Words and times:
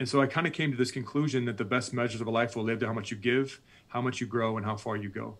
And 0.00 0.08
so 0.08 0.22
I 0.22 0.26
kind 0.26 0.46
of 0.46 0.54
came 0.54 0.70
to 0.70 0.78
this 0.78 0.90
conclusion 0.90 1.44
that 1.44 1.58
the 1.58 1.64
best 1.64 1.92
measures 1.92 2.22
of 2.22 2.26
a 2.26 2.30
life 2.30 2.56
will 2.56 2.64
live 2.64 2.78
to 2.78 2.86
how 2.86 2.92
much 2.94 3.10
you 3.10 3.18
give, 3.18 3.60
how 3.88 4.00
much 4.00 4.18
you 4.18 4.26
grow, 4.26 4.56
and 4.56 4.64
how 4.64 4.74
far 4.74 4.96
you 4.96 5.10
go. 5.10 5.36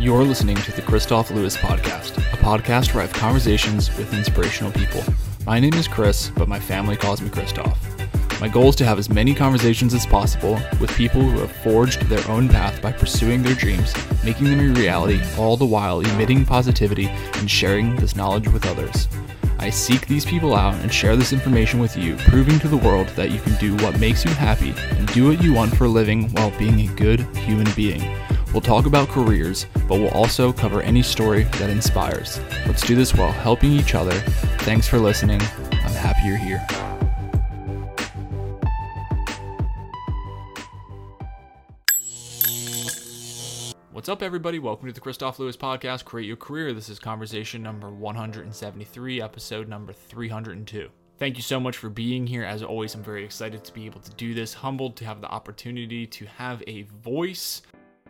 You're 0.00 0.24
listening 0.24 0.56
to 0.56 0.72
the 0.72 0.82
Kristof 0.82 1.32
Lewis 1.32 1.56
Podcast, 1.56 2.18
a 2.18 2.36
podcast 2.38 2.92
where 2.92 3.04
I 3.04 3.06
have 3.06 3.12
conversations 3.12 3.96
with 3.96 4.12
inspirational 4.12 4.72
people. 4.72 5.04
My 5.46 5.60
name 5.60 5.74
is 5.74 5.86
Chris, 5.86 6.32
but 6.34 6.48
my 6.48 6.58
family 6.58 6.96
calls 6.96 7.22
me 7.22 7.28
Kristof. 7.28 7.78
My 8.40 8.48
goal 8.48 8.70
is 8.70 8.76
to 8.76 8.86
have 8.86 8.98
as 8.98 9.10
many 9.10 9.34
conversations 9.34 9.92
as 9.92 10.06
possible 10.06 10.58
with 10.80 10.90
people 10.96 11.20
who 11.20 11.40
have 11.40 11.52
forged 11.52 12.00
their 12.08 12.26
own 12.26 12.48
path 12.48 12.80
by 12.80 12.90
pursuing 12.90 13.42
their 13.42 13.54
dreams, 13.54 13.94
making 14.24 14.46
them 14.46 14.58
a 14.58 14.72
reality, 14.72 15.20
all 15.38 15.58
the 15.58 15.66
while 15.66 16.00
emitting 16.00 16.46
positivity 16.46 17.08
and 17.34 17.50
sharing 17.50 17.94
this 17.96 18.16
knowledge 18.16 18.48
with 18.48 18.66
others. 18.66 19.06
I 19.62 19.68
seek 19.68 20.06
these 20.06 20.24
people 20.24 20.56
out 20.56 20.74
and 20.76 20.90
share 20.90 21.16
this 21.16 21.34
information 21.34 21.80
with 21.80 21.94
you, 21.94 22.16
proving 22.16 22.58
to 22.60 22.68
the 22.68 22.78
world 22.78 23.08
that 23.08 23.30
you 23.30 23.38
can 23.40 23.54
do 23.56 23.76
what 23.84 24.00
makes 24.00 24.24
you 24.24 24.30
happy 24.30 24.72
and 24.76 25.06
do 25.12 25.28
what 25.28 25.42
you 25.42 25.52
want 25.52 25.76
for 25.76 25.84
a 25.84 25.88
living 25.88 26.30
while 26.30 26.50
being 26.58 26.80
a 26.80 26.94
good 26.94 27.20
human 27.36 27.70
being. 27.76 28.16
We'll 28.54 28.62
talk 28.62 28.86
about 28.86 29.10
careers, 29.10 29.66
but 29.86 30.00
we'll 30.00 30.08
also 30.12 30.50
cover 30.50 30.80
any 30.80 31.02
story 31.02 31.42
that 31.58 31.68
inspires. 31.68 32.40
Let's 32.66 32.86
do 32.86 32.96
this 32.96 33.14
while 33.14 33.32
helping 33.32 33.70
each 33.72 33.94
other. 33.94 34.18
Thanks 34.60 34.88
for 34.88 34.98
listening. 34.98 35.42
I'm 35.72 35.92
happy 35.92 36.26
you're 36.26 36.38
here. 36.38 36.66
Up, 44.10 44.24
everybody? 44.24 44.58
Welcome 44.58 44.88
to 44.88 44.92
the 44.92 45.00
Kristof 45.00 45.38
Lewis 45.38 45.56
Podcast, 45.56 46.04
Create 46.04 46.26
Your 46.26 46.36
Career. 46.36 46.72
This 46.72 46.88
is 46.88 46.98
conversation 46.98 47.62
number 47.62 47.92
173, 47.92 49.22
episode 49.22 49.68
number 49.68 49.92
302. 49.92 50.90
Thank 51.16 51.36
you 51.36 51.44
so 51.44 51.60
much 51.60 51.76
for 51.76 51.88
being 51.88 52.26
here. 52.26 52.42
As 52.42 52.64
always, 52.64 52.92
I'm 52.96 53.04
very 53.04 53.24
excited 53.24 53.62
to 53.62 53.72
be 53.72 53.86
able 53.86 54.00
to 54.00 54.10
do 54.14 54.34
this, 54.34 54.52
humbled 54.52 54.96
to 54.96 55.04
have 55.04 55.20
the 55.20 55.28
opportunity 55.28 56.08
to 56.08 56.26
have 56.26 56.60
a 56.66 56.82
voice 57.04 57.62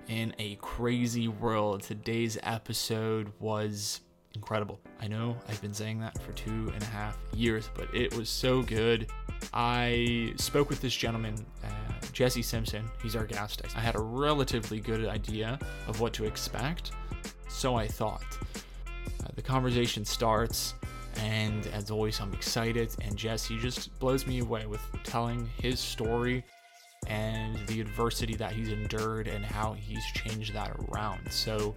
in 0.08 0.34
a 0.38 0.55
crazy 0.62 1.28
world. 1.28 1.83
Today's 1.83 2.38
episode 2.44 3.30
was 3.38 4.00
incredible. 4.34 4.80
I 5.00 5.06
know 5.06 5.36
I've 5.50 5.60
been 5.60 5.75
saying 5.75 6.00
that 6.00 6.19
for 6.22 6.32
two 6.32 6.72
and 6.72 6.82
a 6.82 6.86
half 6.86 7.19
years, 7.34 7.69
but 7.75 7.94
it 7.94 8.16
was 8.16 8.30
so 8.30 8.62
good. 8.62 9.10
I 9.53 10.32
spoke 10.36 10.70
with 10.70 10.80
this 10.80 10.94
gentleman, 10.94 11.34
uh, 11.62 11.69
Jesse 12.12 12.43
Simpson. 12.43 12.89
He's 13.03 13.17
our 13.17 13.25
guest. 13.25 13.62
I 13.77 13.81
had 13.81 13.95
a 13.95 14.01
relatively 14.01 14.81
good 14.81 15.06
idea 15.06 15.59
of 15.87 16.01
what 16.01 16.12
to 16.15 16.25
expect, 16.25 16.93
so 17.48 17.75
I 17.75 17.87
thought. 17.87 18.25
Uh, 19.25 19.29
the 19.34 19.43
conversation 19.43 20.05
starts, 20.05 20.75
and 21.17 21.67
as 21.69 21.91
always, 21.91 22.21
I'm 22.21 22.33
excited. 22.33 22.91
And 23.03 23.17
Jesse 23.17 23.59
just 23.59 23.98
blows 23.98 24.27
me 24.27 24.41
away 24.41 24.67
with 24.67 24.81
telling 25.05 25.48
his 25.61 25.78
story 25.81 26.45
and 27.06 27.56
the 27.67 27.81
adversity 27.81 28.34
that 28.37 28.53
he's 28.53 28.69
endured 28.69 29.27
and 29.27 29.45
how 29.45 29.73
he's 29.73 30.05
changed 30.15 30.55
that 30.55 30.77
around. 30.89 31.31
So, 31.31 31.75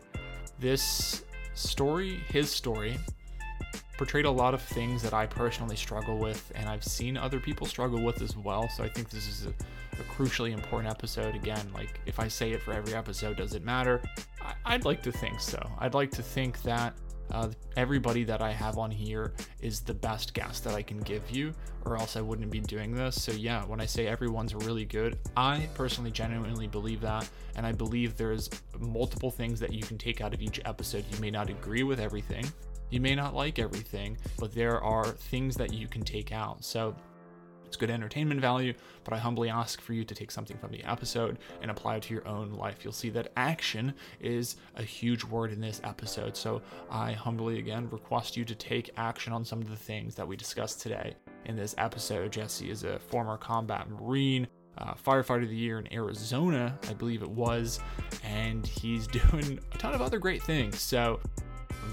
this 0.60 1.24
story, 1.56 2.20
his 2.30 2.52
story, 2.52 2.98
portrayed 3.98 4.26
a 4.26 4.32
lot 4.32 4.54
of 4.54 4.62
things 4.62 5.02
that 5.02 5.14
I 5.14 5.26
personally 5.26 5.76
struggle 5.76 6.18
with, 6.18 6.52
and 6.56 6.68
I've 6.68 6.84
seen 6.84 7.18
other 7.18 7.40
people 7.40 7.66
struggle 7.66 8.02
with 8.02 8.22
as 8.22 8.36
well. 8.36 8.70
So, 8.70 8.84
I 8.84 8.90
think 8.90 9.10
this 9.10 9.28
is 9.28 9.48
a, 9.48 9.54
a 10.00 10.04
crucially 10.04 10.54
important 10.54 10.92
episode. 10.92 11.36
Again, 11.36 11.66
like 11.74 12.00
if 12.06 12.20
I 12.20 12.28
say 12.28 12.52
it 12.52 12.62
for 12.62 12.74
every 12.74 12.94
episode, 12.94 13.38
does 13.38 13.54
it 13.54 13.64
matter? 13.64 14.02
I, 14.42 14.54
I'd 14.66 14.86
like 14.86 15.02
to 15.04 15.12
think 15.12 15.40
so. 15.40 15.60
I'd 15.80 15.94
like 15.94 16.12
to 16.12 16.24
think 16.24 16.62
that 16.64 16.94
uh, 17.32 17.50
everybody 17.78 18.24
that 18.24 18.42
I 18.42 18.52
have 18.52 18.78
on 18.78 18.92
here 18.92 19.34
is 19.62 19.82
the 19.82 19.94
best 19.94 20.34
guest 20.34 20.64
that 20.66 20.76
I 20.76 20.82
can 20.82 21.00
give 21.00 21.32
you, 21.32 21.54
or 21.86 21.98
else 21.98 22.16
I 22.16 22.22
wouldn't 22.22 22.52
be 22.52 22.60
doing 22.60 22.94
this. 22.94 23.22
So, 23.22 23.32
yeah, 23.32 23.66
when 23.66 23.82
I 23.82 23.86
say 23.86 24.08
everyone's 24.08 24.54
really 24.54 24.86
good, 24.86 25.18
I 25.36 25.68
personally 25.74 26.12
genuinely 26.12 26.68
believe 26.68 27.02
that. 27.02 27.28
And 27.56 27.66
I 27.66 27.72
believe 27.72 28.16
there's 28.16 28.50
multiple 28.80 29.32
things 29.32 29.60
that 29.60 29.74
you 29.74 29.82
can 29.82 29.98
take 29.98 30.22
out 30.22 30.34
of 30.34 30.42
each 30.42 30.60
episode. 30.66 31.06
You 31.12 31.20
may 31.20 31.32
not 31.32 31.50
agree 31.50 31.84
with 31.84 32.00
everything, 32.00 32.46
you 32.90 33.02
may 33.02 33.16
not 33.16 33.34
like 33.34 33.58
everything, 33.58 34.18
but 34.38 34.54
there 34.54 34.80
are 34.84 35.06
things 35.06 35.56
that 35.56 35.74
you 35.74 35.88
can 35.88 36.04
take 36.04 36.32
out. 36.32 36.64
So, 36.64 36.96
it's 37.74 37.78
good 37.80 37.90
entertainment 37.90 38.40
value, 38.40 38.72
but 39.04 39.16
I 39.16 39.18
humbly 39.18 39.50
ask 39.50 39.82
for 39.82 39.94
you 39.94 40.04
to 40.04 40.14
take 40.14 40.30
something 40.30 40.56
from 40.60 40.72
the 40.72 40.84
episode 40.84 41.40
and 41.60 41.72
apply 41.72 41.96
it 41.96 42.04
to 42.04 42.14
your 42.14 42.28
own 42.28 42.52
life. 42.52 42.84
You'll 42.84 42.94
see 42.94 43.10
that 43.10 43.32
action 43.36 43.96
is 44.20 44.58
a 44.76 44.84
huge 44.84 45.24
word 45.24 45.52
in 45.52 45.60
this 45.60 45.82
episode. 45.84 46.38
So 46.38 46.62
I 46.92 47.14
humbly 47.14 47.58
again 47.58 47.90
request 47.90 48.38
you 48.38 48.46
to 48.46 48.54
take 48.54 48.92
action 48.96 49.34
on 49.34 49.44
some 49.44 49.60
of 49.60 49.72
the 49.72 49.76
things 49.76 50.14
that 50.14 50.28
we 50.28 50.36
discussed 50.36 50.82
today 50.82 51.16
in 51.46 51.56
this 51.56 51.74
episode. 51.80 52.32
Jesse 52.32 52.70
is 52.70 52.84
a 52.84 53.00
former 53.00 53.38
combat 53.38 53.90
Marine. 53.90 54.48
Uh, 54.76 54.94
firefighter 54.96 55.44
of 55.44 55.50
the 55.50 55.56
year 55.56 55.78
in 55.78 55.94
Arizona, 55.94 56.78
I 56.90 56.94
believe 56.94 57.22
it 57.22 57.30
was, 57.30 57.80
and 58.24 58.66
he's 58.66 59.06
doing 59.32 59.60
a 59.72 59.78
ton 59.78 59.94
of 59.94 60.02
other 60.02 60.18
great 60.18 60.42
things. 60.42 60.80
So, 60.80 61.20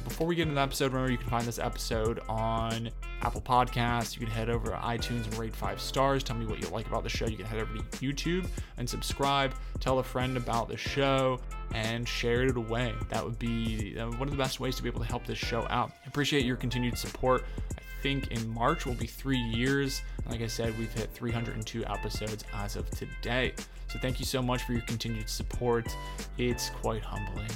before 0.05 0.27
we 0.27 0.34
get 0.34 0.43
into 0.43 0.55
the 0.55 0.61
episode, 0.61 0.93
remember 0.93 1.11
you 1.11 1.19
can 1.19 1.28
find 1.28 1.47
this 1.47 1.59
episode 1.59 2.21
on 2.28 2.91
Apple 3.23 3.41
Podcasts. 3.41 4.15
You 4.15 4.27
can 4.27 4.34
head 4.34 4.51
over 4.51 4.69
to 4.69 4.77
iTunes 4.77 5.25
and 5.25 5.39
rate 5.39 5.55
five 5.55 5.81
stars. 5.81 6.23
Tell 6.23 6.37
me 6.37 6.47
what 6.47 6.61
you 6.61 6.69
like 6.69 6.87
about 6.87 7.03
the 7.03 7.09
show. 7.09 7.27
You 7.27 7.37
can 7.37 7.47
head 7.47 7.61
over 7.61 7.73
to 7.73 7.83
YouTube 7.97 8.47
and 8.77 8.89
subscribe. 8.89 9.55
Tell 9.78 9.99
a 9.99 10.03
friend 10.03 10.37
about 10.37 10.69
the 10.69 10.77
show 10.77 11.41
and 11.75 12.09
share 12.09 12.43
it 12.43 12.56
away. 12.56 12.95
That 13.09 13.25
would 13.25 13.39
be 13.39 13.97
uh, 13.99 14.09
one 14.12 14.23
of 14.23 14.31
the 14.31 14.37
best 14.37 14.61
ways 14.61 14.77
to 14.77 14.83
be 14.83 14.89
able 14.89 15.01
to 15.01 15.06
help 15.06 15.27
this 15.27 15.39
show 15.39 15.67
out. 15.71 15.93
I 16.05 16.09
appreciate 16.09 16.45
your 16.45 16.57
continued 16.57 16.99
support. 16.99 17.45
I 17.77 18.03
think 18.03 18.28
in 18.28 18.49
March 18.49 18.87
will 18.87 18.95
be 18.95 19.07
three 19.07 19.39
years. 19.39 20.03
Like 20.28 20.41
I 20.41 20.47
said, 20.47 20.77
we've 20.78 20.93
hit 20.93 21.11
302 21.12 21.84
episodes 21.87 22.45
as 22.55 22.77
of 22.77 22.91
today. 22.91 23.55
So 23.89 23.99
thank 23.99 24.19
you 24.21 24.27
so 24.27 24.41
much 24.41 24.62
for 24.62 24.72
your 24.72 24.83
continued 24.83 25.28
support. 25.28 25.95
It's 26.39 26.71
quite 26.71 27.03
humbling 27.03 27.51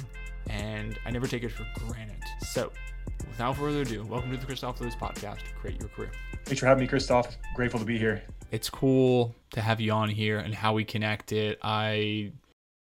and 0.49 0.97
I 1.05 1.11
never 1.11 1.27
take 1.27 1.43
it 1.43 1.49
for 1.49 1.65
granted. 1.87 2.21
So, 2.41 2.71
without 3.27 3.57
further 3.57 3.81
ado, 3.81 4.03
welcome 4.05 4.31
to 4.31 4.37
the 4.37 4.45
Kristof 4.45 4.79
Lewis 4.79 4.95
podcast, 4.95 5.39
Create 5.59 5.79
Your 5.79 5.89
Career. 5.89 6.11
Thanks 6.45 6.59
for 6.59 6.65
having 6.67 6.83
me, 6.83 6.89
Kristof. 6.89 7.35
Grateful 7.55 7.79
to 7.79 7.85
be 7.85 7.97
here. 7.97 8.23
It's 8.51 8.69
cool 8.69 9.35
to 9.51 9.61
have 9.61 9.81
you 9.81 9.91
on 9.91 10.09
here 10.09 10.39
and 10.39 10.53
how 10.53 10.73
we 10.73 10.83
connected. 10.85 11.57
I 11.61 12.31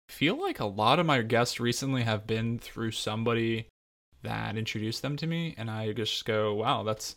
feel 0.09 0.39
like 0.41 0.59
a 0.59 0.65
lot 0.65 0.99
of 0.99 1.05
my 1.05 1.21
guests 1.21 1.59
recently 1.59 2.03
have 2.03 2.27
been 2.27 2.59
through 2.59 2.91
somebody 2.91 3.67
that 4.23 4.57
introduced 4.57 5.01
them 5.01 5.17
to 5.17 5.27
me, 5.27 5.55
and 5.57 5.69
I 5.69 5.91
just 5.93 6.25
go, 6.25 6.55
"Wow, 6.55 6.83
that's 6.83 7.15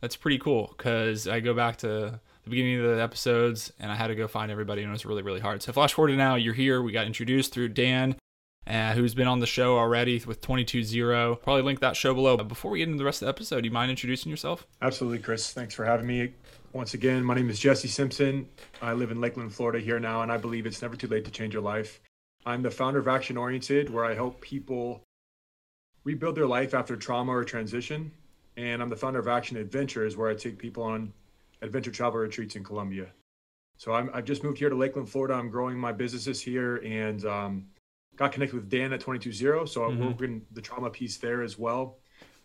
that's 0.00 0.16
pretty 0.16 0.38
cool." 0.38 0.74
Because 0.76 1.26
I 1.26 1.40
go 1.40 1.54
back 1.54 1.78
to 1.78 2.20
the 2.44 2.50
beginning 2.50 2.80
of 2.80 2.96
the 2.96 3.02
episodes, 3.02 3.72
and 3.80 3.90
I 3.90 3.94
had 3.94 4.08
to 4.08 4.14
go 4.14 4.28
find 4.28 4.50
everybody, 4.52 4.82
and 4.82 4.90
it 4.90 4.92
was 4.92 5.06
really, 5.06 5.22
really 5.22 5.40
hard. 5.40 5.62
So 5.62 5.72
flash 5.72 5.94
forward 5.94 6.10
to 6.10 6.16
now, 6.16 6.34
you're 6.34 6.54
here. 6.54 6.82
We 6.82 6.92
got 6.92 7.06
introduced 7.06 7.52
through 7.52 7.70
Dan 7.70 8.16
uh, 8.70 8.92
who's 8.92 9.14
been 9.14 9.26
on 9.26 9.40
the 9.40 9.46
show 9.46 9.76
already 9.76 10.22
with 10.26 10.40
22-0. 10.40 11.42
Probably 11.42 11.62
link 11.62 11.80
that 11.80 11.96
show 11.96 12.14
below. 12.14 12.36
But 12.36 12.48
before 12.48 12.70
we 12.70 12.78
get 12.78 12.88
into 12.88 12.98
the 12.98 13.04
rest 13.04 13.20
of 13.20 13.26
the 13.26 13.30
episode, 13.30 13.62
do 13.62 13.66
you 13.66 13.72
mind 13.72 13.90
introducing 13.90 14.30
yourself? 14.30 14.66
Absolutely, 14.80 15.18
Chris. 15.18 15.52
Thanks 15.52 15.74
for 15.74 15.84
having 15.84 16.06
me. 16.06 16.32
Once 16.72 16.94
again, 16.94 17.24
my 17.24 17.34
name 17.34 17.50
is 17.50 17.58
Jesse 17.58 17.88
Simpson. 17.88 18.48
I 18.80 18.92
live 18.92 19.10
in 19.10 19.20
Lakeland, 19.20 19.52
Florida 19.52 19.80
here 19.80 19.98
now, 19.98 20.22
and 20.22 20.30
I 20.30 20.36
believe 20.36 20.66
it's 20.66 20.82
never 20.82 20.94
too 20.94 21.08
late 21.08 21.24
to 21.24 21.30
change 21.32 21.52
your 21.52 21.62
life. 21.62 22.00
I'm 22.46 22.62
the 22.62 22.70
founder 22.70 23.00
of 23.00 23.08
Action 23.08 23.36
Oriented, 23.36 23.90
where 23.90 24.04
I 24.04 24.14
help 24.14 24.40
people 24.40 25.02
rebuild 26.04 26.36
their 26.36 26.46
life 26.46 26.72
after 26.72 26.96
trauma 26.96 27.32
or 27.32 27.44
transition. 27.44 28.12
And 28.56 28.80
I'm 28.80 28.88
the 28.88 28.96
founder 28.96 29.18
of 29.18 29.26
Action 29.26 29.56
Adventures, 29.56 30.16
where 30.16 30.30
I 30.30 30.34
take 30.34 30.58
people 30.58 30.84
on 30.84 31.12
adventure 31.60 31.90
travel 31.90 32.20
retreats 32.20 32.54
in 32.54 32.62
Colombia. 32.62 33.06
So 33.78 33.92
i 33.94 34.02
have 34.14 34.24
just 34.24 34.44
moved 34.44 34.58
here 34.58 34.68
to 34.68 34.76
Lakeland, 34.76 35.08
Florida. 35.08 35.34
I'm 35.34 35.50
growing 35.50 35.78
my 35.78 35.90
businesses 35.90 36.40
here, 36.40 36.76
and 36.84 37.24
um, 37.24 37.66
got 38.20 38.32
connected 38.32 38.54
with 38.54 38.68
Dan 38.68 38.92
at 38.92 39.00
22-0, 39.00 39.66
so 39.66 39.80
mm-hmm. 39.80 40.02
I'm 40.02 40.08
working 40.08 40.42
the 40.52 40.60
trauma 40.60 40.90
piece 40.90 41.16
there 41.16 41.42
as 41.42 41.58
well. 41.58 41.96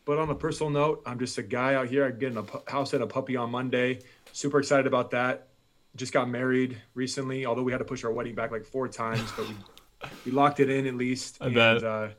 But 0.06 0.20
on 0.20 0.30
a 0.30 0.36
personal 0.36 0.70
note, 0.70 1.04
I'm 1.06 1.20
just 1.20 1.38
a 1.38 1.44
guy 1.44 1.74
out 1.74 1.90
here. 1.90 2.06
I'm 2.06 2.18
getting 2.18 2.38
a 2.38 2.72
house 2.72 2.94
and 2.94 3.04
a 3.04 3.08
puppy 3.08 3.36
on 3.36 3.52
Monday. 3.52 4.00
Super 4.32 4.60
excited 4.60 4.88
about 4.88 5.12
that. 5.12 5.50
Just 5.98 6.14
got 6.14 6.30
married 6.30 6.78
recently, 6.94 7.46
although 7.46 7.64
we 7.64 7.74
had 7.74 7.80
to 7.80 7.86
push 7.86 8.06
our 8.06 8.12
wedding 8.14 8.36
back 8.36 8.52
like 8.52 8.64
four 8.64 8.88
times, 8.88 9.30
but 9.36 9.50
we 9.50 9.56
we 10.26 10.32
locked 10.32 10.62
it 10.62 10.70
in 10.70 10.88
at 10.88 10.96
least. 10.96 11.40
I 11.42 11.48
and, 11.48 11.56
bet. 11.56 11.84
Uh, 11.84 12.10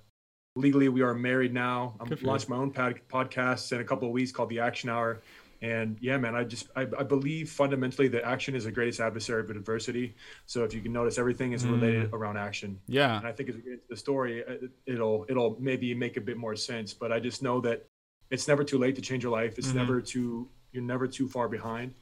legally, 0.54 0.90
we 0.90 1.00
are 1.00 1.14
married 1.14 1.54
now. 1.54 1.94
I'm 1.98 2.14
launched 2.22 2.50
my 2.50 2.56
own 2.56 2.72
pod- 2.72 3.00
podcast 3.08 3.72
in 3.72 3.80
a 3.80 3.84
couple 3.84 4.06
of 4.06 4.12
weeks 4.12 4.32
called 4.32 4.50
The 4.50 4.60
Action 4.60 4.90
Hour. 4.90 5.22
And 5.62 5.96
yeah, 6.00 6.18
man, 6.18 6.34
I 6.34 6.44
just 6.44 6.68
I, 6.76 6.82
I 6.82 7.02
believe 7.02 7.50
fundamentally 7.50 8.08
that 8.08 8.24
action 8.24 8.54
is 8.54 8.64
the 8.64 8.70
greatest 8.70 9.00
adversary 9.00 9.40
of 9.40 9.50
adversity. 9.50 10.14
So 10.46 10.64
if 10.64 10.74
you 10.74 10.80
can 10.80 10.92
notice, 10.92 11.18
everything 11.18 11.52
is 11.52 11.66
related 11.66 12.10
mm. 12.10 12.12
around 12.12 12.36
action. 12.36 12.78
Yeah, 12.86 13.16
and 13.16 13.26
I 13.26 13.32
think 13.32 13.48
as 13.48 13.56
we 13.56 13.62
get 13.62 13.72
into 13.72 13.84
the 13.88 13.96
story, 13.96 14.44
it'll 14.86 15.26
it'll 15.28 15.56
maybe 15.58 15.94
make 15.94 16.16
a 16.16 16.20
bit 16.20 16.36
more 16.36 16.56
sense. 16.56 16.92
But 16.92 17.12
I 17.12 17.20
just 17.20 17.42
know 17.42 17.60
that 17.62 17.86
it's 18.30 18.48
never 18.48 18.64
too 18.64 18.78
late 18.78 18.96
to 18.96 19.02
change 19.02 19.22
your 19.22 19.32
life. 19.32 19.58
It's 19.58 19.68
mm-hmm. 19.68 19.78
never 19.78 20.00
too 20.00 20.48
you're 20.72 20.82
never 20.82 21.06
too 21.06 21.26
far 21.28 21.48
behind, 21.48 21.94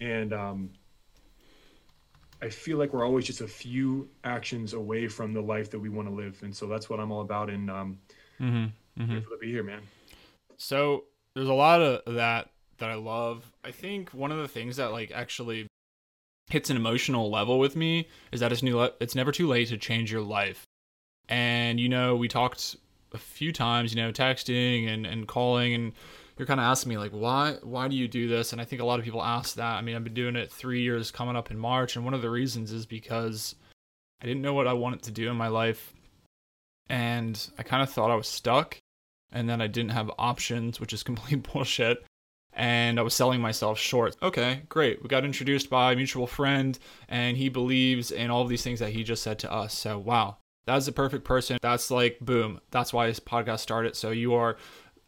and 0.00 0.32
um, 0.32 0.70
I 2.42 2.48
feel 2.48 2.78
like 2.78 2.92
we're 2.92 3.04
always 3.04 3.26
just 3.26 3.40
a 3.40 3.48
few 3.48 4.08
actions 4.24 4.72
away 4.72 5.08
from 5.08 5.34
the 5.34 5.42
life 5.42 5.70
that 5.70 5.78
we 5.78 5.88
want 5.88 6.08
to 6.08 6.14
live. 6.14 6.42
And 6.42 6.54
so 6.54 6.66
that's 6.66 6.88
what 6.88 6.98
I'm 6.98 7.12
all 7.12 7.20
about. 7.20 7.50
And 7.50 7.70
um, 7.70 7.98
mm-hmm. 8.40 8.56
Mm-hmm. 9.00 9.12
grateful 9.12 9.36
to 9.36 9.38
be 9.38 9.50
here, 9.50 9.62
man. 9.62 9.82
So 10.56 11.04
there's 11.34 11.48
a 11.48 11.54
lot 11.54 11.82
of 11.82 12.14
that 12.14 12.49
that 12.80 12.90
I 12.90 12.94
love. 12.94 13.50
I 13.64 13.70
think 13.70 14.10
one 14.10 14.32
of 14.32 14.38
the 14.38 14.48
things 14.48 14.76
that 14.76 14.92
like 14.92 15.10
actually 15.12 15.66
hits 16.50 16.68
an 16.68 16.76
emotional 16.76 17.30
level 17.30 17.58
with 17.58 17.76
me 17.76 18.08
is 18.32 18.40
that 18.40 18.52
it's 18.52 18.62
new 18.62 18.80
it's 19.00 19.14
never 19.14 19.32
too 19.32 19.46
late 19.46 19.68
to 19.68 19.78
change 19.78 20.12
your 20.12 20.22
life. 20.22 20.64
And 21.28 21.78
you 21.78 21.88
know, 21.88 22.16
we 22.16 22.28
talked 22.28 22.76
a 23.12 23.18
few 23.18 23.52
times, 23.52 23.94
you 23.94 24.02
know, 24.02 24.12
texting 24.12 24.88
and 24.88 25.06
and 25.06 25.28
calling 25.28 25.74
and 25.74 25.92
you're 26.40 26.46
kind 26.46 26.58
of 26.58 26.64
asking 26.64 26.88
me 26.88 26.96
like 26.96 27.10
why 27.10 27.56
why 27.62 27.86
do 27.86 27.94
you 27.94 28.08
do 28.08 28.26
this 28.26 28.52
and 28.52 28.62
i 28.62 28.64
think 28.64 28.80
a 28.80 28.84
lot 28.84 28.98
of 28.98 29.04
people 29.04 29.22
ask 29.22 29.56
that 29.56 29.74
i 29.74 29.82
mean 29.82 29.94
i've 29.94 30.04
been 30.04 30.14
doing 30.14 30.36
it 30.36 30.50
three 30.50 30.80
years 30.80 31.10
coming 31.10 31.36
up 31.36 31.50
in 31.50 31.58
march 31.58 31.96
and 31.96 32.04
one 32.04 32.14
of 32.14 32.22
the 32.22 32.30
reasons 32.30 32.72
is 32.72 32.86
because 32.86 33.56
i 34.22 34.26
didn't 34.26 34.40
know 34.40 34.54
what 34.54 34.66
i 34.66 34.72
wanted 34.72 35.02
to 35.02 35.10
do 35.10 35.28
in 35.28 35.36
my 35.36 35.48
life 35.48 35.92
and 36.88 37.50
i 37.58 37.62
kind 37.62 37.82
of 37.82 37.90
thought 37.90 38.10
i 38.10 38.14
was 38.14 38.26
stuck 38.26 38.78
and 39.30 39.50
then 39.50 39.60
i 39.60 39.66
didn't 39.66 39.90
have 39.90 40.10
options 40.18 40.80
which 40.80 40.94
is 40.94 41.02
complete 41.10 41.42
bullshit 41.52 42.02
and 42.52 42.98
I 42.98 43.02
was 43.02 43.14
selling 43.14 43.40
myself 43.40 43.78
short. 43.78 44.16
Okay, 44.22 44.62
great. 44.68 45.02
We 45.02 45.08
got 45.08 45.24
introduced 45.24 45.70
by 45.70 45.92
a 45.92 45.96
mutual 45.96 46.26
friend, 46.26 46.78
and 47.08 47.36
he 47.36 47.48
believes 47.48 48.10
in 48.10 48.30
all 48.30 48.42
of 48.42 48.48
these 48.48 48.62
things 48.62 48.80
that 48.80 48.90
he 48.90 49.02
just 49.02 49.22
said 49.22 49.38
to 49.40 49.52
us. 49.52 49.74
So, 49.74 49.98
wow, 49.98 50.38
that's 50.66 50.86
the 50.86 50.92
perfect 50.92 51.24
person. 51.24 51.58
That's 51.62 51.90
like, 51.90 52.18
boom. 52.20 52.60
That's 52.70 52.92
why 52.92 53.06
this 53.06 53.20
podcast 53.20 53.60
started. 53.60 53.96
So, 53.96 54.10
you 54.10 54.34
are 54.34 54.56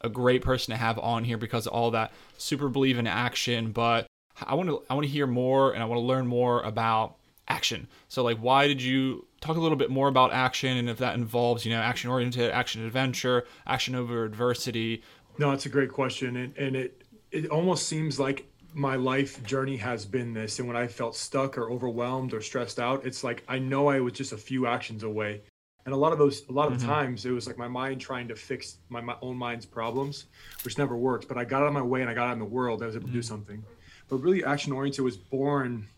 a 0.00 0.08
great 0.08 0.42
person 0.42 0.72
to 0.72 0.78
have 0.78 0.98
on 0.98 1.24
here 1.24 1.38
because 1.38 1.66
of 1.66 1.72
all 1.72 1.90
that. 1.92 2.12
Super 2.36 2.68
believe 2.68 2.98
in 2.98 3.06
action, 3.06 3.72
but 3.72 4.06
I 4.40 4.54
want 4.54 4.68
to 4.68 4.82
I 4.88 4.94
want 4.94 5.06
to 5.06 5.12
hear 5.12 5.26
more 5.26 5.72
and 5.72 5.82
I 5.82 5.86
want 5.86 5.98
to 5.98 6.06
learn 6.06 6.26
more 6.26 6.62
about 6.62 7.16
action. 7.48 7.88
So, 8.08 8.22
like, 8.22 8.38
why 8.38 8.66
did 8.66 8.82
you 8.82 9.26
talk 9.40 9.56
a 9.56 9.60
little 9.60 9.76
bit 9.76 9.90
more 9.90 10.08
about 10.08 10.32
action 10.32 10.76
and 10.76 10.88
if 10.88 10.98
that 10.98 11.14
involves, 11.14 11.64
you 11.64 11.72
know, 11.72 11.80
action 11.80 12.10
oriented, 12.10 12.50
action 12.50 12.84
adventure, 12.84 13.44
action 13.66 13.94
over 13.94 14.24
adversity? 14.24 15.02
No, 15.38 15.50
it's 15.52 15.66
a 15.66 15.70
great 15.70 15.90
question, 15.90 16.36
and 16.36 16.56
and 16.56 16.76
it 16.76 17.01
it 17.32 17.49
almost 17.50 17.88
seems 17.88 18.20
like 18.20 18.46
my 18.75 18.96
life 18.96 19.43
journey 19.44 19.76
has 19.76 20.06
been 20.06 20.32
this 20.32 20.58
and 20.58 20.69
when 20.69 20.76
i 20.76 20.87
felt 20.87 21.14
stuck 21.14 21.58
or 21.58 21.70
overwhelmed 21.70 22.32
or 22.32 22.40
stressed 22.40 22.79
out 22.79 23.05
it's 23.05 23.23
like 23.23 23.43
i 23.49 23.58
know 23.58 23.88
i 23.88 24.00
was 24.00 24.12
just 24.12 24.32
a 24.32 24.37
few 24.37 24.67
actions 24.67 25.02
away. 25.02 25.43
And 25.84 25.93
a 25.93 25.96
lot 25.96 26.12
of 26.12 26.19
those 26.19 26.49
a 26.49 26.52
lot 26.52 26.70
of 26.70 26.79
mm-hmm. 26.79 26.88
times 26.88 27.26
it 27.26 27.32
was 27.32 27.46
like 27.49 27.58
my 27.58 27.67
mind 27.67 28.00
trying 28.00 28.29
to 28.29 28.37
fix 28.37 28.76
my, 28.88 29.00
my, 29.00 29.17
own 29.20 29.37
mind's 29.37 29.67
problems 29.67 30.26
which 30.64 30.79
never 30.79 30.96
worked. 30.96 31.26
But 31.26 31.38
i 31.38 31.44
got 31.44 31.62
out 31.62 31.67
of 31.67 31.73
my 31.73 31.82
way 31.82 32.02
and 32.02 32.08
i 32.11 32.14
got 32.14 32.29
out 32.29 32.34
in 32.34 32.38
the 32.38 32.44
world. 32.44 32.82
I 32.82 32.87
was 32.87 32.94
able 32.94 33.06
mm-hmm. 33.06 33.14
to 33.14 33.20
do 33.20 33.25
mm-hmm. 33.25 33.35
something. 33.35 33.64
But 34.08 34.19
really 34.19 34.44
action 34.44 34.73
oriented 34.73 35.05
was 35.05 35.17
born 35.17 35.88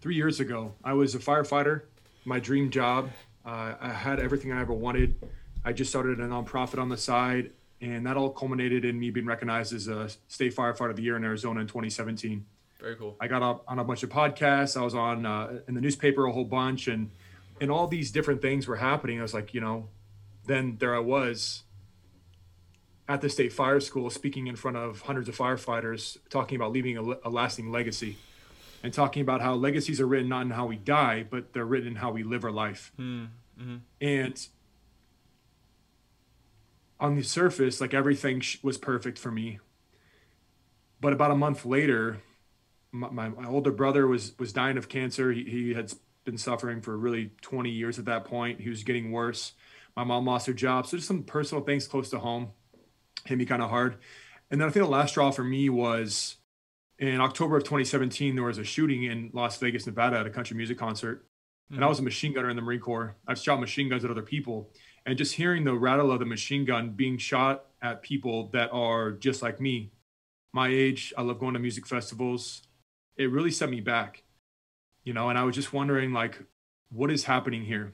three 0.00 0.14
years 0.14 0.38
ago. 0.38 0.74
I 0.84 0.92
was 0.92 1.14
a 1.16 1.18
firefighter. 1.18 1.82
My 2.24 2.38
dream 2.38 2.70
job 2.70 3.10
uh, 3.44 3.74
i 3.80 3.88
had 3.88 4.20
everything 4.20 4.52
i 4.52 4.60
ever 4.60 4.72
wanted. 4.72 5.16
I 5.64 5.72
just 5.72 5.90
started 5.90 6.20
a 6.20 6.28
nonprofit 6.28 6.78
on 6.78 6.88
the 6.88 6.96
side 6.96 7.50
and 7.80 8.06
that 8.06 8.16
all 8.16 8.30
culminated 8.30 8.84
in 8.84 8.98
me 8.98 9.10
being 9.10 9.26
recognized 9.26 9.72
as 9.72 9.88
a 9.88 10.10
state 10.28 10.54
firefighter 10.54 10.90
of 10.90 10.96
the 10.96 11.02
year 11.02 11.16
in 11.16 11.24
Arizona 11.24 11.60
in 11.60 11.66
2017. 11.66 12.44
Very 12.78 12.96
cool. 12.96 13.16
I 13.20 13.26
got 13.26 13.42
up 13.42 13.64
on 13.68 13.78
a 13.78 13.84
bunch 13.84 14.02
of 14.02 14.10
podcasts. 14.10 14.76
I 14.76 14.82
was 14.82 14.94
on 14.94 15.26
uh, 15.26 15.60
in 15.68 15.74
the 15.74 15.80
newspaper 15.80 16.26
a 16.26 16.32
whole 16.32 16.44
bunch, 16.44 16.88
and 16.88 17.10
and 17.60 17.70
all 17.70 17.86
these 17.86 18.10
different 18.10 18.40
things 18.40 18.66
were 18.66 18.76
happening. 18.76 19.18
I 19.18 19.22
was 19.22 19.34
like, 19.34 19.52
you 19.52 19.60
know, 19.60 19.88
then 20.46 20.76
there 20.78 20.94
I 20.94 20.98
was 20.98 21.64
at 23.06 23.20
the 23.20 23.28
state 23.28 23.52
fire 23.52 23.80
school 23.80 24.08
speaking 24.08 24.46
in 24.46 24.56
front 24.56 24.76
of 24.76 25.02
hundreds 25.02 25.28
of 25.28 25.36
firefighters, 25.36 26.16
talking 26.30 26.56
about 26.56 26.72
leaving 26.72 26.96
a, 26.96 27.02
a 27.02 27.30
lasting 27.30 27.70
legacy, 27.70 28.16
and 28.82 28.94
talking 28.94 29.20
about 29.20 29.42
how 29.42 29.54
legacies 29.54 30.00
are 30.00 30.06
written 30.06 30.28
not 30.28 30.42
in 30.42 30.50
how 30.50 30.64
we 30.64 30.76
die, 30.76 31.26
but 31.28 31.52
they're 31.52 31.66
written 31.66 31.88
in 31.88 31.94
how 31.96 32.10
we 32.10 32.22
live 32.22 32.44
our 32.44 32.50
life. 32.50 32.92
Hmm. 32.96 33.24
Mm-hmm. 33.60 33.76
And 34.00 34.48
on 37.00 37.16
the 37.16 37.22
surface, 37.22 37.80
like 37.80 37.94
everything 37.94 38.42
was 38.62 38.78
perfect 38.78 39.18
for 39.18 39.30
me. 39.30 39.58
But 41.00 41.12
about 41.12 41.30
a 41.30 41.36
month 41.36 41.64
later, 41.64 42.18
my, 42.92 43.28
my, 43.28 43.48
older 43.48 43.72
brother 43.72 44.06
was 44.06 44.38
was 44.38 44.52
dying 44.52 44.76
of 44.76 44.88
cancer. 44.88 45.32
He, 45.32 45.44
he 45.44 45.74
had 45.74 45.92
been 46.24 46.36
suffering 46.36 46.82
for 46.82 46.96
really 46.96 47.32
20 47.40 47.70
years 47.70 47.98
at 47.98 48.04
that 48.04 48.24
point. 48.24 48.60
He 48.60 48.68
was 48.68 48.84
getting 48.84 49.10
worse. 49.10 49.52
My 49.96 50.04
mom 50.04 50.26
lost 50.26 50.46
her 50.46 50.52
job. 50.52 50.86
So 50.86 50.96
just 50.96 51.08
some 51.08 51.22
personal 51.22 51.64
things 51.64 51.88
close 51.88 52.10
to 52.10 52.18
home 52.18 52.50
hit 53.24 53.38
me 53.38 53.46
kind 53.46 53.62
of 53.62 53.70
hard. 53.70 53.96
And 54.50 54.60
then 54.60 54.68
I 54.68 54.72
think 54.72 54.84
the 54.84 54.90
last 54.90 55.10
straw 55.10 55.30
for 55.30 55.44
me 55.44 55.68
was 55.68 56.36
in 56.98 57.20
October 57.20 57.56
of 57.56 57.64
2017, 57.64 58.34
there 58.34 58.44
was 58.44 58.58
a 58.58 58.64
shooting 58.64 59.04
in 59.04 59.30
Las 59.32 59.56
Vegas, 59.58 59.86
Nevada 59.86 60.18
at 60.18 60.26
a 60.26 60.30
country 60.30 60.56
music 60.56 60.78
concert. 60.78 61.24
Mm-hmm. 61.24 61.76
And 61.76 61.84
I 61.84 61.86
mm. 61.86 61.90
was 61.90 61.98
a 62.00 62.02
machine 62.02 62.34
gunner 62.34 62.50
in 62.50 62.56
the 62.56 62.62
Marine 62.62 62.80
Corps. 62.80 63.16
I've 63.26 63.38
shot 63.38 63.60
machine 63.60 63.88
guns 63.88 64.04
at 64.04 64.10
other 64.10 64.22
people 64.22 64.70
and 65.06 65.16
just 65.18 65.34
hearing 65.34 65.64
the 65.64 65.74
rattle 65.74 66.12
of 66.12 66.18
the 66.18 66.26
machine 66.26 66.64
gun 66.64 66.90
being 66.90 67.18
shot 67.18 67.66
at 67.82 68.02
people 68.02 68.48
that 68.52 68.70
are 68.72 69.12
just 69.12 69.42
like 69.42 69.60
me 69.60 69.90
my 70.52 70.68
age 70.68 71.12
i 71.16 71.22
love 71.22 71.38
going 71.38 71.54
to 71.54 71.60
music 71.60 71.86
festivals 71.86 72.62
it 73.16 73.30
really 73.30 73.50
set 73.50 73.70
me 73.70 73.80
back 73.80 74.22
you 75.04 75.12
know 75.12 75.28
and 75.28 75.38
i 75.38 75.42
was 75.42 75.54
just 75.54 75.72
wondering 75.72 76.12
like 76.12 76.42
what 76.92 77.10
is 77.10 77.24
happening 77.24 77.64
here? 77.64 77.92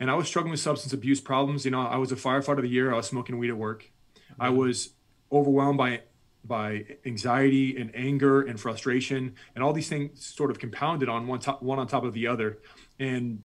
And 0.00 0.10
i 0.10 0.14
was 0.14 0.26
struggling 0.26 0.50
with 0.50 0.60
substance 0.60 0.92
abuse 0.92 1.20
problems 1.20 1.64
you 1.64 1.70
know 1.70 1.82
i 1.82 1.96
was 1.96 2.10
a 2.10 2.16
firefighter 2.16 2.58
of 2.58 2.62
the 2.62 2.68
year 2.68 2.92
i 2.92 2.96
was 2.96 3.06
smoking 3.06 3.38
weed 3.38 3.50
at 3.50 3.56
work. 3.56 3.90
Mm-hmm. 4.32 4.42
i 4.42 4.48
was 4.48 4.94
overwhelmed 5.30 5.78
by 5.78 6.02
by 6.44 6.84
anxiety 7.06 7.76
and 7.76 7.94
anger 7.94 8.42
and 8.42 8.58
frustration 8.58 9.36
and 9.54 9.62
all 9.62 9.72
these 9.72 9.88
things 9.88 10.24
sort 10.24 10.50
of 10.50 10.58
compounded 10.58 11.08
on 11.08 11.28
one 11.28 11.38
top 11.38 11.62
one 11.62 11.78
on 11.78 11.86
top 11.86 12.02
of 12.02 12.12
the 12.14 12.26
other. 12.26 12.58
And 12.98 13.42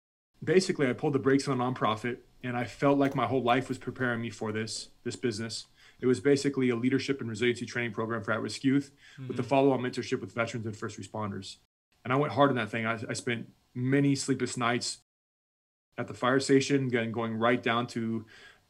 basically 0.42 0.88
i 0.88 0.92
pulled 0.92 1.12
the 1.12 1.18
brakes 1.18 1.46
on 1.46 1.60
a 1.60 1.62
nonprofit 1.62 2.18
and 2.42 2.56
I 2.56 2.64
felt 2.64 2.98
like 2.98 3.14
my 3.14 3.26
whole 3.26 3.42
life 3.42 3.68
was 3.68 3.78
preparing 3.78 4.20
me 4.20 4.30
for 4.30 4.52
this 4.52 4.88
this 5.04 5.16
business. 5.16 5.66
It 6.00 6.06
was 6.06 6.20
basically 6.20 6.70
a 6.70 6.76
leadership 6.76 7.20
and 7.20 7.28
resiliency 7.28 7.66
training 7.66 7.92
program 7.92 8.22
for 8.22 8.32
at-risk 8.32 8.64
youth 8.64 8.90
mm-hmm. 9.14 9.28
with 9.28 9.36
the 9.36 9.42
follow-on 9.42 9.80
mentorship 9.80 10.20
with 10.22 10.32
veterans 10.32 10.64
and 10.64 10.74
first 10.74 10.98
responders. 10.98 11.56
And 12.04 12.12
I 12.12 12.16
went 12.16 12.32
hard 12.32 12.48
on 12.48 12.56
that 12.56 12.70
thing. 12.70 12.86
I, 12.86 12.98
I 13.08 13.12
spent 13.12 13.50
many 13.74 14.14
sleepless 14.14 14.56
nights 14.56 14.98
at 15.98 16.08
the 16.08 16.14
fire 16.14 16.40
station, 16.40 16.88
going 16.88 17.12
going 17.12 17.34
right 17.34 17.62
down 17.62 17.86
to 17.88 18.24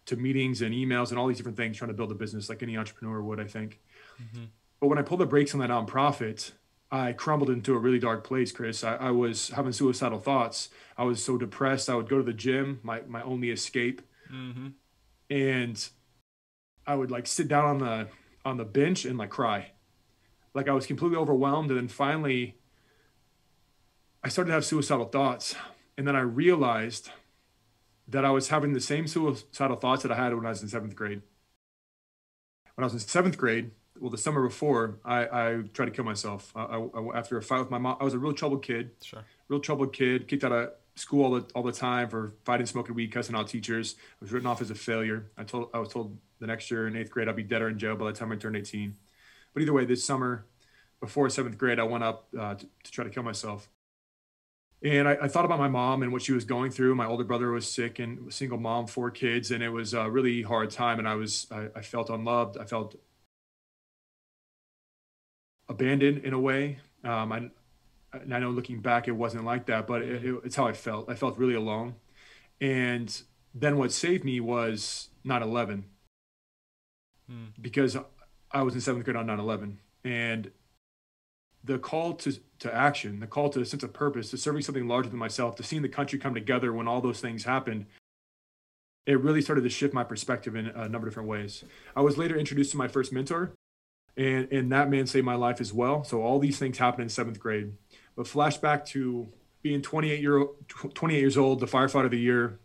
to 0.06 0.16
meetings 0.16 0.62
and 0.62 0.74
emails 0.74 1.10
and 1.10 1.18
all 1.18 1.28
these 1.28 1.36
different 1.36 1.56
things, 1.56 1.76
trying 1.76 1.90
to 1.90 1.94
build 1.94 2.10
a 2.10 2.14
business 2.14 2.48
like 2.48 2.62
any 2.62 2.76
entrepreneur 2.76 3.22
would, 3.22 3.38
I 3.38 3.44
think. 3.44 3.80
Mm-hmm. 4.20 4.44
But 4.80 4.88
when 4.88 4.98
I 4.98 5.02
pulled 5.02 5.20
the 5.20 5.26
brakes 5.26 5.54
on 5.54 5.60
that 5.60 5.70
nonprofit, 5.70 6.52
I 6.92 7.12
crumbled 7.12 7.50
into 7.50 7.74
a 7.74 7.78
really 7.78 8.00
dark 8.00 8.24
place, 8.24 8.50
Chris. 8.50 8.82
I, 8.82 8.96
I, 8.96 9.10
was 9.12 9.50
having 9.50 9.72
suicidal 9.72 10.18
thoughts. 10.18 10.70
I 10.98 11.04
was 11.04 11.22
so 11.22 11.38
depressed. 11.38 11.88
I 11.88 11.94
would 11.94 12.08
go 12.08 12.16
to 12.18 12.22
the 12.24 12.32
gym, 12.32 12.80
my, 12.82 13.02
my 13.06 13.22
only 13.22 13.50
escape. 13.50 14.02
Mm-hmm. 14.32 14.68
And 15.30 15.88
I 16.86 16.96
would 16.96 17.10
like 17.10 17.28
sit 17.28 17.46
down 17.46 17.64
on 17.64 17.78
the 17.78 18.08
on 18.44 18.56
the 18.56 18.64
bench 18.64 19.04
and 19.04 19.18
like 19.18 19.30
cry. 19.30 19.72
Like 20.54 20.68
I 20.68 20.72
was 20.72 20.86
completely 20.86 21.16
overwhelmed. 21.16 21.70
And 21.70 21.78
then 21.78 21.88
finally 21.88 22.56
I 24.24 24.28
started 24.28 24.48
to 24.48 24.54
have 24.54 24.64
suicidal 24.64 25.06
thoughts. 25.06 25.54
And 25.96 26.08
then 26.08 26.16
I 26.16 26.20
realized 26.20 27.10
that 28.08 28.24
I 28.24 28.30
was 28.30 28.48
having 28.48 28.72
the 28.72 28.80
same 28.80 29.06
suicidal 29.06 29.76
thoughts 29.76 30.02
that 30.02 30.10
I 30.10 30.16
had 30.16 30.34
when 30.34 30.46
I 30.46 30.48
was 30.48 30.62
in 30.62 30.68
seventh 30.68 30.96
grade. 30.96 31.22
When 32.74 32.82
I 32.82 32.86
was 32.86 32.94
in 32.94 33.00
seventh 33.00 33.38
grade, 33.38 33.70
well 34.00 34.10
the 34.10 34.18
summer 34.18 34.42
before 34.42 34.98
I, 35.04 35.20
I 35.24 35.62
tried 35.72 35.86
to 35.86 35.90
kill 35.90 36.04
myself 36.04 36.52
I, 36.56 36.62
I, 36.62 37.18
after 37.18 37.36
a 37.38 37.42
fight 37.42 37.60
with 37.60 37.70
my 37.70 37.78
mom 37.78 37.96
I 38.00 38.04
was 38.04 38.14
a 38.14 38.18
real 38.18 38.32
troubled 38.32 38.62
kid 38.62 38.90
sure 39.02 39.24
real 39.48 39.60
troubled 39.60 39.92
kid 39.92 40.26
kicked 40.26 40.44
out 40.44 40.52
of 40.52 40.70
school 40.96 41.24
all 41.24 41.40
the, 41.40 41.46
all 41.54 41.62
the 41.62 41.72
time 41.72 42.08
for 42.08 42.34
fighting 42.44 42.66
smoking 42.66 42.94
weed 42.94 43.12
cussing 43.12 43.36
out 43.36 43.48
teachers 43.48 43.96
I 43.98 44.24
was 44.24 44.32
written 44.32 44.46
off 44.46 44.60
as 44.60 44.70
a 44.70 44.74
failure 44.74 45.30
I 45.36 45.44
told 45.44 45.70
I 45.72 45.78
was 45.78 45.90
told 45.90 46.16
the 46.40 46.46
next 46.46 46.70
year 46.70 46.88
in 46.88 46.96
eighth 46.96 47.10
grade 47.10 47.28
I'd 47.28 47.36
be 47.36 47.42
dead 47.42 47.62
or 47.62 47.68
in 47.68 47.78
jail 47.78 47.96
by 47.96 48.06
the 48.06 48.12
time 48.12 48.32
I 48.32 48.36
turned 48.36 48.56
18 48.56 48.94
but 49.54 49.62
either 49.62 49.72
way 49.72 49.84
this 49.84 50.04
summer 50.04 50.46
before 51.00 51.28
seventh 51.30 51.58
grade 51.58 51.78
I 51.78 51.84
went 51.84 52.04
up 52.04 52.28
uh, 52.38 52.54
to, 52.54 52.66
to 52.84 52.90
try 52.90 53.04
to 53.04 53.10
kill 53.10 53.22
myself 53.22 53.68
and 54.82 55.06
I, 55.06 55.18
I, 55.22 55.28
thought 55.28 55.44
about 55.44 55.58
my 55.58 55.68
mom 55.68 56.02
and 56.02 56.10
what 56.10 56.22
she 56.22 56.32
was 56.32 56.44
going 56.44 56.70
through. 56.70 56.94
My 56.94 57.04
older 57.04 57.24
brother 57.24 57.50
was 57.50 57.70
sick 57.70 57.98
and 57.98 58.32
single 58.32 58.56
mom, 58.56 58.86
four 58.86 59.10
kids, 59.10 59.50
and 59.50 59.62
it 59.62 59.68
was 59.68 59.92
a 59.92 60.08
really 60.08 60.40
hard 60.40 60.70
time. 60.70 60.98
And 60.98 61.06
I 61.06 61.16
was, 61.16 61.46
I, 61.50 61.66
I 61.76 61.82
felt 61.82 62.08
unloved. 62.08 62.56
I 62.56 62.64
felt 62.64 62.96
abandoned 65.70 66.18
in 66.18 66.34
a 66.34 66.38
way. 66.38 66.78
Um, 67.04 67.32
I, 67.32 67.48
I 68.12 68.38
know 68.40 68.50
looking 68.50 68.80
back, 68.80 69.08
it 69.08 69.12
wasn't 69.12 69.44
like 69.44 69.66
that, 69.66 69.86
but 69.86 70.02
it, 70.02 70.24
it, 70.24 70.40
it's 70.44 70.56
how 70.56 70.66
I 70.66 70.72
felt. 70.72 71.08
I 71.08 71.14
felt 71.14 71.38
really 71.38 71.54
alone. 71.54 71.94
And 72.60 73.22
then 73.54 73.78
what 73.78 73.92
saved 73.92 74.24
me 74.24 74.40
was 74.40 75.08
9 75.24 75.42
11 75.42 75.84
hmm. 77.28 77.44
because 77.60 77.96
I 78.50 78.62
was 78.62 78.74
in 78.74 78.80
seventh 78.80 79.04
grade 79.04 79.16
on 79.16 79.26
9 79.26 79.38
11. 79.38 79.78
And 80.04 80.50
the 81.62 81.78
call 81.78 82.14
to, 82.14 82.38
to 82.58 82.74
action, 82.74 83.20
the 83.20 83.26
call 83.26 83.48
to 83.50 83.60
a 83.60 83.64
sense 83.64 83.82
of 83.82 83.92
purpose, 83.92 84.30
to 84.30 84.36
serving 84.36 84.62
something 84.62 84.88
larger 84.88 85.08
than 85.08 85.18
myself, 85.18 85.56
to 85.56 85.62
seeing 85.62 85.82
the 85.82 85.88
country 85.88 86.18
come 86.18 86.34
together 86.34 86.72
when 86.72 86.88
all 86.88 87.00
those 87.00 87.20
things 87.20 87.44
happened, 87.44 87.86
it 89.06 89.20
really 89.20 89.42
started 89.42 89.62
to 89.62 89.70
shift 89.70 89.94
my 89.94 90.04
perspective 90.04 90.56
in 90.56 90.66
a 90.66 90.88
number 90.88 91.06
of 91.06 91.12
different 91.12 91.28
ways. 91.28 91.64
I 91.94 92.00
was 92.00 92.18
later 92.18 92.36
introduced 92.36 92.72
to 92.72 92.76
my 92.76 92.88
first 92.88 93.12
mentor, 93.12 93.54
and 94.16 94.50
and 94.52 94.72
that 94.72 94.90
man 94.90 95.06
saved 95.06 95.26
my 95.26 95.34
life 95.34 95.60
as 95.60 95.72
well. 95.72 96.04
So 96.04 96.22
all 96.22 96.38
these 96.38 96.58
things 96.58 96.78
happened 96.78 97.04
in 97.04 97.08
seventh 97.08 97.38
grade. 97.38 97.72
But 98.16 98.26
flashback 98.26 98.86
to 98.88 99.28
being 99.62 99.82
28 99.82 100.20
year 100.20 100.46
28 100.94 101.20
years 101.20 101.38
old, 101.38 101.60
the 101.60 101.66
firefighter 101.66 102.06
of 102.06 102.10
the 102.10 102.18
year, 102.18 102.60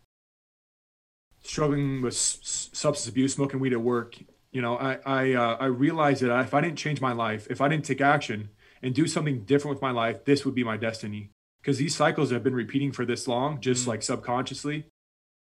struggling 1.43 2.01
with 2.01 2.13
s- 2.13 2.69
substance 2.73 3.09
abuse, 3.09 3.33
smoking 3.33 3.59
weed 3.59 3.73
at 3.73 3.81
work. 3.81 4.17
You 4.51 4.61
know, 4.61 4.77
I 4.77 4.99
I 5.05 5.33
uh, 5.33 5.57
I 5.59 5.65
realized 5.65 6.21
that 6.21 6.39
if 6.41 6.53
I 6.53 6.61
didn't 6.61 6.77
change 6.77 7.01
my 7.01 7.11
life, 7.11 7.47
if 7.49 7.61
I 7.61 7.67
didn't 7.67 7.85
take 7.85 8.01
action 8.01 8.49
and 8.81 8.93
do 8.93 9.07
something 9.07 9.43
different 9.43 9.75
with 9.75 9.81
my 9.81 9.91
life, 9.91 10.25
this 10.25 10.45
would 10.45 10.55
be 10.55 10.63
my 10.63 10.77
destiny. 10.77 11.31
Because 11.61 11.77
these 11.79 11.95
cycles 11.95 12.31
have 12.31 12.43
been 12.43 12.53
repeating 12.53 12.91
for 12.91 13.05
this 13.05 13.27
long, 13.27 13.59
just 13.59 13.85
mm. 13.85 13.87
like 13.87 14.03
subconsciously, 14.03 14.85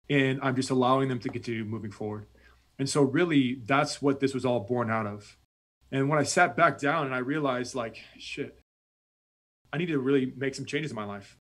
and 0.09 0.39
I'm 0.41 0.55
just 0.55 0.69
allowing 0.69 1.09
them 1.09 1.19
to 1.19 1.29
continue 1.29 1.65
moving 1.65 1.91
forward. 1.91 2.27
And 2.79 2.89
so, 2.89 3.01
really, 3.03 3.55
that's 3.65 4.01
what 4.01 4.19
this 4.19 4.33
was 4.33 4.45
all 4.45 4.61
born 4.61 4.89
out 4.89 5.05
of. 5.05 5.37
And 5.93 6.09
when 6.09 6.17
I 6.19 6.23
sat 6.23 6.57
back 6.57 6.79
down 6.79 7.05
and 7.05 7.15
I 7.15 7.19
realized, 7.19 7.75
like, 7.75 8.03
shit, 8.17 8.59
I 9.71 9.77
need 9.77 9.85
to 9.85 9.99
really 9.99 10.33
make 10.35 10.55
some 10.55 10.65
changes 10.65 10.91
in 10.91 10.95
my 10.95 11.05
life. 11.05 11.37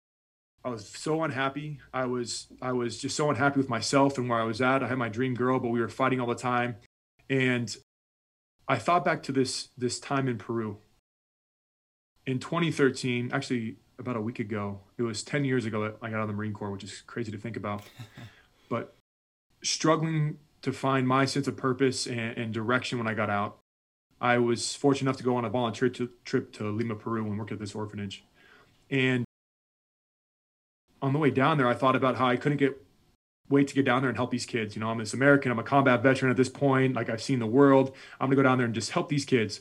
I 0.65 0.69
was 0.69 0.89
so 0.89 1.23
unhappy. 1.23 1.81
I 1.93 2.07
was 2.07 2.47
I 2.63 2.73
was 2.73 2.99
just 2.99 3.17
so 3.17 3.29
unhappy 3.29 3.59
with 3.59 3.69
myself 3.69 4.19
and 4.19 4.29
where 4.29 4.41
I 4.41 4.45
was 4.45 4.61
at. 4.61 4.83
I 4.83 4.89
had 4.89 4.99
my 4.99 5.09
dream 5.09 5.35
girl, 5.35 5.61
but 5.61 5.69
we 5.69 5.81
were 5.81 5.89
fighting 5.89 6.21
all 6.21 6.27
the 6.27 6.35
time. 6.35 6.77
And 7.29 7.77
I 8.69 8.79
thought 8.79 9.05
back 9.05 9.23
to 9.25 9.33
this 9.33 9.69
this 9.77 10.01
time 10.01 10.29
in 10.29 10.39
Peru. 10.39 10.79
In 12.25 12.41
2013, 12.41 13.31
actually 13.33 13.77
about 13.99 14.17
a 14.17 14.21
week 14.21 14.41
ago, 14.41 14.81
it 14.99 15.03
was 15.03 15.23
10 15.23 15.45
years 15.45 15.65
ago 15.65 15.85
that 15.85 15.97
I 16.03 16.11
got 16.11 16.17
out 16.17 16.23
of 16.23 16.29
the 16.29 16.35
Marine 16.35 16.53
Corps, 16.53 16.71
which 16.71 16.85
is 16.85 17.03
crazy 17.07 17.31
to 17.31 17.39
think 17.39 17.57
about. 17.57 17.83
but 18.69 18.95
struggling 19.63 20.39
to 20.63 20.73
find 20.73 21.07
my 21.07 21.25
sense 21.25 21.47
of 21.47 21.57
purpose 21.57 22.07
and, 22.07 22.37
and, 22.37 22.53
direction 22.53 22.99
when 22.99 23.07
I 23.07 23.15
got 23.15 23.31
out, 23.31 23.59
I 24.21 24.39
was 24.39 24.75
fortunate 24.75 25.11
enough 25.11 25.19
to 25.19 25.25
go 25.25 25.37
on 25.37 25.45
a 25.45 25.51
volunteer 25.51 25.89
to, 25.91 26.11
trip 26.25 26.53
to 26.55 26.71
Lima, 26.71 26.95
Peru, 26.95 27.27
and 27.27 27.39
work 27.39 27.53
at 27.53 27.59
this 27.59 27.75
orphanage. 27.75 28.25
And 28.91 29.25
on 31.03 31.13
the 31.13 31.19
way 31.19 31.31
down 31.31 31.59
there, 31.59 31.69
I 31.69 31.75
thought 31.75 31.97
about 31.97 32.17
how 32.17 32.27
I 32.27 32.37
couldn't 32.37 32.59
get 32.59 32.83
wait 33.49 33.69
to 33.69 33.75
get 33.75 33.85
down 33.85 34.03
there 34.03 34.09
and 34.09 34.19
help 34.19 34.31
these 34.31 34.47
kids. 34.47 34.75
You 34.75 34.81
know, 34.81 34.89
I'm 34.89 34.99
this 34.99 35.15
American, 35.15 35.53
I'm 35.53 35.59
a 35.59 35.63
combat 35.63 36.03
veteran 36.03 36.31
at 36.31 36.37
this 36.37 36.49
point. 36.49 36.95
Like 36.95 37.09
I've 37.09 37.23
seen 37.23 37.39
the 37.39 37.47
world. 37.47 37.95
I'm 38.21 38.27
gonna 38.27 38.37
go 38.37 38.43
down 38.43 38.59
there 38.59 38.65
and 38.65 38.75
just 38.75 38.91
help 38.91 39.09
these 39.09 39.25
kids. 39.25 39.61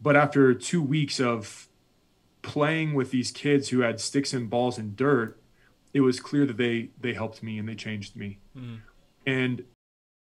But 0.00 0.16
after 0.16 0.54
two 0.54 0.82
weeks 0.82 1.20
of 1.20 1.68
playing 2.42 2.94
with 2.94 3.10
these 3.10 3.30
kids 3.30 3.68
who 3.68 3.80
had 3.80 4.00
sticks 4.00 4.32
and 4.32 4.48
balls 4.48 4.78
and 4.78 4.96
dirt, 4.96 5.40
it 5.92 6.00
was 6.00 6.20
clear 6.20 6.46
that 6.46 6.56
they 6.56 6.90
they 7.00 7.14
helped 7.14 7.42
me 7.42 7.58
and 7.58 7.68
they 7.68 7.74
changed 7.74 8.16
me. 8.16 8.38
Mm. 8.56 8.80
And 9.26 9.64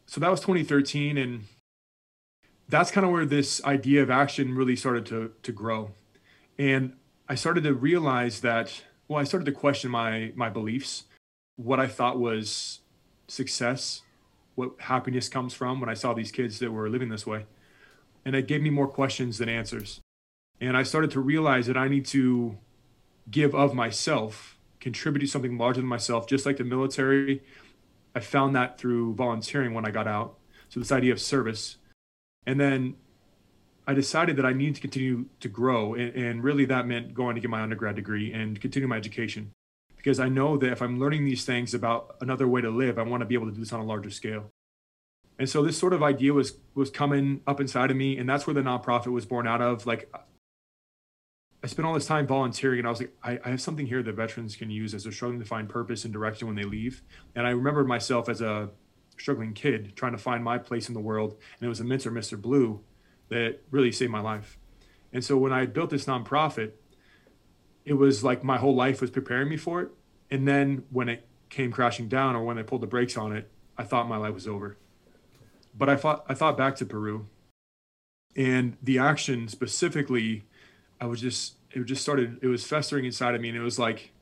so 0.06 0.20
that 0.20 0.30
was 0.30 0.40
2013 0.40 1.16
and 1.16 1.44
that's 2.72 2.90
kind 2.90 3.04
of 3.04 3.12
where 3.12 3.26
this 3.26 3.62
idea 3.64 4.02
of 4.02 4.10
action 4.10 4.54
really 4.54 4.76
started 4.76 5.06
to 5.06 5.32
to 5.42 5.52
grow. 5.52 5.90
And 6.58 6.94
I 7.28 7.34
started 7.34 7.64
to 7.64 7.74
realize 7.74 8.40
that 8.40 8.82
well, 9.08 9.20
I 9.20 9.24
started 9.24 9.44
to 9.44 9.52
question 9.52 9.90
my 9.90 10.32
my 10.34 10.48
beliefs 10.48 11.04
what 11.56 11.78
I 11.78 11.86
thought 11.86 12.18
was 12.18 12.80
success, 13.28 14.02
what 14.54 14.72
happiness 14.78 15.28
comes 15.28 15.52
from 15.52 15.80
when 15.80 15.88
I 15.88 15.94
saw 15.94 16.14
these 16.14 16.32
kids 16.32 16.58
that 16.58 16.72
were 16.72 16.88
living 16.88 17.10
this 17.10 17.26
way. 17.26 17.44
And 18.24 18.34
it 18.34 18.46
gave 18.48 18.62
me 18.62 18.70
more 18.70 18.88
questions 18.88 19.38
than 19.38 19.48
answers. 19.48 20.00
And 20.60 20.76
I 20.76 20.82
started 20.82 21.10
to 21.12 21.20
realize 21.20 21.66
that 21.66 21.76
I 21.76 21.88
need 21.88 22.06
to 22.06 22.56
give 23.30 23.54
of 23.54 23.74
myself, 23.74 24.56
contribute 24.80 25.20
to 25.20 25.26
something 25.26 25.58
larger 25.58 25.80
than 25.80 25.88
myself, 25.88 26.26
just 26.26 26.46
like 26.46 26.56
the 26.56 26.64
military. 26.64 27.42
I 28.14 28.20
found 28.20 28.56
that 28.56 28.78
through 28.78 29.14
volunteering 29.14 29.74
when 29.74 29.86
I 29.86 29.90
got 29.90 30.08
out. 30.08 30.38
So, 30.68 30.80
this 30.80 30.92
idea 30.92 31.12
of 31.12 31.20
service. 31.20 31.76
And 32.46 32.58
then 32.60 32.96
I 33.86 33.94
decided 33.94 34.36
that 34.36 34.46
I 34.46 34.52
needed 34.52 34.76
to 34.76 34.80
continue 34.80 35.26
to 35.40 35.48
grow. 35.48 35.94
And, 35.94 36.14
and 36.14 36.44
really, 36.44 36.64
that 36.66 36.86
meant 36.86 37.14
going 37.14 37.34
to 37.34 37.40
get 37.40 37.50
my 37.50 37.62
undergrad 37.62 37.96
degree 37.96 38.32
and 38.32 38.60
continue 38.60 38.88
my 38.88 38.96
education 38.96 39.52
because 39.96 40.18
I 40.18 40.28
know 40.28 40.56
that 40.56 40.72
if 40.72 40.82
I'm 40.82 40.98
learning 40.98 41.24
these 41.24 41.44
things 41.44 41.74
about 41.74 42.16
another 42.20 42.48
way 42.48 42.60
to 42.60 42.70
live, 42.70 42.98
I 42.98 43.02
want 43.02 43.20
to 43.20 43.26
be 43.26 43.34
able 43.34 43.46
to 43.46 43.52
do 43.52 43.60
this 43.60 43.72
on 43.72 43.80
a 43.80 43.84
larger 43.84 44.10
scale. 44.10 44.50
And 45.38 45.48
so 45.48 45.62
this 45.62 45.78
sort 45.78 45.92
of 45.92 46.02
idea 46.02 46.32
was 46.32 46.54
was 46.74 46.90
coming 46.90 47.40
up 47.46 47.60
inside 47.60 47.90
of 47.90 47.96
me, 47.96 48.18
and 48.18 48.28
that's 48.28 48.46
where 48.46 48.54
the 48.54 48.60
nonprofit 48.60 49.12
was 49.12 49.24
born 49.24 49.46
out 49.46 49.62
of. 49.62 49.86
Like 49.86 50.12
I 51.64 51.66
spent 51.68 51.86
all 51.86 51.94
this 51.94 52.06
time 52.06 52.26
volunteering, 52.26 52.80
and 52.80 52.86
I 52.86 52.90
was 52.90 53.00
like, 53.00 53.12
I, 53.22 53.38
I 53.44 53.50
have 53.50 53.60
something 53.60 53.86
here 53.86 54.02
that 54.02 54.12
veterans 54.12 54.56
can 54.56 54.70
use 54.70 54.94
as 54.94 55.04
they're 55.04 55.12
struggling 55.12 55.40
to 55.40 55.46
find 55.46 55.68
purpose 55.68 56.04
and 56.04 56.12
direction 56.12 56.48
when 56.48 56.56
they 56.56 56.64
leave. 56.64 57.02
And 57.34 57.46
I 57.46 57.50
remember 57.50 57.84
myself 57.84 58.28
as 58.28 58.40
a 58.40 58.70
struggling 59.18 59.52
kid 59.52 59.92
trying 59.96 60.12
to 60.12 60.18
find 60.18 60.42
my 60.42 60.58
place 60.58 60.88
in 60.88 60.94
the 60.94 61.00
world, 61.00 61.32
and 61.58 61.66
it 61.66 61.68
was 61.68 61.80
a 61.80 61.84
mentor, 61.84 62.10
Mr. 62.10 62.40
Blue 62.40 62.80
that 63.28 63.60
really 63.70 63.92
saved 63.92 64.10
my 64.10 64.20
life. 64.20 64.58
And 65.12 65.24
so 65.24 65.36
when 65.36 65.52
I 65.52 65.66
built 65.66 65.90
this 65.90 66.06
nonprofit, 66.06 66.72
it 67.84 67.94
was 67.94 68.22
like 68.22 68.44
my 68.44 68.58
whole 68.58 68.74
life 68.74 69.00
was 69.00 69.10
preparing 69.10 69.48
me 69.48 69.56
for 69.56 69.82
it. 69.82 69.90
And 70.30 70.46
then 70.46 70.84
when 70.90 71.08
it 71.08 71.26
came 71.50 71.72
crashing 71.72 72.08
down 72.08 72.36
or 72.36 72.44
when 72.44 72.58
I 72.58 72.62
pulled 72.62 72.82
the 72.82 72.86
brakes 72.86 73.16
on 73.16 73.34
it, 73.34 73.50
I 73.76 73.84
thought 73.84 74.08
my 74.08 74.16
life 74.16 74.34
was 74.34 74.46
over. 74.46 74.76
But 75.74 75.88
I 75.88 75.96
thought 75.96 76.24
I 76.28 76.34
thought 76.34 76.56
back 76.56 76.76
to 76.76 76.86
Peru 76.86 77.26
and 78.36 78.76
the 78.82 78.98
action 78.98 79.48
specifically, 79.48 80.44
I 81.00 81.06
was 81.06 81.20
just 81.20 81.56
it 81.70 81.84
just 81.84 82.02
started 82.02 82.38
it 82.42 82.46
was 82.46 82.64
festering 82.64 83.04
inside 83.04 83.34
of 83.34 83.40
me 83.40 83.48
and 83.48 83.58
it 83.58 83.62
was 83.62 83.78
like 83.78 84.12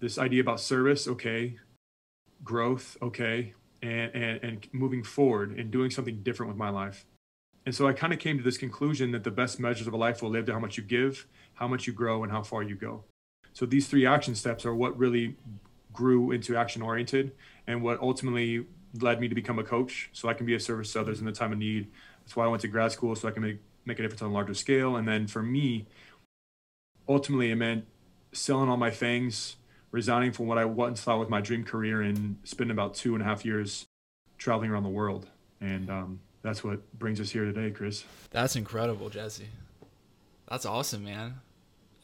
this 0.00 0.18
idea 0.18 0.40
about 0.40 0.60
service, 0.60 1.06
okay, 1.06 1.58
growth, 2.42 2.96
okay, 3.02 3.54
and 3.82 4.14
and, 4.14 4.44
and 4.44 4.68
moving 4.72 5.02
forward 5.02 5.56
and 5.58 5.70
doing 5.70 5.90
something 5.90 6.22
different 6.22 6.48
with 6.48 6.58
my 6.58 6.70
life. 6.70 7.04
And 7.66 7.74
so 7.74 7.86
I 7.86 7.92
kind 7.92 8.12
of 8.12 8.18
came 8.18 8.38
to 8.38 8.42
this 8.42 8.56
conclusion 8.56 9.12
that 9.12 9.24
the 9.24 9.30
best 9.30 9.60
measures 9.60 9.86
of 9.86 9.92
a 9.92 9.96
life 9.96 10.22
will 10.22 10.30
live 10.30 10.46
to 10.46 10.52
how 10.52 10.58
much 10.58 10.76
you 10.78 10.82
give, 10.82 11.26
how 11.54 11.68
much 11.68 11.86
you 11.86 11.92
grow, 11.92 12.22
and 12.22 12.32
how 12.32 12.42
far 12.42 12.62
you 12.62 12.74
go. 12.74 13.04
So 13.52 13.66
these 13.66 13.86
three 13.86 14.06
action 14.06 14.34
steps 14.34 14.64
are 14.64 14.74
what 14.74 14.96
really 14.98 15.36
grew 15.92 16.30
into 16.30 16.56
action 16.56 16.82
oriented 16.82 17.32
and 17.66 17.82
what 17.82 18.00
ultimately 18.00 18.66
led 19.00 19.20
me 19.20 19.28
to 19.28 19.34
become 19.34 19.58
a 19.58 19.64
coach 19.64 20.08
so 20.12 20.28
I 20.28 20.34
can 20.34 20.46
be 20.46 20.54
of 20.54 20.62
service 20.62 20.92
to 20.92 21.00
others 21.00 21.20
in 21.20 21.26
the 21.26 21.32
time 21.32 21.52
of 21.52 21.58
need. 21.58 21.88
That's 22.22 22.34
why 22.34 22.44
I 22.44 22.48
went 22.48 22.62
to 22.62 22.68
grad 22.68 22.92
school 22.92 23.14
so 23.14 23.28
I 23.28 23.30
can 23.32 23.42
make, 23.42 23.58
make 23.84 23.98
a 23.98 24.02
difference 24.02 24.22
on 24.22 24.30
a 24.30 24.32
larger 24.32 24.54
scale. 24.54 24.96
And 24.96 25.06
then 25.06 25.26
for 25.26 25.42
me, 25.42 25.86
ultimately 27.08 27.50
it 27.50 27.56
meant 27.56 27.84
selling 28.32 28.68
all 28.68 28.76
my 28.76 28.90
things, 28.90 29.56
resigning 29.90 30.32
from 30.32 30.46
what 30.46 30.58
I 30.58 30.64
once 30.64 31.00
thought 31.00 31.18
was 31.18 31.28
my 31.28 31.40
dream 31.40 31.64
career 31.64 32.02
and 32.02 32.36
spending 32.44 32.72
about 32.72 32.94
two 32.94 33.14
and 33.14 33.22
a 33.22 33.24
half 33.24 33.44
years 33.44 33.86
traveling 34.38 34.70
around 34.70 34.84
the 34.84 34.88
world. 34.88 35.26
And 35.60 35.90
um, 35.90 36.20
that's 36.42 36.64
what 36.64 36.92
brings 36.98 37.20
us 37.20 37.30
here 37.30 37.44
today, 37.44 37.70
Chris. 37.70 38.04
That's 38.30 38.56
incredible, 38.56 39.10
Jesse. 39.10 39.48
That's 40.48 40.66
awesome, 40.66 41.04
man. 41.04 41.40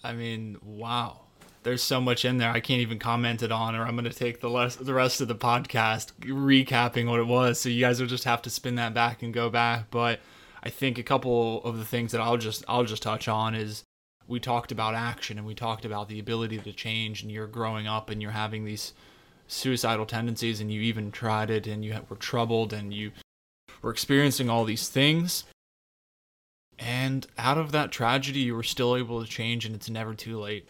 I 0.04 0.12
mean, 0.12 0.58
wow. 0.62 1.20
There's 1.62 1.82
so 1.82 2.00
much 2.00 2.24
in 2.24 2.38
there 2.38 2.50
I 2.50 2.60
can't 2.60 2.80
even 2.80 3.00
comment 3.00 3.42
it 3.42 3.50
on, 3.50 3.74
or 3.74 3.84
I'm 3.84 3.96
gonna 3.96 4.12
take 4.12 4.40
the 4.40 4.48
the 4.80 4.94
rest 4.94 5.20
of 5.20 5.26
the 5.26 5.34
podcast 5.34 6.12
recapping 6.20 7.10
what 7.10 7.18
it 7.18 7.26
was. 7.26 7.58
So 7.58 7.68
you 7.68 7.80
guys 7.80 7.98
will 7.98 8.06
just 8.06 8.22
have 8.22 8.40
to 8.42 8.50
spin 8.50 8.76
that 8.76 8.94
back 8.94 9.24
and 9.24 9.34
go 9.34 9.50
back. 9.50 9.90
But 9.90 10.20
I 10.62 10.70
think 10.70 10.96
a 10.96 11.02
couple 11.02 11.64
of 11.64 11.76
the 11.76 11.84
things 11.84 12.12
that 12.12 12.20
I'll 12.20 12.36
just 12.36 12.64
I'll 12.68 12.84
just 12.84 13.02
touch 13.02 13.26
on 13.26 13.56
is 13.56 13.82
we 14.28 14.40
talked 14.40 14.72
about 14.72 14.94
action 14.94 15.38
and 15.38 15.46
we 15.46 15.54
talked 15.54 15.84
about 15.84 16.08
the 16.08 16.18
ability 16.18 16.58
to 16.58 16.72
change, 16.72 17.22
and 17.22 17.30
you're 17.30 17.46
growing 17.46 17.86
up 17.86 18.10
and 18.10 18.20
you're 18.20 18.32
having 18.32 18.64
these 18.64 18.92
suicidal 19.46 20.06
tendencies, 20.06 20.60
and 20.60 20.72
you 20.72 20.80
even 20.80 21.12
tried 21.12 21.50
it, 21.50 21.66
and 21.66 21.84
you 21.84 21.96
were 22.08 22.16
troubled, 22.16 22.72
and 22.72 22.92
you 22.92 23.12
were 23.82 23.90
experiencing 23.90 24.50
all 24.50 24.64
these 24.64 24.88
things. 24.88 25.44
And 26.78 27.26
out 27.38 27.56
of 27.56 27.72
that 27.72 27.92
tragedy, 27.92 28.40
you 28.40 28.54
were 28.54 28.62
still 28.62 28.96
able 28.96 29.22
to 29.22 29.30
change, 29.30 29.64
and 29.64 29.74
it's 29.74 29.88
never 29.88 30.14
too 30.14 30.38
late. 30.38 30.68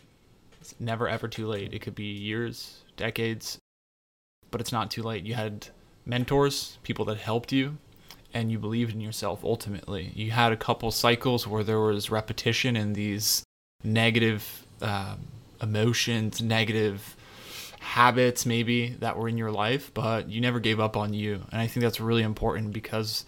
It's 0.61 0.75
never 0.79 1.09
ever 1.09 1.27
too 1.27 1.47
late. 1.47 1.73
It 1.73 1.81
could 1.81 1.95
be 1.95 2.05
years, 2.05 2.83
decades, 2.97 3.59
but 4.51 4.61
it's 4.61 4.73
not 4.73 4.91
too 4.91 5.03
late. 5.03 5.25
You 5.25 5.35
had 5.35 5.69
mentors, 6.05 6.79
people 6.83 7.05
that 7.07 7.19
helped 7.19 7.53
you, 7.53 7.79
and 8.35 8.53
you 8.53 8.59
believed 8.59 8.93
in 8.93 9.01
yourself 9.01 9.43
ultimately. 9.43 10.13
You 10.15 10.33
had 10.33 10.53
a 10.53 10.57
couple 10.57 10.91
cycles 10.91 11.47
where 11.47 11.65
there 11.65 11.81
was 11.81 12.11
repetition 12.11 12.77
and 12.77 12.95
these 12.95 13.43
negative 13.85 14.64
um, 14.83 15.18
emotions, 15.62 16.42
negative 16.42 17.16
habits 17.80 18.45
maybe 18.45 18.88
that 18.99 19.16
were 19.16 19.28
in 19.28 19.38
your 19.38 19.52
life, 19.52 19.92
but 19.95 20.28
you 20.28 20.40
never 20.40 20.61
gave 20.61 20.80
up 20.80 20.97
on 20.97 21.14
you. 21.14 21.42
And 21.52 21.61
I 21.61 21.66
think 21.66 21.83
that's 21.83 22.00
really 22.00 22.23
important 22.23 22.73
because 22.73 23.25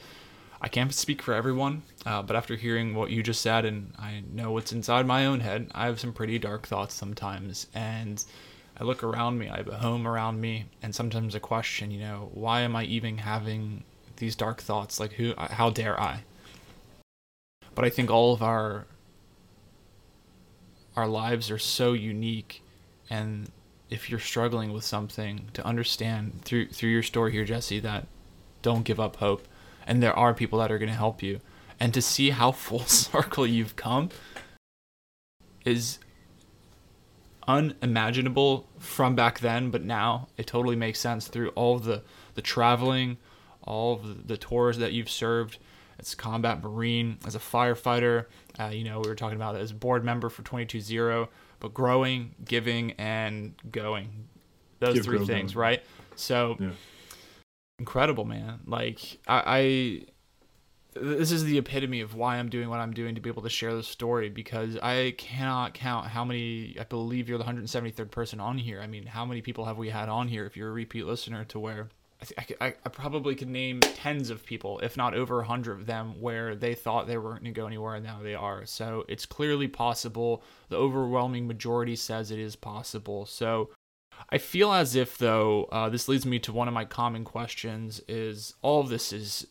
I 0.60 0.68
can't 0.68 0.92
speak 0.92 1.22
for 1.22 1.32
everyone, 1.32 1.82
uh, 2.04 2.22
but 2.22 2.34
after 2.34 2.56
hearing 2.56 2.94
what 2.94 3.10
you 3.10 3.22
just 3.22 3.40
said, 3.40 3.64
and 3.64 3.92
I 3.98 4.24
know 4.32 4.50
what's 4.50 4.72
inside 4.72 5.06
my 5.06 5.26
own 5.26 5.40
head, 5.40 5.70
I 5.74 5.86
have 5.86 6.00
some 6.00 6.12
pretty 6.12 6.38
dark 6.38 6.66
thoughts 6.66 6.94
sometimes. 6.94 7.68
And 7.74 8.22
I 8.76 8.84
look 8.84 9.04
around 9.04 9.38
me, 9.38 9.48
I 9.48 9.58
have 9.58 9.68
a 9.68 9.78
home 9.78 10.06
around 10.06 10.40
me, 10.40 10.66
and 10.82 10.94
sometimes 10.94 11.36
I 11.36 11.38
question, 11.38 11.92
you 11.92 12.00
know, 12.00 12.30
why 12.34 12.62
am 12.62 12.74
I 12.74 12.84
even 12.84 13.18
having 13.18 13.84
these 14.16 14.34
dark 14.34 14.60
thoughts? 14.60 14.98
Like, 14.98 15.12
who, 15.12 15.34
how 15.38 15.70
dare 15.70 16.00
I? 16.00 16.24
But 17.76 17.84
I 17.84 17.90
think 17.90 18.10
all 18.10 18.32
of 18.34 18.42
our 18.42 18.86
our 20.98 21.06
lives 21.06 21.48
are 21.50 21.58
so 21.58 21.92
unique, 21.92 22.62
and 23.08 23.50
if 23.88 24.10
you're 24.10 24.18
struggling 24.18 24.72
with 24.72 24.84
something, 24.84 25.48
to 25.52 25.64
understand 25.64 26.42
through 26.44 26.68
through 26.70 26.90
your 26.90 27.04
story 27.04 27.30
here, 27.32 27.44
Jesse, 27.44 27.78
that 27.80 28.08
don't 28.62 28.82
give 28.82 28.98
up 28.98 29.16
hope. 29.16 29.46
And 29.86 30.02
there 30.02 30.12
are 30.12 30.34
people 30.34 30.58
that 30.58 30.72
are 30.72 30.78
going 30.78 30.90
to 30.90 30.94
help 30.96 31.22
you. 31.22 31.40
And 31.80 31.94
to 31.94 32.02
see 32.02 32.30
how 32.30 32.50
full 32.66 32.80
circle 32.80 33.46
you've 33.46 33.76
come 33.76 34.10
is 35.64 36.00
unimaginable 37.46 38.66
from 38.78 39.14
back 39.14 39.38
then, 39.38 39.70
but 39.70 39.84
now 39.84 40.28
it 40.36 40.48
totally 40.48 40.76
makes 40.76 40.98
sense 40.98 41.28
through 41.28 41.50
all 41.50 41.78
the 41.78 42.02
the 42.34 42.42
traveling, 42.42 43.18
all 43.62 43.96
the, 43.96 44.14
the 44.14 44.36
tours 44.36 44.78
that 44.78 44.92
you've 44.92 45.10
served, 45.10 45.58
as 45.98 46.12
a 46.12 46.16
combat 46.16 46.62
marine, 46.62 47.18
as 47.26 47.34
a 47.34 47.38
firefighter. 47.38 48.26
Uh, 48.58 48.66
you 48.66 48.84
know, 48.84 49.00
we 49.00 49.08
were 49.08 49.14
talking 49.14 49.36
about 49.36 49.56
as 49.56 49.70
a 49.70 49.74
board 49.74 50.04
member 50.04 50.28
for 50.28 50.42
22Zero, 50.42 51.28
but 51.60 51.74
growing, 51.74 52.34
giving, 52.44 52.92
and 52.92 53.54
going. 53.70 54.28
Those 54.80 54.94
Give, 54.94 55.04
three 55.04 55.24
things, 55.26 55.54
go. 55.54 55.60
right? 55.60 55.82
So 56.14 56.56
Yeah. 56.60 56.70
incredible, 57.78 58.24
man. 58.24 58.60
Like 58.66 59.18
I, 59.26 59.42
I 59.46 60.02
this 60.94 61.30
is 61.30 61.44
the 61.44 61.58
epitome 61.58 62.00
of 62.00 62.14
why 62.14 62.38
I'm 62.38 62.48
doing 62.48 62.68
what 62.68 62.80
I'm 62.80 62.92
doing 62.92 63.14
to 63.14 63.20
be 63.20 63.28
able 63.30 63.42
to 63.42 63.48
share 63.50 63.74
this 63.74 63.86
story 63.86 64.30
because 64.30 64.76
I 64.76 65.14
cannot 65.16 65.74
count 65.74 66.08
how 66.08 66.24
many 66.24 66.76
I 66.80 66.84
believe 66.84 67.28
you're 67.28 67.38
the 67.38 67.44
173rd 67.44 68.10
person 68.10 68.40
on 68.40 68.58
here. 68.58 68.80
I 68.80 68.86
mean, 68.86 69.06
how 69.06 69.24
many 69.24 69.42
people 69.42 69.64
have 69.66 69.78
we 69.78 69.90
had 69.90 70.08
on 70.08 70.28
here 70.28 70.44
if 70.46 70.56
you're 70.56 70.70
a 70.70 70.72
repeat 70.72 71.06
listener 71.06 71.44
to 71.46 71.58
where 71.58 71.88
I, 72.20 72.24
th- 72.24 72.58
I, 72.60 72.66
I 72.66 72.88
probably 72.88 73.36
could 73.36 73.48
name 73.48 73.80
tens 73.80 74.30
of 74.30 74.44
people, 74.44 74.80
if 74.80 74.96
not 74.96 75.14
over 75.14 75.40
a 75.40 75.46
hundred 75.46 75.80
of 75.80 75.86
them, 75.86 76.20
where 76.20 76.56
they 76.56 76.74
thought 76.74 77.06
they 77.06 77.16
weren't 77.16 77.42
going 77.42 77.54
to 77.54 77.60
go 77.60 77.66
anywhere 77.66 77.94
and 77.94 78.04
now 78.04 78.18
they 78.22 78.34
are. 78.34 78.66
So 78.66 79.04
it's 79.08 79.24
clearly 79.24 79.68
possible. 79.68 80.42
The 80.68 80.76
overwhelming 80.76 81.46
majority 81.46 81.94
says 81.94 82.30
it 82.30 82.40
is 82.40 82.56
possible. 82.56 83.24
So 83.24 83.70
I 84.30 84.38
feel 84.38 84.72
as 84.72 84.96
if, 84.96 85.16
though, 85.16 85.68
uh, 85.70 85.88
this 85.90 86.08
leads 86.08 86.26
me 86.26 86.40
to 86.40 86.52
one 86.52 86.66
of 86.66 86.74
my 86.74 86.84
common 86.84 87.24
questions: 87.24 88.00
is 88.08 88.54
all 88.62 88.80
of 88.80 88.88
this 88.88 89.12
is 89.12 89.46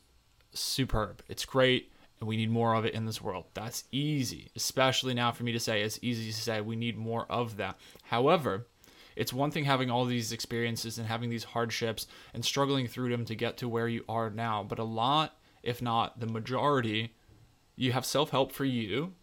superb. 0.51 1.24
It's 1.29 1.45
great, 1.45 1.93
and 2.19 2.27
we 2.27 2.36
need 2.36 2.51
more 2.51 2.75
of 2.75 2.83
it 2.83 2.93
in 2.93 3.05
this 3.05 3.21
world. 3.21 3.45
That's 3.53 3.86
easy, 3.93 4.51
especially 4.57 5.13
now 5.13 5.31
for 5.31 5.43
me 5.43 5.53
to 5.53 5.59
say. 5.59 5.83
It's 5.83 6.00
easy 6.01 6.31
to 6.31 6.38
say 6.38 6.59
we 6.59 6.75
need 6.75 6.97
more 6.97 7.25
of 7.29 7.55
that. 7.57 7.77
However, 8.03 8.67
it's 9.17 9.33
one 9.33 9.51
thing 9.51 9.65
having 9.65 9.89
all 9.89 10.05
these 10.05 10.31
experiences 10.31 10.97
and 10.97 11.07
having 11.07 11.29
these 11.29 11.43
hardships 11.43 12.07
and 12.33 12.45
struggling 12.45 12.88
through 12.88 13.09
them 13.09 13.25
to 13.25 13.36
get 13.36 13.57
to 13.57 13.67
where 13.67 13.88
you 13.88 14.03
are 14.07 14.29
now. 14.29 14.63
But 14.63 14.79
a 14.79 14.83
lot, 14.83 15.38
if 15.63 15.81
not 15.81 16.19
the 16.19 16.27
majority, 16.27 17.13
you 17.75 17.91
have 17.91 18.05
self 18.05 18.29
help 18.29 18.51
for 18.51 18.65
you, 18.65 19.13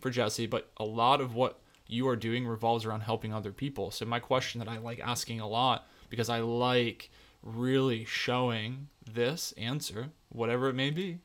for 0.00 0.10
Jesse, 0.10 0.46
but 0.46 0.70
a 0.76 0.84
lot 0.84 1.20
of 1.20 1.34
what 1.34 1.60
you 1.86 2.08
are 2.08 2.16
doing 2.16 2.46
revolves 2.46 2.84
around 2.84 3.02
helping 3.02 3.34
other 3.34 3.52
people. 3.52 3.90
So, 3.90 4.04
my 4.04 4.18
question 4.18 4.58
that 4.58 4.68
I 4.68 4.78
like 4.78 5.00
asking 5.00 5.40
a 5.40 5.48
lot, 5.48 5.86
because 6.08 6.28
I 6.28 6.40
like 6.40 7.10
really 7.42 8.04
showing 8.04 8.88
this 9.10 9.52
answer, 9.56 10.10
whatever 10.28 10.68
it 10.68 10.74
may 10.74 10.90
be, 10.90 11.18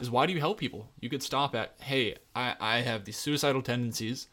is 0.00 0.10
why 0.10 0.26
do 0.26 0.32
you 0.32 0.40
help 0.40 0.58
people? 0.58 0.90
You 1.00 1.08
could 1.08 1.22
stop 1.22 1.54
at, 1.54 1.74
hey, 1.80 2.16
I, 2.34 2.54
I 2.60 2.80
have 2.80 3.04
these 3.04 3.16
suicidal 3.16 3.62
tendencies. 3.62 4.28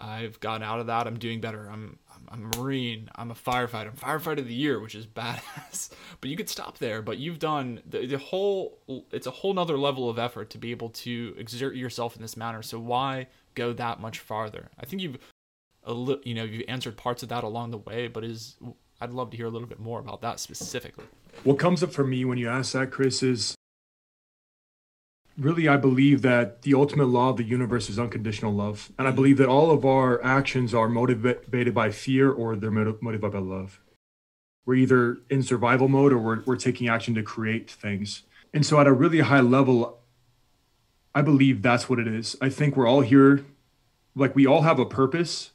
I've 0.00 0.38
gotten 0.40 0.62
out 0.62 0.80
of 0.80 0.86
that. 0.86 1.06
I'm 1.06 1.18
doing 1.18 1.40
better. 1.40 1.68
I'm, 1.70 1.98
I'm 2.30 2.50
a 2.52 2.58
Marine. 2.58 3.08
I'm 3.14 3.30
a 3.30 3.34
firefighter. 3.34 3.88
I'm 3.88 3.96
firefighter 3.96 4.38
of 4.38 4.46
the 4.48 4.54
year, 4.54 4.80
which 4.80 4.94
is 4.94 5.06
badass. 5.06 5.90
But 6.20 6.30
you 6.30 6.36
could 6.36 6.48
stop 6.48 6.78
there. 6.78 7.00
But 7.00 7.18
you've 7.18 7.38
done 7.38 7.80
the, 7.88 8.06
the 8.06 8.18
whole. 8.18 8.78
It's 9.12 9.26
a 9.26 9.30
whole 9.30 9.54
nother 9.54 9.78
level 9.78 10.10
of 10.10 10.18
effort 10.18 10.50
to 10.50 10.58
be 10.58 10.70
able 10.72 10.90
to 10.90 11.34
exert 11.38 11.76
yourself 11.76 12.16
in 12.16 12.22
this 12.22 12.36
manner. 12.36 12.62
So 12.62 12.78
why 12.78 13.28
go 13.54 13.72
that 13.74 14.00
much 14.00 14.18
farther? 14.18 14.70
I 14.80 14.86
think 14.86 15.02
you've, 15.02 15.18
you 16.24 16.34
know, 16.34 16.44
you've 16.44 16.68
answered 16.68 16.96
parts 16.96 17.22
of 17.22 17.28
that 17.28 17.44
along 17.44 17.70
the 17.70 17.78
way. 17.78 18.08
But 18.08 18.24
is 18.24 18.56
I'd 19.00 19.10
love 19.10 19.30
to 19.30 19.36
hear 19.36 19.46
a 19.46 19.50
little 19.50 19.68
bit 19.68 19.78
more 19.78 20.00
about 20.00 20.22
that 20.22 20.40
specifically. 20.40 21.04
What 21.44 21.58
comes 21.58 21.82
up 21.82 21.92
for 21.92 22.04
me 22.04 22.24
when 22.24 22.38
you 22.38 22.48
ask 22.48 22.72
that, 22.72 22.90
Chris, 22.90 23.22
is 23.22 23.54
really 25.38 25.68
I 25.68 25.76
believe 25.76 26.22
that 26.22 26.62
the 26.62 26.74
ultimate 26.74 27.06
law 27.06 27.30
of 27.30 27.36
the 27.36 27.44
universe 27.44 27.88
is 27.88 27.98
unconditional 27.98 28.52
love. 28.52 28.90
And 28.98 29.06
I 29.06 29.12
believe 29.12 29.38
that 29.38 29.48
all 29.48 29.70
of 29.70 29.84
our 29.84 30.22
actions 30.22 30.74
are 30.74 30.88
motivated 30.88 31.74
by 31.74 31.90
fear 31.90 32.30
or 32.30 32.56
they're 32.56 32.70
motivated 32.70 33.20
by 33.20 33.38
love. 33.38 33.80
We're 34.66 34.74
either 34.74 35.18
in 35.30 35.42
survival 35.42 35.88
mode 35.88 36.12
or 36.12 36.18
we're, 36.18 36.42
we're 36.44 36.56
taking 36.56 36.88
action 36.88 37.14
to 37.14 37.22
create 37.22 37.70
things. 37.70 38.24
And 38.52 38.66
so, 38.66 38.80
at 38.80 38.86
a 38.86 38.92
really 38.92 39.20
high 39.20 39.40
level, 39.40 40.00
I 41.14 41.22
believe 41.22 41.62
that's 41.62 41.88
what 41.88 41.98
it 41.98 42.06
is. 42.06 42.36
I 42.40 42.48
think 42.48 42.76
we're 42.76 42.86
all 42.86 43.00
here, 43.00 43.44
like, 44.14 44.34
we 44.34 44.46
all 44.46 44.62
have 44.62 44.78
a 44.78 44.86
purpose. 44.86 45.52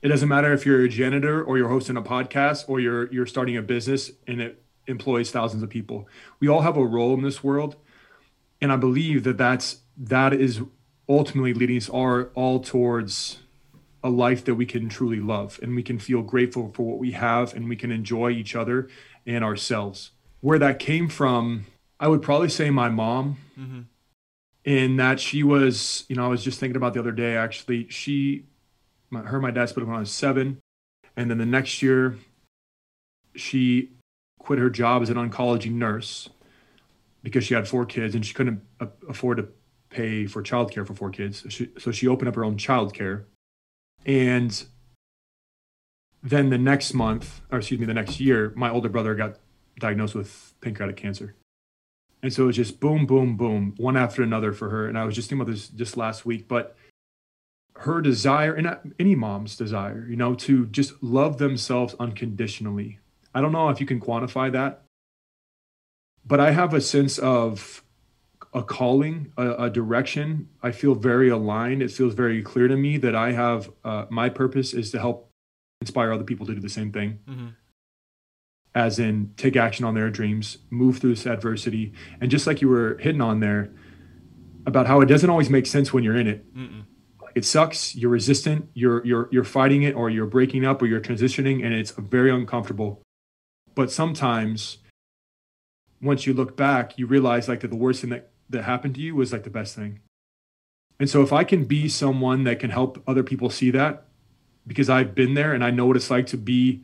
It 0.00 0.08
doesn't 0.08 0.28
matter 0.28 0.52
if 0.52 0.64
you're 0.64 0.84
a 0.84 0.88
janitor 0.88 1.42
or 1.42 1.58
you're 1.58 1.68
hosting 1.68 1.96
a 1.96 2.02
podcast 2.02 2.68
or 2.68 2.78
you're 2.78 3.12
you're 3.12 3.26
starting 3.26 3.56
a 3.56 3.62
business 3.62 4.12
and 4.26 4.40
it 4.40 4.62
employs 4.86 5.30
thousands 5.30 5.62
of 5.62 5.68
people. 5.68 6.08
We 6.40 6.48
all 6.48 6.62
have 6.62 6.76
a 6.76 6.84
role 6.84 7.14
in 7.14 7.22
this 7.22 7.42
world, 7.42 7.76
and 8.60 8.72
I 8.72 8.76
believe 8.76 9.24
that 9.24 9.38
that's 9.38 9.78
that 9.96 10.32
is 10.32 10.62
ultimately 11.08 11.54
leading 11.54 11.76
us 11.76 11.88
all, 11.88 12.22
all 12.34 12.60
towards 12.60 13.38
a 14.04 14.10
life 14.10 14.44
that 14.44 14.54
we 14.54 14.66
can 14.66 14.88
truly 14.88 15.20
love 15.20 15.58
and 15.62 15.74
we 15.74 15.82
can 15.82 15.98
feel 15.98 16.22
grateful 16.22 16.70
for 16.72 16.82
what 16.84 16.98
we 16.98 17.12
have 17.12 17.54
and 17.54 17.68
we 17.68 17.76
can 17.76 17.90
enjoy 17.90 18.30
each 18.30 18.54
other 18.54 18.88
and 19.26 19.42
ourselves. 19.42 20.12
Where 20.40 20.58
that 20.58 20.78
came 20.78 21.08
from, 21.08 21.66
I 21.98 22.06
would 22.08 22.22
probably 22.22 22.48
say 22.48 22.70
my 22.70 22.88
mom 22.88 23.38
Mm-hmm. 23.58 23.80
in 24.64 24.96
that 24.98 25.18
she 25.18 25.42
was, 25.42 26.04
you 26.08 26.14
know, 26.14 26.24
I 26.24 26.28
was 26.28 26.44
just 26.44 26.60
thinking 26.60 26.76
about 26.76 26.94
the 26.94 27.00
other 27.00 27.10
day 27.10 27.36
actually. 27.36 27.88
She, 27.88 28.44
my, 29.10 29.22
her, 29.22 29.38
and 29.38 29.42
my 29.42 29.50
dad 29.50 29.68
split 29.68 29.82
up 29.82 29.88
when 29.88 29.96
I 29.96 30.00
was 30.00 30.12
seven, 30.12 30.58
and 31.16 31.28
then 31.28 31.38
the 31.38 31.46
next 31.46 31.82
year, 31.82 32.16
she 33.34 33.90
quit 34.38 34.60
her 34.60 34.70
job 34.70 35.02
as 35.02 35.10
an 35.10 35.16
oncology 35.16 35.72
nurse 35.72 36.28
because 37.22 37.44
she 37.44 37.54
had 37.54 37.66
four 37.66 37.84
kids 37.84 38.14
and 38.14 38.24
she 38.24 38.34
couldn't 38.34 38.62
afford 39.08 39.38
to 39.38 39.48
pay 39.90 40.26
for 40.26 40.42
childcare 40.42 40.86
for 40.86 40.94
four 40.94 41.10
kids. 41.10 41.42
So 41.42 41.48
she, 41.48 41.70
so 41.78 41.90
she 41.90 42.06
opened 42.06 42.28
up 42.28 42.34
her 42.34 42.44
own 42.44 42.56
childcare, 42.56 43.24
and 44.06 44.64
then 46.22 46.50
the 46.50 46.58
next 46.58 46.94
month, 46.94 47.40
or 47.50 47.58
excuse 47.58 47.80
me, 47.80 47.86
the 47.86 47.94
next 47.94 48.20
year, 48.20 48.52
my 48.56 48.70
older 48.70 48.88
brother 48.88 49.14
got 49.14 49.36
diagnosed 49.78 50.14
with 50.14 50.54
pancreatic 50.60 50.96
cancer. 50.96 51.34
And 52.22 52.32
so 52.32 52.44
it 52.44 52.46
was 52.46 52.56
just 52.56 52.80
boom, 52.80 53.06
boom, 53.06 53.36
boom, 53.36 53.74
one 53.76 53.96
after 53.96 54.22
another 54.22 54.52
for 54.52 54.70
her. 54.70 54.88
And 54.88 54.98
I 54.98 55.04
was 55.04 55.14
just 55.14 55.28
thinking 55.28 55.42
about 55.42 55.52
this 55.52 55.68
just 55.68 55.96
last 55.96 56.26
week, 56.26 56.48
but 56.48 56.76
her 57.76 58.00
desire, 58.00 58.54
and 58.54 58.76
any 58.98 59.14
mom's 59.14 59.56
desire, 59.56 60.04
you 60.10 60.16
know, 60.16 60.34
to 60.34 60.66
just 60.66 61.00
love 61.00 61.38
themselves 61.38 61.94
unconditionally. 62.00 62.98
I 63.32 63.40
don't 63.40 63.52
know 63.52 63.68
if 63.68 63.80
you 63.80 63.86
can 63.86 64.00
quantify 64.00 64.50
that, 64.50 64.82
but 66.28 66.38
I 66.40 66.50
have 66.52 66.74
a 66.74 66.80
sense 66.80 67.18
of 67.18 67.82
a 68.54 68.62
calling, 68.62 69.32
a, 69.36 69.64
a 69.64 69.70
direction. 69.70 70.48
I 70.62 70.70
feel 70.72 70.94
very 70.94 71.28
aligned. 71.28 71.82
It 71.82 71.90
feels 71.90 72.14
very 72.14 72.42
clear 72.42 72.68
to 72.68 72.76
me 72.76 72.96
that 72.98 73.14
I 73.14 73.32
have 73.32 73.70
uh, 73.84 74.06
my 74.10 74.28
purpose 74.28 74.72
is 74.74 74.90
to 74.92 74.98
help 74.98 75.30
inspire 75.80 76.12
other 76.12 76.24
people 76.24 76.46
to 76.46 76.54
do 76.54 76.60
the 76.60 76.68
same 76.68 76.90
thing 76.92 77.18
Mm-hmm. 77.28 77.48
as 78.74 78.98
in 78.98 79.32
take 79.36 79.56
action 79.56 79.84
on 79.84 79.94
their 79.94 80.10
dreams, 80.10 80.58
move 80.70 80.98
through 80.98 81.14
this 81.14 81.26
adversity. 81.26 81.92
And 82.20 82.30
just 82.30 82.46
like 82.46 82.60
you 82.62 82.68
were 82.68 82.98
hitting 82.98 83.20
on 83.20 83.40
there 83.40 83.70
about 84.66 84.86
how 84.86 85.00
it 85.00 85.06
doesn't 85.06 85.30
always 85.30 85.50
make 85.50 85.66
sense 85.66 85.92
when 85.92 86.04
you're 86.04 86.16
in 86.16 86.26
it. 86.26 86.54
Mm-mm. 86.54 86.84
It 87.34 87.44
sucks, 87.44 87.94
you're 87.94 88.10
resistant, 88.10 88.68
you're 88.74 89.04
you're 89.06 89.28
you're 89.30 89.44
fighting 89.44 89.82
it 89.82 89.94
or 89.94 90.10
you're 90.10 90.26
breaking 90.26 90.64
up 90.64 90.82
or 90.82 90.86
you're 90.86 91.00
transitioning 91.00 91.64
and 91.64 91.72
it's 91.74 91.92
very 91.92 92.30
uncomfortable. 92.30 93.02
But 93.74 93.90
sometimes 93.92 94.78
once 96.00 96.26
you 96.26 96.34
look 96.34 96.56
back, 96.56 96.98
you 96.98 97.06
realize 97.06 97.48
like 97.48 97.60
that 97.60 97.68
the 97.68 97.76
worst 97.76 98.00
thing 98.00 98.10
that, 98.10 98.30
that 98.50 98.64
happened 98.64 98.94
to 98.96 99.00
you 99.00 99.14
was 99.14 99.32
like 99.32 99.44
the 99.44 99.50
best 99.50 99.74
thing. 99.74 100.00
And 101.00 101.08
so 101.08 101.22
if 101.22 101.32
I 101.32 101.44
can 101.44 101.64
be 101.64 101.88
someone 101.88 102.44
that 102.44 102.58
can 102.58 102.70
help 102.70 103.02
other 103.06 103.22
people 103.22 103.50
see 103.50 103.70
that, 103.70 104.04
because 104.66 104.90
I've 104.90 105.14
been 105.14 105.34
there 105.34 105.52
and 105.52 105.64
I 105.64 105.70
know 105.70 105.86
what 105.86 105.96
it's 105.96 106.10
like 106.10 106.26
to 106.28 106.36
be 106.36 106.82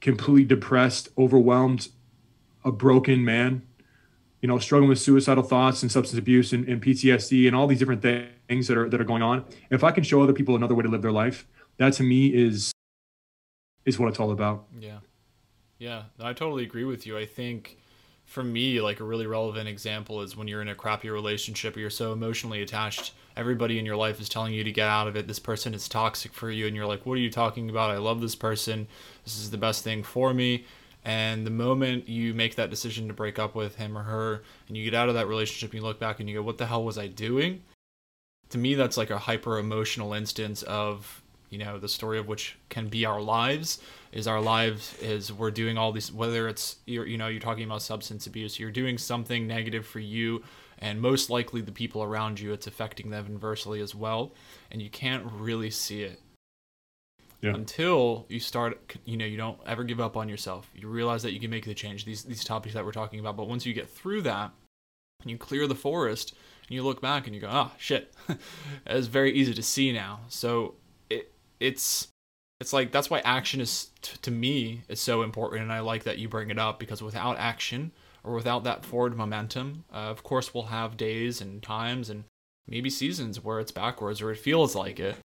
completely 0.00 0.44
depressed, 0.44 1.08
overwhelmed, 1.16 1.88
a 2.64 2.72
broken 2.72 3.24
man, 3.24 3.62
you 4.40 4.48
know, 4.48 4.58
struggling 4.58 4.88
with 4.88 4.98
suicidal 4.98 5.44
thoughts 5.44 5.82
and 5.82 5.92
substance 5.92 6.18
abuse 6.18 6.52
and, 6.52 6.66
and 6.66 6.82
PTSD 6.82 7.46
and 7.46 7.54
all 7.54 7.66
these 7.66 7.78
different 7.78 8.02
things 8.02 8.66
that 8.68 8.76
are 8.76 8.88
that 8.88 9.00
are 9.00 9.04
going 9.04 9.22
on. 9.22 9.44
If 9.70 9.84
I 9.84 9.92
can 9.92 10.02
show 10.02 10.22
other 10.22 10.32
people 10.32 10.56
another 10.56 10.74
way 10.74 10.82
to 10.82 10.88
live 10.88 11.02
their 11.02 11.12
life, 11.12 11.46
that 11.76 11.92
to 11.94 12.02
me 12.02 12.28
is 12.28 12.72
is 13.84 13.98
what 13.98 14.08
it's 14.08 14.18
all 14.18 14.30
about. 14.30 14.66
Yeah. 14.78 14.98
Yeah, 15.78 16.04
I 16.20 16.34
totally 16.34 16.62
agree 16.64 16.84
with 16.84 17.06
you. 17.06 17.16
I 17.16 17.24
think 17.24 17.78
for 18.30 18.44
me, 18.44 18.80
like 18.80 19.00
a 19.00 19.04
really 19.04 19.26
relevant 19.26 19.68
example 19.68 20.20
is 20.22 20.36
when 20.36 20.46
you're 20.46 20.62
in 20.62 20.68
a 20.68 20.74
crappy 20.76 21.10
relationship 21.10 21.76
or 21.76 21.80
you're 21.80 21.90
so 21.90 22.12
emotionally 22.12 22.62
attached, 22.62 23.12
everybody 23.36 23.76
in 23.76 23.84
your 23.84 23.96
life 23.96 24.20
is 24.20 24.28
telling 24.28 24.54
you 24.54 24.62
to 24.62 24.70
get 24.70 24.86
out 24.86 25.08
of 25.08 25.16
it. 25.16 25.26
This 25.26 25.40
person 25.40 25.74
is 25.74 25.88
toxic 25.88 26.32
for 26.32 26.48
you, 26.48 26.68
and 26.68 26.76
you're 26.76 26.86
like, 26.86 27.04
What 27.04 27.14
are 27.14 27.20
you 27.20 27.30
talking 27.30 27.68
about? 27.68 27.90
I 27.90 27.98
love 27.98 28.20
this 28.20 28.36
person. 28.36 28.86
This 29.24 29.36
is 29.36 29.50
the 29.50 29.58
best 29.58 29.82
thing 29.82 30.04
for 30.04 30.32
me. 30.32 30.64
And 31.04 31.44
the 31.44 31.50
moment 31.50 32.08
you 32.08 32.32
make 32.32 32.54
that 32.54 32.70
decision 32.70 33.08
to 33.08 33.14
break 33.14 33.40
up 33.40 33.56
with 33.56 33.74
him 33.74 33.98
or 33.98 34.04
her 34.04 34.42
and 34.68 34.76
you 34.76 34.84
get 34.84 34.94
out 34.94 35.08
of 35.08 35.16
that 35.16 35.26
relationship, 35.26 35.74
you 35.74 35.80
look 35.80 35.98
back 35.98 36.20
and 36.20 36.28
you 36.28 36.36
go, 36.36 36.42
What 36.42 36.58
the 36.58 36.66
hell 36.66 36.84
was 36.84 36.98
I 36.98 37.08
doing? 37.08 37.62
To 38.50 38.58
me, 38.58 38.76
that's 38.76 38.96
like 38.96 39.10
a 39.10 39.18
hyper 39.18 39.58
emotional 39.58 40.12
instance 40.12 40.62
of, 40.62 41.20
you 41.50 41.58
know, 41.58 41.78
the 41.78 41.88
story 41.88 42.18
of 42.18 42.28
which 42.28 42.56
can 42.68 42.88
be 42.88 43.04
our 43.04 43.20
lives 43.20 43.80
is 44.12 44.26
our 44.26 44.40
lives 44.40 44.96
is 45.00 45.32
we're 45.32 45.50
doing 45.50 45.76
all 45.76 45.92
these 45.92 46.12
whether 46.12 46.48
it's 46.48 46.76
you're, 46.86 47.06
you 47.06 47.16
know 47.18 47.28
you're 47.28 47.40
talking 47.40 47.64
about 47.64 47.80
substance 47.82 48.26
abuse 48.26 48.58
you're 48.58 48.70
doing 48.70 48.98
something 48.98 49.46
negative 49.46 49.86
for 49.86 50.00
you 50.00 50.42
and 50.78 51.00
most 51.00 51.30
likely 51.30 51.60
the 51.60 51.70
people 51.70 52.02
around 52.02 52.40
you 52.40 52.52
it's 52.52 52.66
affecting 52.66 53.10
them 53.10 53.26
inversely 53.26 53.80
as 53.80 53.94
well 53.94 54.32
and 54.72 54.82
you 54.82 54.90
can't 54.90 55.24
really 55.30 55.70
see 55.70 56.02
it 56.02 56.18
Yeah. 57.40 57.54
until 57.54 58.26
you 58.28 58.40
start 58.40 58.96
you 59.04 59.16
know 59.16 59.24
you 59.26 59.36
don't 59.36 59.58
ever 59.64 59.84
give 59.84 60.00
up 60.00 60.16
on 60.16 60.28
yourself 60.28 60.68
you 60.74 60.88
realize 60.88 61.22
that 61.22 61.32
you 61.32 61.38
can 61.38 61.50
make 61.50 61.64
the 61.64 61.74
change 61.74 62.04
these 62.04 62.24
these 62.24 62.42
topics 62.42 62.74
that 62.74 62.84
we're 62.84 62.90
talking 62.92 63.20
about 63.20 63.36
but 63.36 63.46
once 63.46 63.64
you 63.64 63.72
get 63.72 63.88
through 63.88 64.22
that 64.22 64.50
and 65.22 65.30
you 65.30 65.38
clear 65.38 65.66
the 65.68 65.74
forest 65.76 66.34
and 66.68 66.74
you 66.74 66.82
look 66.82 67.00
back 67.00 67.26
and 67.26 67.34
you 67.34 67.40
go, 67.40 67.48
oh 67.50 67.70
shit, 67.78 68.14
it's 68.86 69.06
very 69.06 69.32
easy 69.32 69.52
to 69.52 69.62
see 69.62 69.92
now. 69.92 70.20
So 70.28 70.76
it's 71.60 72.08
it's 72.60 72.72
like 72.72 72.92
that's 72.92 73.08
why 73.08 73.20
action 73.20 73.60
is 73.60 73.90
t- 74.02 74.18
to 74.22 74.30
me 74.30 74.82
is 74.88 75.00
so 75.00 75.22
important, 75.22 75.62
and 75.62 75.72
I 75.72 75.80
like 75.80 76.04
that 76.04 76.18
you 76.18 76.28
bring 76.28 76.50
it 76.50 76.58
up 76.58 76.78
because 76.78 77.02
without 77.02 77.38
action 77.38 77.92
or 78.24 78.34
without 78.34 78.64
that 78.64 78.84
forward 78.84 79.16
momentum, 79.16 79.84
uh, 79.92 79.96
of 79.96 80.22
course 80.22 80.52
we'll 80.52 80.64
have 80.64 80.96
days 80.96 81.40
and 81.40 81.62
times 81.62 82.10
and 82.10 82.24
maybe 82.66 82.90
seasons 82.90 83.42
where 83.42 83.60
it's 83.60 83.72
backwards 83.72 84.20
or 84.20 84.30
it 84.30 84.38
feels 84.38 84.74
like 84.74 85.00
it. 85.00 85.16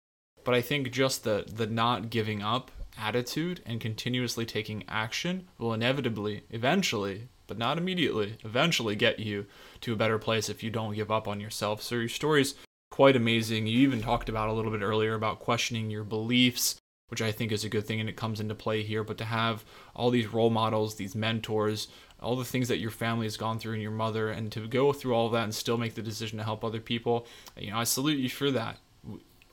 But 0.44 0.56
I 0.56 0.62
think 0.62 0.92
just 0.92 1.24
the 1.24 1.46
the 1.48 1.68
not 1.68 2.10
giving 2.10 2.42
up 2.42 2.72
attitude 2.98 3.62
and 3.66 3.82
continuously 3.82 4.46
taking 4.46 4.84
action 4.88 5.48
will 5.58 5.74
inevitably, 5.74 6.44
eventually, 6.50 7.28
but 7.48 7.58
not 7.58 7.78
immediately, 7.78 8.38
eventually 8.44 8.96
get 8.96 9.20
you 9.20 9.46
to 9.82 9.94
a 9.94 9.98
better 9.98 10.18
place 10.18 10.48
if 10.48 10.64
you 10.64 10.70
don't 10.70 10.96
give 10.96 11.12
up 11.12 11.28
on 11.28 11.40
yourself. 11.40 11.82
So 11.82 11.96
your 11.96 12.08
story's 12.08 12.56
quite 12.96 13.18
amazing. 13.18 13.68
You 13.68 13.80
even 13.80 14.02
talked 14.02 14.30
about 14.30 14.48
a 14.48 14.54
little 14.54 14.72
bit 14.72 14.82
earlier 14.82 15.16
about 15.16 15.40
questioning 15.40 15.90
your 15.90 16.06
beliefs, 16.06 16.78
which 17.10 17.22
I 17.22 17.30
think 17.30 17.52
is 17.52 17.66
a 17.66 17.70
good 17.70 17.86
thing 17.86 18.00
and 18.00 18.08
it 18.08 18.16
comes 18.16 18.40
into 18.40 18.56
play 18.56 18.84
here. 18.84 19.04
But 19.04 19.18
to 19.18 19.26
have 19.26 19.66
all 19.94 20.10
these 20.10 20.32
role 20.32 20.50
models, 20.50 20.96
these 20.96 21.14
mentors, 21.14 21.90
all 22.22 22.38
the 22.38 22.46
things 22.46 22.70
that 22.70 22.80
your 22.80 22.92
family 22.92 23.26
has 23.26 23.36
gone 23.36 23.60
through 23.60 23.74
and 23.74 23.82
your 23.82 23.92
mother, 23.92 24.30
and 24.30 24.50
to 24.54 24.66
go 24.66 24.94
through 24.94 25.14
all 25.14 25.30
that 25.32 25.44
and 25.44 25.54
still 25.54 25.78
make 25.78 25.96
the 25.96 26.02
decision 26.02 26.38
to 26.38 26.46
help 26.46 26.64
other 26.64 26.80
people, 26.80 27.28
you 27.58 27.72
know, 27.72 27.78
I 27.78 27.84
salute 27.84 28.18
you 28.18 28.30
for 28.30 28.50
that. 28.52 28.78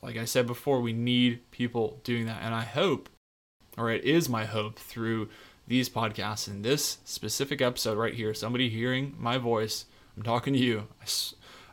Like 0.02 0.16
I 0.16 0.24
said 0.24 0.46
before, 0.46 0.81
we 0.81 0.92
need 0.92 1.50
people 1.50 1.98
doing 2.05 2.26
that. 2.26 2.42
And 2.42 2.55
I 2.55 2.62
hope, 2.62 3.09
or 3.76 3.90
it 3.90 4.05
is 4.05 4.28
my 4.28 4.44
hope 4.44 4.78
through 4.78 5.28
these 5.66 5.88
podcasts 5.88 6.46
and 6.46 6.64
this 6.64 6.98
specific 7.05 7.61
episode 7.61 7.98
right 7.98 8.14
here, 8.14 8.35
somebody 8.35 8.68
hearing 8.68 9.16
my 9.18 9.37
voice 9.37 9.87
I'm 10.16 10.22
talking 10.22 10.52
to 10.52 10.59
you. 10.59 10.88
I, 11.00 11.07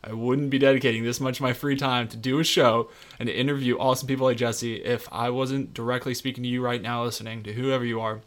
I 0.03 0.13
wouldn't 0.13 0.49
be 0.49 0.59
dedicating 0.59 1.03
this 1.03 1.19
much 1.19 1.37
of 1.37 1.43
my 1.43 1.53
free 1.53 1.75
time 1.75 2.07
to 2.09 2.17
do 2.17 2.39
a 2.39 2.43
show 2.43 2.89
and 3.19 3.27
to 3.27 3.35
interview 3.35 3.77
awesome 3.77 4.07
people 4.07 4.25
like 4.25 4.37
Jesse 4.37 4.75
if 4.75 5.07
I 5.11 5.29
wasn't 5.29 5.73
directly 5.73 6.13
speaking 6.13 6.43
to 6.43 6.49
you 6.49 6.61
right 6.61 6.81
now, 6.81 7.03
listening 7.03 7.43
to 7.43 7.53
whoever 7.53 7.85
you 7.85 7.99
are, 7.99 8.21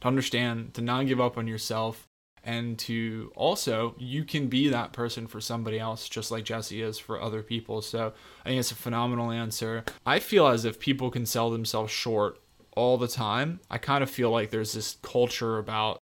to 0.00 0.08
understand, 0.08 0.74
to 0.74 0.82
not 0.82 1.06
give 1.06 1.20
up 1.20 1.38
on 1.38 1.46
yourself, 1.46 2.06
and 2.42 2.78
to 2.78 3.30
also, 3.36 3.94
you 3.98 4.24
can 4.24 4.48
be 4.48 4.68
that 4.68 4.92
person 4.92 5.26
for 5.26 5.40
somebody 5.40 5.78
else, 5.78 6.08
just 6.08 6.30
like 6.30 6.44
Jesse 6.44 6.82
is 6.82 6.98
for 6.98 7.20
other 7.20 7.42
people. 7.42 7.82
So 7.82 8.12
I 8.44 8.48
think 8.48 8.60
it's 8.60 8.70
a 8.70 8.76
phenomenal 8.76 9.30
answer. 9.30 9.84
I 10.06 10.18
feel 10.18 10.46
as 10.46 10.64
if 10.64 10.80
people 10.80 11.10
can 11.10 11.26
sell 11.26 11.50
themselves 11.50 11.92
short 11.92 12.40
all 12.74 12.96
the 12.96 13.08
time. 13.08 13.60
I 13.70 13.78
kind 13.78 14.02
of 14.02 14.10
feel 14.10 14.30
like 14.30 14.50
there's 14.50 14.72
this 14.72 14.96
culture 15.02 15.58
about 15.58 15.99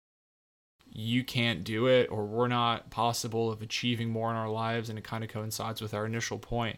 you 0.92 1.24
can't 1.24 1.64
do 1.64 1.88
it 1.88 2.10
or 2.12 2.26
we're 2.26 2.48
not 2.48 2.90
possible 2.90 3.52
of 3.52 3.62
achieving 3.62 4.10
more 4.10 4.30
in 4.30 4.36
our 4.36 4.50
lives 4.50 4.90
and 4.90 4.98
it 5.00 5.04
kind 5.04 5.24
of 5.24 5.30
coincides 5.30 5.82
with 5.82 5.94
our 5.94 6.06
initial 6.06 6.38
point. 6.38 6.78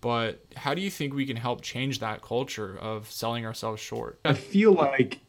But 0.00 0.44
how 0.56 0.74
do 0.74 0.82
you 0.82 0.90
think 0.90 1.14
we 1.14 1.26
can 1.26 1.36
help 1.36 1.60
change 1.60 2.00
that 2.00 2.22
culture 2.22 2.76
of 2.76 3.10
selling 3.10 3.46
ourselves 3.46 3.80
short? 3.80 4.18
I 4.24 4.34
feel 4.34 4.72
like 4.72 5.20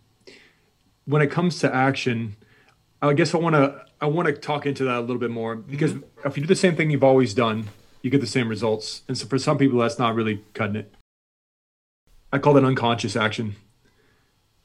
when 1.05 1.21
it 1.21 1.29
comes 1.29 1.59
to 1.59 1.73
action 1.73 2.37
i 3.01 3.11
guess 3.11 3.35
i 3.35 3.37
want 3.37 3.53
to 3.53 3.85
i 3.99 4.05
want 4.05 4.25
to 4.25 4.31
talk 4.31 4.65
into 4.65 4.85
that 4.85 4.99
a 4.99 5.01
little 5.01 5.17
bit 5.17 5.29
more 5.29 5.53
because 5.53 5.91
mm-hmm. 5.91 6.25
if 6.25 6.37
you 6.37 6.43
do 6.43 6.47
the 6.47 6.55
same 6.55 6.77
thing 6.77 6.89
you've 6.89 7.03
always 7.03 7.33
done 7.33 7.67
you 8.03 8.09
get 8.09 8.21
the 8.21 8.27
same 8.27 8.49
results. 8.49 9.01
And 9.07 9.17
so 9.17 9.25
for 9.25 9.39
some 9.39 9.57
people 9.57 9.79
that's 9.79 9.97
not 9.97 10.13
really 10.13 10.43
cutting 10.53 10.75
it. 10.75 10.93
I 12.31 12.37
call 12.37 12.53
that 12.53 12.63
unconscious 12.63 13.15
action 13.15 13.55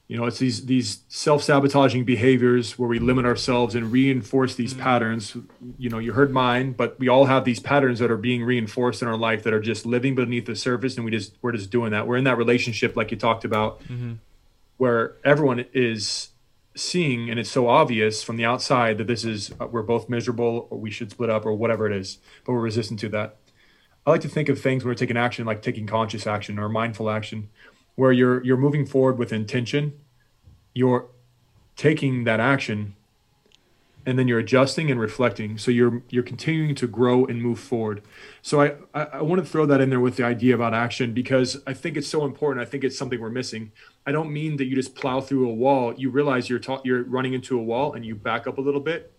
you 0.09 0.17
know 0.17 0.25
it's 0.25 0.39
these 0.39 0.65
these 0.65 1.05
self-sabotaging 1.09 2.05
behaviors 2.05 2.79
where 2.79 2.89
we 2.89 2.99
limit 2.99 3.27
ourselves 3.27 3.75
and 3.75 3.93
reinforce 3.93 4.55
these 4.55 4.73
mm-hmm. 4.73 4.83
patterns 4.83 5.37
you 5.77 5.89
know 5.89 5.99
you 5.99 6.15
heard 6.15 6.33
mine 6.33 6.73
but 6.73 6.99
we 6.99 7.09
all 7.09 7.27
have 7.27 7.45
these 7.45 7.61
patterns 7.61 7.99
that 7.99 8.11
are 8.11 8.17
being 8.17 8.43
reinforced 8.43 9.03
in 9.03 9.09
our 9.09 9.17
life 9.17 9.43
that 9.45 9.53
are 9.53 9.61
just 9.61 9.87
living 9.87 10.15
beneath 10.15 10.47
the 10.47 10.57
surface 10.57 10.97
and 10.97 11.05
we 11.05 11.11
just 11.11 11.35
we're 11.43 11.53
just 11.53 11.71
doing 11.71 11.93
that 11.93 12.07
we're 12.07 12.17
in 12.17 12.25
that 12.25 12.39
relationship 12.39 12.97
like 12.97 13.11
you 13.11 13.17
talked 13.17 13.45
about 13.45 13.81
mm-hmm. 13.85 14.15
where 14.79 15.15
everyone 15.25 15.65
is 15.73 16.31
seeing 16.75 17.29
and 17.29 17.39
it's 17.39 17.51
so 17.51 17.69
obvious 17.69 18.23
from 18.23 18.37
the 18.37 18.45
outside 18.45 18.99
that 18.99 19.07
this 19.07 19.25
is 19.25 19.53
uh, 19.61 19.67
we're 19.67 19.83
both 19.83 20.09
miserable 20.09 20.69
or 20.71 20.79
we 20.79 20.91
should 20.91 21.11
split 21.11 21.29
up 21.29 21.45
or 21.45 21.53
whatever 21.53 21.87
it 21.87 21.95
is 21.95 22.19
but 22.45 22.53
we're 22.53 22.61
resistant 22.61 22.99
to 22.99 23.09
that 23.09 23.37
i 24.07 24.11
like 24.11 24.21
to 24.21 24.29
think 24.29 24.49
of 24.49 24.59
things 24.59 24.85
when 24.85 24.91
we're 24.91 24.95
taking 24.95 25.17
action 25.17 25.45
like 25.45 25.61
taking 25.61 25.87
conscious 25.87 26.27
action 26.27 26.59
or 26.59 26.69
mindful 26.69 27.11
action 27.11 27.51
where 27.99 28.13
you're 28.13 28.45
you're 28.45 28.57
moving 28.57 28.87
forward 28.87 29.19
with 29.19 29.33
intention 29.33 29.93
you're 30.73 31.09
taking 31.75 32.23
that 32.23 32.39
action 32.39 32.95
and 34.07 34.17
then 34.17 34.29
you're 34.29 34.39
adjusting 34.39 34.91
and 34.93 35.01
reflecting. 35.01 35.59
So 35.59 35.73
you're 35.73 36.03
you're 36.09 36.23
continuing 36.23 36.77
to 36.77 36.87
grow 36.87 37.27
and 37.27 37.43
move 37.43 37.59
forward. 37.59 38.03
So 38.43 38.63
I, 38.63 38.77
I, 38.95 39.03
I 39.19 39.23
want 39.23 39.45
to 39.45 39.51
throw 39.51 39.67
that 39.67 39.81
in 39.81 39.91
there 39.91 39.99
with 39.99 40.17
the 40.17 40.25
idea 40.25 40.55
about 40.55 40.73
action 40.73 41.13
because 41.13 41.61
i 41.67 41.75
think 41.75 41.97
it's 41.97 42.09
so 42.09 42.25
important. 42.25 42.67
I 42.67 42.71
think 42.71 42.85
it's 42.85 42.97
something 42.97 43.21
we're 43.21 43.29
missing. 43.31 43.73
I 44.07 44.13
don't 44.13 44.33
mean 44.33 44.57
that 44.59 44.67
you 44.67 44.77
just 44.77 44.95
plow 44.95 45.21
through 45.21 45.51
a 45.51 45.53
wall. 45.53 45.93
You 45.97 46.11
realize 46.11 46.49
you're 46.49 46.61
you're 46.85 47.03
running 47.03 47.35
into 47.35 47.59
a 47.59 47.63
wall 47.63 47.95
and 47.95 48.07
you 48.07 48.15
back 48.15 48.47
up 48.47 48.59
a 48.59 48.61
little 48.61 48.81
bit 48.81 49.13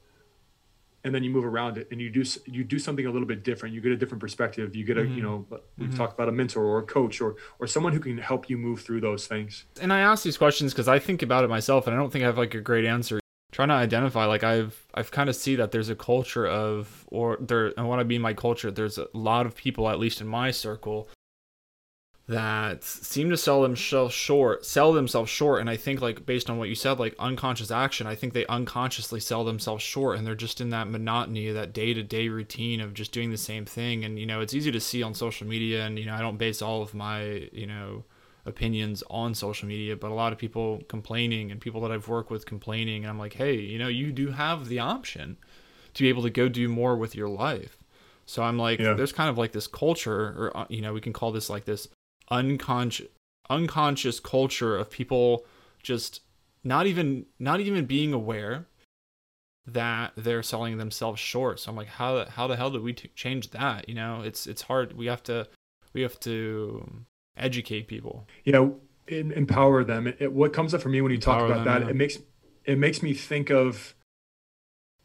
and 1.04 1.16
then 1.16 1.24
you 1.24 1.30
move 1.30 1.46
around 1.46 1.78
it 1.78 1.88
and 1.92 2.02
you 2.02 2.10
do 2.10 2.24
you 2.46 2.64
do 2.64 2.78
something 2.78 3.06
a 3.06 3.12
little 3.12 3.28
bit 3.28 3.44
different 3.44 3.74
you 3.74 3.82
get 3.82 3.92
a 3.92 3.98
different 3.98 4.22
perspective 4.22 4.76
you 4.76 4.84
get 4.84 4.98
a 4.98 5.02
mm-hmm. 5.02 5.16
you 5.16 5.24
know 5.24 5.46
we've 5.78 5.90
mm-hmm. 5.90 5.98
talked 5.98 6.14
about 6.14 6.30
a 6.30 6.32
mentor 6.32 6.64
or 6.64 6.80
a 6.80 6.84
coach 6.84 7.22
or 7.22 7.36
or 7.60 7.68
someone 7.68 7.94
who 7.94 8.00
can 8.00 8.18
help 8.18 8.50
you 8.50 8.58
move 8.58 8.82
through 8.82 9.02
those 9.02 9.28
things 9.28 9.66
and 9.82 9.94
i 9.94 10.00
ask 10.00 10.24
these 10.24 10.38
questions 10.38 10.74
because 10.74 10.88
i 10.88 11.00
think 11.00 11.22
about 11.22 11.44
it 11.44 11.50
myself 11.50 11.88
and 11.88 11.96
i 11.96 12.00
don't 12.00 12.12
think 12.12 12.24
i 12.24 12.26
have 12.26 12.38
like 12.38 12.54
a 12.54 12.62
great 12.62 12.86
answer 12.86 13.20
trying 13.52 13.70
to 13.70 13.74
identify 13.74 14.26
like 14.26 14.44
i've 14.44 14.86
i've 14.94 15.12
kind 15.12 15.30
of 15.30 15.36
see 15.36 15.56
that 15.56 15.72
there's 15.72 15.90
a 15.90 15.96
culture 15.96 16.46
of 16.46 17.06
or 17.08 17.38
there 17.40 17.74
and 17.78 17.88
what 17.88 18.00
i 18.00 18.04
mean 18.04 18.22
by 18.22 18.34
culture 18.34 18.70
there's 18.70 18.98
a 18.98 19.08
lot 19.14 19.46
of 19.46 19.56
people 19.56 19.90
at 19.90 20.00
least 20.00 20.22
in 20.22 20.28
my 20.28 20.52
circle 20.52 21.10
that 22.30 22.84
seem 22.84 23.32
to 23.32 23.36
sell 23.36 23.64
themselves 23.64 24.14
short 24.14 24.64
sell 24.64 24.94
themselves 24.94 25.32
short 25.32 25.60
and 25.60 25.68
i 25.68 25.76
think 25.76 26.00
like 26.00 26.28
based 26.28 26.48
on 26.48 26.60
what 26.60 26.70
you 26.70 26.76
said 26.76 27.00
like 27.00 27.16
unconscious 27.18 27.72
action 27.72 28.06
i 28.06 28.14
think 28.14 28.34
they 28.34 28.46
unconsciously 28.46 29.20
sell 29.20 29.44
themselves 29.44 29.84
short 29.84 30.16
and 30.16 30.28
they're 30.28 30.36
just 30.36 30.62
in 30.62 30.70
that 30.70 30.88
monotony 30.88 31.52
that 31.52 31.74
day-to-day 31.74 32.30
routine 32.30 32.82
of 32.82 32.94
just 32.94 33.12
doing 33.12 33.32
the 33.32 33.38
same 33.38 33.66
thing 33.66 34.06
and 34.06 34.20
you 34.20 34.28
know 34.28 34.42
it's 34.42 34.54
easy 34.54 34.72
to 34.72 34.80
see 34.80 35.02
on 35.02 35.16
social 35.16 35.48
media 35.48 35.88
and 35.88 35.98
you 35.98 36.06
know 36.06 36.14
i 36.14 36.20
don't 36.20 36.38
base 36.38 36.62
all 36.62 36.84
of 36.84 36.94
my 36.94 37.50
you 37.52 37.66
know 37.66 38.04
opinions 38.46 39.04
on 39.10 39.34
social 39.34 39.68
media 39.68 39.96
but 39.96 40.12
a 40.12 40.14
lot 40.14 40.32
of 40.32 40.38
people 40.38 40.84
complaining 40.88 41.50
and 41.50 41.60
people 41.60 41.82
that 41.82 41.92
i've 41.92 42.08
worked 42.08 42.30
with 42.30 42.46
complaining 42.46 43.04
and 43.04 43.10
i'm 43.10 43.18
like 43.18 43.34
hey 43.34 43.56
you 43.56 43.80
know 43.80 43.88
you 43.88 44.12
do 44.12 44.30
have 44.30 44.68
the 44.68 44.78
option 44.78 45.36
to 45.96 46.04
be 46.04 46.10
able 46.10 46.22
to 46.22 46.30
go 46.30 46.48
do 46.48 46.70
more 46.70 46.96
with 46.96 47.16
your 47.16 47.28
life 47.28 47.76
so 48.28 48.44
i'm 48.44 48.60
like 48.60 48.80
yeah. 48.80 48.94
there's 48.94 49.12
kind 49.12 49.32
of 49.32 49.38
like 49.40 49.52
this 49.52 49.66
culture 49.66 50.36
or 50.38 50.52
uh, 50.56 50.66
you 50.70 50.80
know 50.80 50.94
we 50.94 51.02
can 51.02 51.12
call 51.12 51.32
this 51.32 51.50
like 51.50 51.66
this 51.66 51.88
unconscious 52.32 53.08
unconscious 53.50 54.20
culture 54.20 54.78
of 54.78 54.92
people 54.92 55.46
just 55.82 56.22
not 56.64 56.86
even 56.86 57.26
not 57.40 57.60
even 57.60 57.86
being 57.86 58.14
aware 58.14 58.68
that 59.66 60.14
they're 60.16 60.44
selling 60.44 60.78
themselves 60.78 61.20
short. 61.20 61.60
So 61.60 61.72
I'm 61.72 61.78
like, 61.78 61.88
how 61.88 62.26
how 62.26 62.48
the 62.48 62.56
hell 62.56 62.72
did 62.72 62.82
we 62.82 62.94
t- 62.94 63.12
change 63.16 63.52
that? 63.52 63.88
You 63.90 63.96
know, 63.96 64.22
it's 64.22 64.48
it's 64.48 64.64
hard. 64.64 64.98
We 64.98 65.08
have 65.08 65.24
to 65.24 65.48
we 65.94 66.02
have 66.02 66.20
to 66.22 67.06
educate 67.38 67.88
people. 67.88 68.28
You 68.44 68.54
know, 68.54 68.80
empower 69.08 69.84
them. 69.84 70.08
It, 70.08 70.18
it, 70.20 70.34
what 70.34 70.54
comes 70.54 70.74
up 70.74 70.82
for 70.82 70.90
me 70.90 71.02
when 71.02 71.12
you 71.12 71.18
talk 71.18 71.42
about 71.44 71.66
them, 71.66 71.66
that, 71.66 71.82
yeah. 71.84 71.90
it 71.90 71.96
makes 71.96 72.18
it 72.66 72.78
makes 72.78 73.02
me 73.02 73.14
think 73.14 73.50
of 73.50 73.96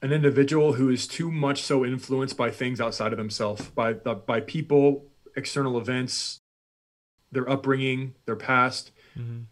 an 0.03 0.13
individual 0.13 0.75
who 0.75 0.91
is 0.91 1.07
too 1.07 1.31
much 1.31 1.63
so 1.63 1.85
influenced 1.85 2.37
by 2.37 2.51
things 2.51 2.81
outside 2.81 3.13
of 3.13 3.17
themselves, 3.17 3.69
by 3.69 3.95
the, 3.95 4.15
by 4.15 4.39
people, 4.39 5.07
external 5.35 5.79
events, 5.79 6.41
their 7.35 7.49
upbringing, 7.49 8.15
their 8.27 8.37
past, 8.37 8.91
mm-hmm. 9.19 9.43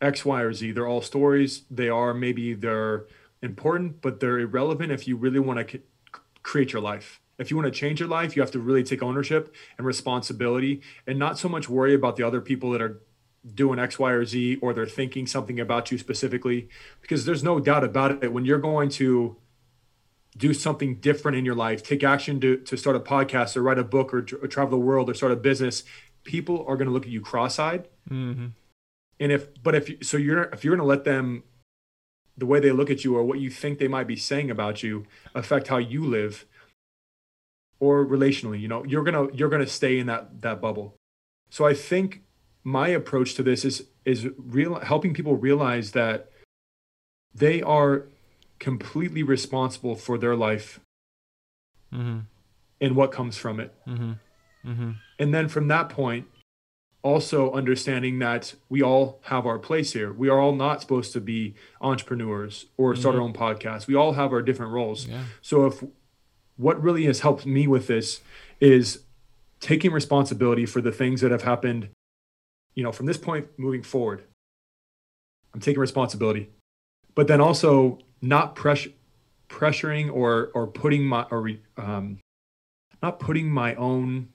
X, 0.00 0.24
Y, 0.24 0.40
or 0.40 0.52
Z. 0.52 0.72
They're 0.72 0.86
all 0.86 1.02
stories. 1.02 1.62
They 1.70 1.88
are 1.88 2.14
maybe 2.14 2.54
they're 2.54 3.06
important, 3.42 4.00
but 4.00 4.20
they're 4.20 4.38
irrelevant 4.38 4.92
if 4.92 5.06
you 5.06 5.16
really 5.16 5.38
want 5.40 5.66
to 5.68 5.78
c- 5.78 5.82
create 6.42 6.72
your 6.72 6.82
life. 6.82 7.20
If 7.38 7.50
you 7.50 7.56
want 7.56 7.72
to 7.72 7.78
change 7.78 8.00
your 8.00 8.08
life, 8.08 8.34
you 8.34 8.42
have 8.42 8.50
to 8.52 8.58
really 8.58 8.82
take 8.82 9.02
ownership 9.02 9.54
and 9.76 9.86
responsibility 9.86 10.80
and 11.06 11.18
not 11.18 11.38
so 11.38 11.48
much 11.48 11.68
worry 11.68 11.94
about 11.94 12.16
the 12.16 12.24
other 12.24 12.40
people 12.40 12.70
that 12.70 12.82
are 12.82 13.00
doing 13.54 13.78
X, 13.78 13.98
Y, 13.98 14.10
or 14.10 14.24
Z 14.24 14.58
or 14.60 14.74
they're 14.74 14.86
thinking 14.86 15.26
something 15.26 15.60
about 15.60 15.90
you 15.92 15.98
specifically. 15.98 16.68
Because 17.00 17.24
there's 17.24 17.44
no 17.44 17.60
doubt 17.60 17.84
about 17.84 18.24
it. 18.24 18.32
When 18.32 18.44
you're 18.44 18.58
going 18.58 18.88
to 18.90 19.36
do 20.36 20.52
something 20.52 20.96
different 20.96 21.36
in 21.36 21.44
your 21.44 21.54
life, 21.54 21.82
take 21.82 22.02
action 22.02 22.40
to, 22.40 22.56
to 22.56 22.76
start 22.76 22.96
a 22.96 23.00
podcast 23.00 23.56
or 23.56 23.62
write 23.62 23.78
a 23.78 23.84
book 23.84 24.12
or, 24.12 24.18
or 24.42 24.48
travel 24.48 24.70
the 24.70 24.84
world 24.84 25.08
or 25.08 25.14
start 25.14 25.32
a 25.32 25.36
business, 25.36 25.84
people 26.28 26.64
are 26.68 26.76
going 26.76 26.86
to 26.86 26.92
look 26.92 27.06
at 27.06 27.10
you 27.10 27.20
cross-eyed. 27.20 27.88
Mm-hmm. 28.08 28.46
And 29.18 29.32
if, 29.32 29.48
but 29.62 29.74
if 29.74 30.06
so, 30.06 30.16
you're 30.16 30.44
if 30.54 30.62
you're 30.62 30.76
going 30.76 30.86
to 30.86 30.88
let 30.88 31.02
them, 31.02 31.42
the 32.36 32.46
way 32.46 32.60
they 32.60 32.70
look 32.70 32.90
at 32.90 33.02
you 33.02 33.16
or 33.16 33.24
what 33.24 33.40
you 33.40 33.50
think 33.50 33.78
they 33.78 33.88
might 33.88 34.06
be 34.06 34.14
saying 34.14 34.48
about 34.48 34.82
you 34.84 35.06
affect 35.34 35.66
how 35.68 35.78
you 35.78 36.04
live, 36.04 36.46
or 37.80 38.06
relationally, 38.06 38.60
you 38.60 38.68
know, 38.68 38.84
you're 38.84 39.02
gonna 39.02 39.26
you're 39.32 39.48
gonna 39.48 39.66
stay 39.66 39.98
in 39.98 40.06
that 40.06 40.42
that 40.42 40.60
bubble. 40.60 40.94
So 41.50 41.66
I 41.66 41.74
think 41.74 42.22
my 42.62 42.88
approach 42.88 43.34
to 43.34 43.42
this 43.42 43.64
is 43.64 43.86
is 44.04 44.28
real 44.36 44.78
helping 44.80 45.14
people 45.14 45.36
realize 45.36 45.92
that 45.92 46.30
they 47.34 47.62
are 47.62 48.06
completely 48.58 49.22
responsible 49.22 49.94
for 49.94 50.18
their 50.18 50.36
life 50.36 50.80
mm-hmm. 51.92 52.20
and 52.80 52.96
what 52.96 53.12
comes 53.12 53.36
from 53.36 53.60
it. 53.60 53.74
Mm-hmm. 53.86 54.12
Mm-hmm. 54.64 54.92
And 55.18 55.34
then 55.34 55.48
from 55.48 55.68
that 55.68 55.88
point, 55.88 56.26
also 57.02 57.52
understanding 57.52 58.18
that 58.18 58.54
we 58.68 58.82
all 58.82 59.20
have 59.24 59.46
our 59.46 59.58
place 59.58 59.92
here. 59.92 60.12
We 60.12 60.28
are 60.28 60.38
all 60.38 60.54
not 60.54 60.80
supposed 60.80 61.12
to 61.12 61.20
be 61.20 61.54
entrepreneurs 61.80 62.66
or 62.76 62.96
start 62.96 63.14
our 63.14 63.20
mm-hmm. 63.20 63.40
own 63.40 63.56
podcast. 63.56 63.86
We 63.86 63.94
all 63.94 64.14
have 64.14 64.32
our 64.32 64.42
different 64.42 64.72
roles. 64.72 65.06
Yeah. 65.06 65.22
So 65.40 65.66
if 65.66 65.84
what 66.56 66.82
really 66.82 67.04
has 67.04 67.20
helped 67.20 67.46
me 67.46 67.66
with 67.66 67.86
this 67.86 68.20
is 68.60 69.04
taking 69.60 69.92
responsibility 69.92 70.66
for 70.66 70.80
the 70.80 70.92
things 70.92 71.20
that 71.20 71.30
have 71.30 71.42
happened, 71.42 71.88
you 72.74 72.82
know, 72.82 72.92
from 72.92 73.06
this 73.06 73.16
point 73.16 73.46
moving 73.56 73.82
forward. 73.82 74.24
I'm 75.54 75.60
taking 75.60 75.80
responsibility. 75.80 76.50
But 77.14 77.26
then 77.26 77.40
also 77.40 77.98
not 78.20 78.54
pressure 78.54 78.90
pressuring 79.48 80.12
or 80.12 80.50
or 80.54 80.66
putting 80.66 81.04
my 81.04 81.22
or 81.30 81.50
um, 81.76 82.18
not 83.02 83.18
putting 83.18 83.48
my 83.48 83.74
own 83.76 84.28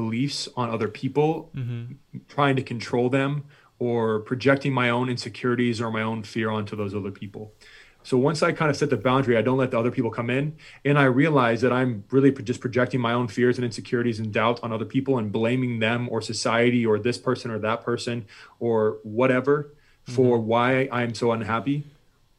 beliefs 0.00 0.48
on 0.56 0.70
other 0.70 0.86
people, 0.86 1.50
mm-hmm. 1.54 2.18
trying 2.28 2.54
to 2.54 2.62
control 2.62 3.06
them 3.10 3.32
or 3.80 4.20
projecting 4.20 4.72
my 4.72 4.88
own 4.90 5.08
insecurities 5.08 5.80
or 5.80 5.90
my 5.90 6.02
own 6.02 6.22
fear 6.22 6.50
onto 6.50 6.76
those 6.76 6.94
other 6.94 7.10
people. 7.10 7.52
So 8.04 8.16
once 8.16 8.42
I 8.42 8.52
kind 8.52 8.70
of 8.70 8.76
set 8.76 8.90
the 8.90 8.96
boundary, 8.96 9.36
I 9.36 9.42
don't 9.42 9.58
let 9.58 9.72
the 9.72 9.78
other 9.78 9.90
people 9.90 10.10
come 10.10 10.30
in, 10.30 10.56
and 10.84 10.96
I 10.96 11.04
realize 11.04 11.60
that 11.62 11.72
I'm 11.72 12.04
really 12.12 12.30
just 12.50 12.60
projecting 12.60 13.00
my 13.00 13.12
own 13.12 13.26
fears 13.26 13.58
and 13.58 13.64
insecurities 13.64 14.20
and 14.20 14.32
doubt 14.32 14.60
on 14.62 14.72
other 14.72 14.84
people 14.84 15.18
and 15.18 15.32
blaming 15.32 15.80
them 15.80 16.08
or 16.12 16.22
society 16.22 16.86
or 16.86 16.98
this 16.98 17.18
person 17.18 17.50
or 17.50 17.58
that 17.58 17.82
person 17.82 18.26
or 18.60 18.98
whatever 19.02 19.74
for 20.04 20.38
mm-hmm. 20.38 20.46
why 20.46 20.88
I'm 20.92 21.12
so 21.12 21.32
unhappy. 21.32 21.84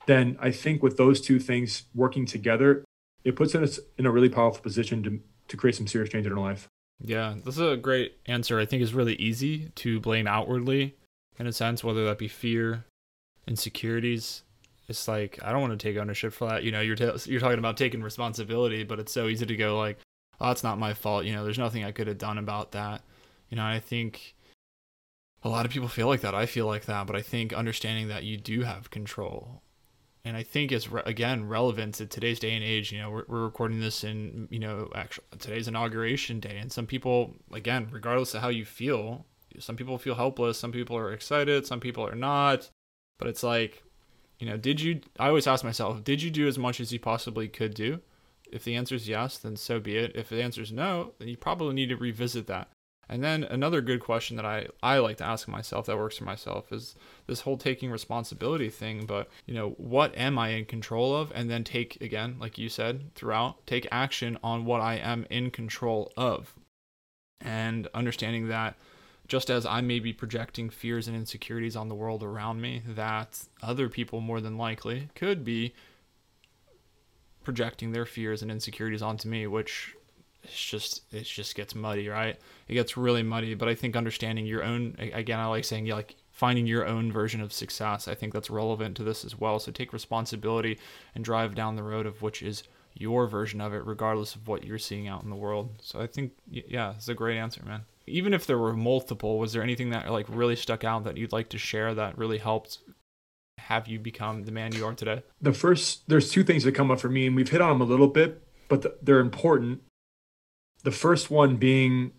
Then 0.08 0.38
I 0.40 0.52
think 0.52 0.82
with 0.82 0.96
those 0.96 1.20
two 1.20 1.40
things 1.40 1.84
working 1.94 2.26
together, 2.26 2.86
it 3.26 3.36
puts 3.36 3.54
us 3.54 3.80
in 3.98 4.06
a 4.06 4.12
really 4.12 4.30
powerful 4.30 4.62
position 4.62 5.04
to 5.04 5.12
to 5.50 5.58
create 5.58 5.76
some 5.76 5.88
serious 5.88 6.12
change 6.12 6.26
in 6.26 6.32
our 6.32 6.40
life. 6.40 6.70
Yeah, 7.02 7.36
this 7.44 7.56
is 7.58 7.62
a 7.62 7.78
great 7.78 8.18
answer. 8.26 8.60
I 8.60 8.66
think 8.66 8.82
is 8.82 8.94
really 8.94 9.16
easy 9.16 9.72
to 9.76 10.00
blame 10.00 10.28
outwardly, 10.28 10.96
in 11.38 11.48
a 11.48 11.54
sense, 11.54 11.84
whether 11.84 12.06
that 12.06 12.18
be 12.18 12.28
fear, 12.28 12.86
insecurities. 13.48 14.44
It's 14.88 15.08
like 15.08 15.40
I 15.44 15.52
don't 15.52 15.62
want 15.62 15.80
to 15.80 15.88
take 15.88 15.98
ownership 15.98 16.34
for 16.34 16.50
that. 16.50 16.64
You 16.64 16.72
know, 16.72 16.82
you're 16.82 16.96
t- 16.96 17.32
you're 17.32 17.40
talking 17.40 17.60
about 17.60 17.78
taking 17.78 18.02
responsibility, 18.02 18.84
but 18.84 19.00
it's 19.00 19.14
so 19.14 19.28
easy 19.28 19.46
to 19.46 19.56
go 19.56 19.78
like, 19.78 20.00
"Oh, 20.42 20.48
that's 20.48 20.64
not 20.64 20.80
my 20.80 20.94
fault." 20.94 21.26
You 21.26 21.34
know, 21.34 21.44
there's 21.44 21.60
nothing 21.60 21.84
I 21.84 21.92
could 21.92 22.08
have 22.08 22.18
done 22.18 22.38
about 22.38 22.72
that. 22.74 23.04
You 23.50 23.58
know, 23.58 23.66
I 23.66 23.80
think 23.80 24.36
a 25.44 25.50
lot 25.50 25.66
of 25.66 25.72
people 25.72 25.88
feel 25.88 26.08
like 26.08 26.22
that. 26.22 26.36
I 26.36 26.46
feel 26.46 26.66
like 26.66 26.86
that, 26.86 27.08
but 27.08 27.16
I 27.16 27.22
think 27.22 27.54
understanding 27.54 28.08
that 28.10 28.24
you 28.24 28.38
do 28.38 28.64
have 28.64 28.90
control 28.92 29.62
and 30.26 30.36
I 30.36 30.44
think 30.44 30.72
it's 30.72 30.92
re- 30.92 31.02
again 31.06 31.48
relevant 31.48 31.96
to 31.96 32.06
today's 32.06 32.40
day 32.40 32.54
and 32.54 32.64
age. 32.64 32.92
You 32.92 33.00
know, 33.00 33.10
we're, 33.10 33.26
we're 33.28 33.44
recording 33.44 33.80
this 33.80 34.04
in 34.04 34.48
you 34.52 34.60
know 34.60 34.90
actually 34.96 35.26
today's 35.40 35.68
inauguration 35.68 36.40
day, 36.40 36.58
and 36.58 36.72
some 36.72 36.86
people 36.86 37.36
again, 37.54 37.88
regardless 37.92 38.34
of 38.34 38.42
how 38.42 38.50
you 38.50 38.66
feel, 38.66 39.26
some 39.60 39.76
people 39.76 39.98
feel 39.98 40.16
helpless, 40.16 40.58
some 40.58 40.72
people 40.72 40.98
are 40.98 41.14
excited, 41.14 41.66
some 41.66 41.80
people 41.80 42.08
are 42.08 42.16
not. 42.16 42.70
But 43.18 43.28
it's 43.28 43.44
like, 43.44 43.84
you 44.40 44.48
know, 44.48 44.58
did 44.58 44.82
you? 44.82 45.02
I 45.20 45.28
always 45.28 45.48
ask 45.48 45.64
myself, 45.64 46.04
did 46.04 46.22
you 46.22 46.32
do 46.32 46.48
as 46.48 46.58
much 46.58 46.80
as 46.80 46.92
you 46.92 47.00
possibly 47.00 47.48
could 47.48 47.74
do? 47.74 48.00
If 48.52 48.64
the 48.64 48.76
answer 48.76 48.96
is 48.96 49.08
yes, 49.08 49.38
then 49.38 49.56
so 49.56 49.80
be 49.80 49.98
it. 49.98 50.14
If 50.16 50.30
the 50.30 50.42
answer 50.42 50.62
is 50.62 50.72
no, 50.72 51.14
then 51.20 51.28
you 51.28 51.38
probably 51.38 51.76
need 51.76 51.90
to 51.90 51.98
revisit 51.98 52.48
that. 52.48 52.70
And 53.10 53.24
then 53.24 53.44
another 53.44 53.82
good 53.82 54.02
question 54.02 54.36
that 54.36 54.46
I, 54.46 54.68
I 54.84 55.00
like 55.00 55.18
to 55.18 55.26
ask 55.26 55.48
myself 55.48 55.88
that 55.88 55.98
works 55.98 56.18
for 56.18 56.26
myself 56.26 56.72
is 56.72 56.96
this 57.26 57.42
whole 57.42 57.58
taking 57.58 57.90
responsibility 57.90 58.70
thing. 58.70 59.06
But, 59.08 59.30
you 59.48 59.56
know, 59.56 59.72
what 59.78 60.16
am 60.16 60.38
I 60.38 60.50
in 60.50 60.66
control 60.66 61.16
of? 61.16 61.32
And 61.34 61.50
then 61.50 61.64
take, 61.64 62.00
again, 62.02 62.36
like 62.40 62.60
you 62.60 62.70
said, 62.70 63.16
throughout, 63.16 63.66
take 63.66 63.88
action 63.92 64.38
on 64.44 64.64
what 64.64 64.82
I 64.82 64.96
am 64.96 65.26
in 65.32 65.50
control 65.50 66.14
of. 66.16 66.54
And 67.42 67.88
understanding 67.96 68.48
that 68.50 68.76
just 69.28 69.50
as 69.50 69.66
I 69.66 69.82
may 69.82 70.00
be 70.00 70.14
projecting 70.14 70.70
fears 70.70 71.08
and 71.08 71.16
insecurities 71.16 71.76
on 71.76 71.88
the 71.88 71.96
world 71.96 72.24
around 72.24 72.62
me, 72.62 72.84
that 72.88 73.44
other 73.62 73.90
people 73.90 74.22
more 74.22 74.42
than 74.42 74.58
likely 74.58 75.10
could 75.16 75.44
be 75.44 75.74
projecting 77.44 77.92
their 77.92 78.06
fears 78.06 78.42
and 78.42 78.52
insecurities 78.52 79.02
onto 79.02 79.30
me, 79.30 79.48
which 79.48 79.96
it's 80.44 80.66
just 80.66 81.04
it 81.12 81.24
just 81.24 81.56
gets 81.56 81.76
muddy, 81.76 82.08
right? 82.08 82.40
It 82.68 82.74
gets 82.74 82.98
really 82.98 83.24
muddy. 83.24 83.54
But 83.56 83.70
I 83.70 83.76
think 83.76 83.96
understanding 83.96 84.46
your 84.46 84.64
own 84.64 84.96
again, 85.00 85.40
I 85.40 85.46
like 85.48 85.66
saying 85.66 85.88
like 85.88 86.16
finding 86.32 86.66
your 86.66 86.86
own 86.86 87.12
version 87.12 87.42
of 87.42 87.52
success. 87.52 88.08
I 88.08 88.16
think 88.16 88.34
that's 88.34 88.50
relevant 88.50 88.96
to 88.98 89.04
this 89.04 89.26
as 89.26 89.38
well. 89.38 89.60
So 89.60 89.72
take 89.72 89.92
responsibility 89.94 90.80
and 91.14 91.24
drive 91.24 91.56
down 91.56 91.76
the 91.76 91.84
road 91.84 92.06
of 92.06 92.22
which 92.22 92.42
is 92.42 92.64
your 92.94 93.28
version 93.28 93.62
of 93.62 93.74
it, 93.74 93.86
regardless 93.86 94.36
of 94.36 94.48
what 94.48 94.64
you're 94.64 94.78
seeing 94.78 95.08
out 95.08 95.24
in 95.24 95.30
the 95.30 95.36
world. 95.36 95.70
So 95.82 96.00
I 96.00 96.08
think 96.08 96.34
yeah, 96.50 96.94
it's 96.96 97.10
a 97.10 97.14
great 97.14 97.38
answer, 97.38 97.64
man. 97.66 97.82
Even 98.08 98.34
if 98.34 98.48
there 98.48 98.58
were 98.58 98.74
multiple, 98.74 99.38
was 99.38 99.54
there 99.54 99.62
anything 99.62 99.92
that 99.92 100.12
like 100.12 100.26
really 100.30 100.56
stuck 100.56 100.84
out 100.84 101.04
that 101.04 101.18
you'd 101.18 101.34
like 101.34 101.50
to 101.50 101.58
share 101.58 101.94
that 101.94 102.18
really 102.18 102.40
helped 102.40 102.80
have 103.60 103.88
you 103.88 104.00
become 104.00 104.44
the 104.44 104.52
man 104.52 104.74
you 104.74 104.86
are 104.86 104.94
today? 104.94 105.22
The 105.42 105.54
first, 105.54 106.08
there's 106.08 106.32
two 106.32 106.44
things 106.44 106.64
that 106.64 106.72
come 106.74 106.90
up 106.90 107.00
for 107.00 107.10
me, 107.10 107.28
and 107.28 107.36
we've 107.36 107.50
hit 107.50 107.62
on 107.62 107.78
them 107.78 107.82
a 107.82 107.92
little 107.92 108.08
bit, 108.08 108.42
but 108.70 109.06
they're 109.06 109.20
important 109.20 109.82
the 110.84 110.92
first 110.92 111.30
one 111.30 111.58
being 111.58 112.12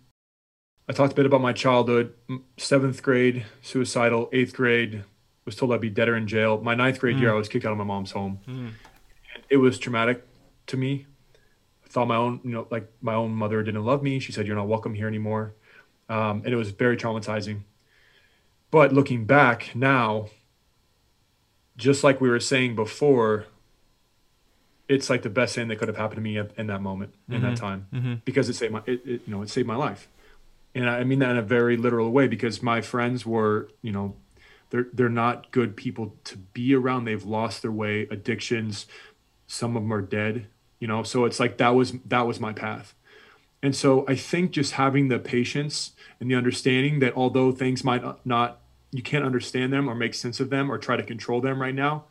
I 0.91 0.93
talked 0.93 1.13
a 1.13 1.15
bit 1.15 1.25
about 1.25 1.41
my 1.41 1.53
childhood. 1.53 2.13
Seventh 2.57 3.01
grade, 3.01 3.45
suicidal. 3.61 4.29
Eighth 4.33 4.53
grade, 4.53 5.05
was 5.45 5.55
told 5.55 5.71
I'd 5.71 5.79
be 5.81 5.89
dead 5.89 6.09
or 6.09 6.17
in 6.17 6.27
jail. 6.27 6.59
My 6.61 6.75
ninth 6.75 6.99
grade 6.99 7.15
mm. 7.15 7.21
year, 7.21 7.31
I 7.31 7.35
was 7.37 7.47
kicked 7.47 7.65
out 7.65 7.71
of 7.71 7.77
my 7.77 7.83
mom's 7.83 8.11
home. 8.11 8.39
Mm. 8.47 8.71
It 9.49 9.57
was 9.57 9.79
traumatic 9.79 10.25
to 10.67 10.77
me. 10.77 11.05
I 11.85 11.87
thought 11.87 12.07
my 12.07 12.15
own, 12.15 12.41
you 12.43 12.51
know, 12.51 12.67
like 12.69 12.91
my 13.01 13.13
own 13.13 13.31
mother 13.31 13.63
didn't 13.63 13.85
love 13.85 14.03
me. 14.03 14.19
She 14.19 14.31
said, 14.31 14.47
"You're 14.47 14.55
not 14.55 14.67
welcome 14.67 14.93
here 14.93 15.07
anymore," 15.07 15.53
um, 16.09 16.41
and 16.43 16.47
it 16.47 16.55
was 16.57 16.71
very 16.71 16.97
traumatizing. 16.97 17.61
But 18.69 18.93
looking 18.93 19.25
back 19.25 19.75
now, 19.75 20.27
just 21.77 22.03
like 22.03 22.21
we 22.21 22.29
were 22.29 22.39
saying 22.39 22.75
before, 22.75 23.45
it's 24.91 25.09
like 25.09 25.21
the 25.21 25.29
best 25.29 25.55
thing 25.55 25.69
that 25.69 25.77
could 25.77 25.87
have 25.87 25.97
happened 25.97 26.17
to 26.17 26.21
me 26.21 26.37
in 26.37 26.67
that 26.67 26.81
moment 26.81 27.13
mm-hmm. 27.13 27.35
in 27.35 27.41
that 27.41 27.53
mm-hmm. 27.53 27.65
time 27.65 27.87
mm-hmm. 27.93 28.13
because 28.25 28.49
it 28.49 28.53
saved 28.53 28.73
my 28.73 28.81
it, 28.85 29.01
it, 29.05 29.21
you 29.25 29.33
know 29.33 29.41
it 29.41 29.49
saved 29.49 29.67
my 29.67 29.75
life 29.75 30.07
and 30.75 30.89
I 30.89 31.03
mean 31.03 31.19
that 31.19 31.31
in 31.31 31.37
a 31.37 31.41
very 31.41 31.77
literal 31.77 32.11
way 32.11 32.27
because 32.27 32.61
my 32.61 32.81
friends 32.81 33.25
were 33.25 33.69
you 33.81 33.91
know 33.91 34.15
they're 34.69 34.87
they're 34.93 35.09
not 35.09 35.51
good 35.51 35.75
people 35.75 36.15
to 36.25 36.37
be 36.37 36.75
around 36.75 37.05
they've 37.05 37.23
lost 37.23 37.61
their 37.61 37.71
way 37.71 38.07
addictions 38.11 38.85
some 39.47 39.75
of 39.75 39.83
them 39.83 39.93
are 39.93 40.01
dead 40.01 40.47
you 40.79 40.87
know 40.87 41.03
so 41.03 41.25
it's 41.25 41.39
like 41.39 41.57
that 41.57 41.69
was 41.69 41.93
that 42.05 42.27
was 42.27 42.39
my 42.39 42.51
path 42.51 42.93
and 43.63 43.75
so 43.75 44.05
I 44.07 44.15
think 44.15 44.51
just 44.51 44.73
having 44.73 45.07
the 45.07 45.19
patience 45.19 45.91
and 46.19 46.29
the 46.29 46.35
understanding 46.35 46.99
that 46.99 47.15
although 47.15 47.51
things 47.51 47.83
might 47.83 48.03
not 48.25 48.59
you 48.91 49.01
can't 49.01 49.23
understand 49.23 49.71
them 49.71 49.89
or 49.89 49.95
make 49.95 50.13
sense 50.13 50.41
of 50.41 50.49
them 50.49 50.69
or 50.69 50.77
try 50.77 50.97
to 50.97 51.03
control 51.03 51.39
them 51.39 51.61
right 51.61 51.75
now 51.75 52.03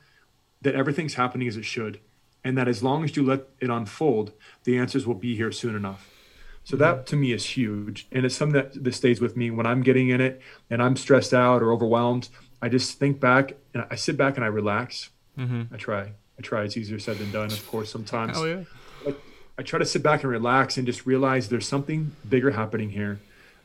that 0.62 0.75
everything's 0.75 1.14
happening 1.14 1.47
as 1.47 1.57
it 1.57 1.64
should 1.64 2.01
and 2.44 2.57
that 2.57 2.68
as 2.68 2.83
long 2.83 3.05
as 3.05 3.16
you 3.16 3.22
let 3.22 3.44
it 3.61 3.70
unfold, 3.70 4.33
the 4.64 4.79
answers 4.79 5.07
will 5.07 5.14
be 5.14 5.37
here 5.37 5.53
soon 5.53 5.74
enough. 5.74 6.09
So 6.64 6.76
that 6.76 7.07
to 7.07 7.16
me 7.16 7.33
is 7.33 7.44
huge, 7.44 8.07
and 8.12 8.24
it's 8.24 8.35
something 8.35 8.55
that, 8.55 8.85
that 8.85 8.94
stays 8.94 9.20
with 9.20 9.37
me 9.37 9.50
when 9.50 9.66
I'm 9.66 9.83
getting 9.83 10.09
in 10.11 10.20
it 10.20 10.40
and 10.68 10.83
I'm 10.83 10.96
stressed 10.96 11.35
out 11.35 11.62
or 11.62 11.72
overwhelmed. 11.72 12.29
I 12.62 12.68
just 12.68 12.98
think 12.98 13.18
back 13.18 13.55
and 13.74 13.85
I 13.90 13.96
sit 13.96 14.16
back 14.16 14.37
and 14.37 14.44
I 14.44 14.48
relax. 14.48 15.11
Mm-hmm. 15.38 15.74
I 15.74 15.76
try. 15.76 16.12
I 16.38 16.42
try. 16.42 16.62
It's 16.64 16.76
easier 16.76 16.98
said 16.98 17.18
than 17.18 17.33
done, 17.33 17.46
of 17.46 17.66
course. 17.66 17.90
Sometimes. 17.90 18.37
Hell 18.37 18.46
yeah. 18.46 18.64
But 19.05 19.20
I 19.59 19.62
try 19.62 19.79
to 19.79 19.87
sit 19.87 20.03
back 20.03 20.22
and 20.22 20.31
relax 20.31 20.76
and 20.76 20.87
just 20.87 21.07
realize 21.07 21.48
there's 21.48 21.66
something 21.66 22.14
bigger 22.29 22.50
happening 22.50 22.90
here. 22.90 23.20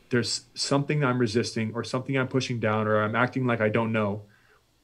There's 0.09 0.45
something 0.53 1.03
I'm 1.03 1.19
resisting 1.19 1.73
or 1.73 1.83
something 1.83 2.17
I'm 2.17 2.27
pushing 2.27 2.59
down 2.59 2.87
or 2.87 3.03
I'm 3.03 3.15
acting 3.15 3.45
like 3.45 3.59
I 3.59 3.69
don't 3.69 3.91
know. 3.91 4.23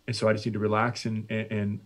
And 0.07 0.15
so 0.15 0.27
I 0.27 0.33
just 0.33 0.45
need 0.45 0.53
to 0.53 0.59
relax 0.59 1.05
and, 1.05 1.25
and, 1.29 1.51
and 1.51 1.79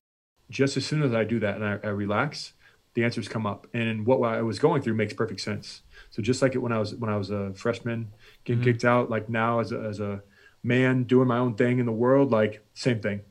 just 0.49 0.77
as 0.77 0.85
soon 0.85 1.01
as 1.03 1.13
I 1.13 1.23
do 1.23 1.39
that 1.39 1.55
and 1.55 1.65
I, 1.65 1.79
I 1.83 1.89
relax, 1.89 2.53
the 2.93 3.03
answers 3.03 3.27
come 3.27 3.45
up. 3.45 3.67
And 3.73 4.05
what 4.05 4.21
I 4.23 4.41
was 4.41 4.59
going 4.59 4.81
through 4.81 4.95
makes 4.95 5.13
perfect 5.13 5.41
sense. 5.41 5.81
So 6.09 6.21
just 6.21 6.41
like 6.41 6.55
it 6.55 6.59
when 6.59 6.71
I 6.71 6.79
was 6.79 6.95
when 6.95 7.09
I 7.09 7.17
was 7.17 7.29
a 7.29 7.53
freshman, 7.53 8.11
getting 8.43 8.61
mm-hmm. 8.61 8.71
kicked 8.71 8.85
out, 8.85 9.09
like 9.09 9.29
now 9.29 9.59
as 9.59 9.71
a, 9.71 9.79
as 9.81 9.99
a 9.99 10.23
man 10.63 11.03
doing 11.03 11.27
my 11.27 11.37
own 11.37 11.55
thing 11.55 11.79
in 11.79 11.85
the 11.85 11.91
world, 11.91 12.31
like 12.31 12.65
same 12.73 13.01
thing. 13.01 13.21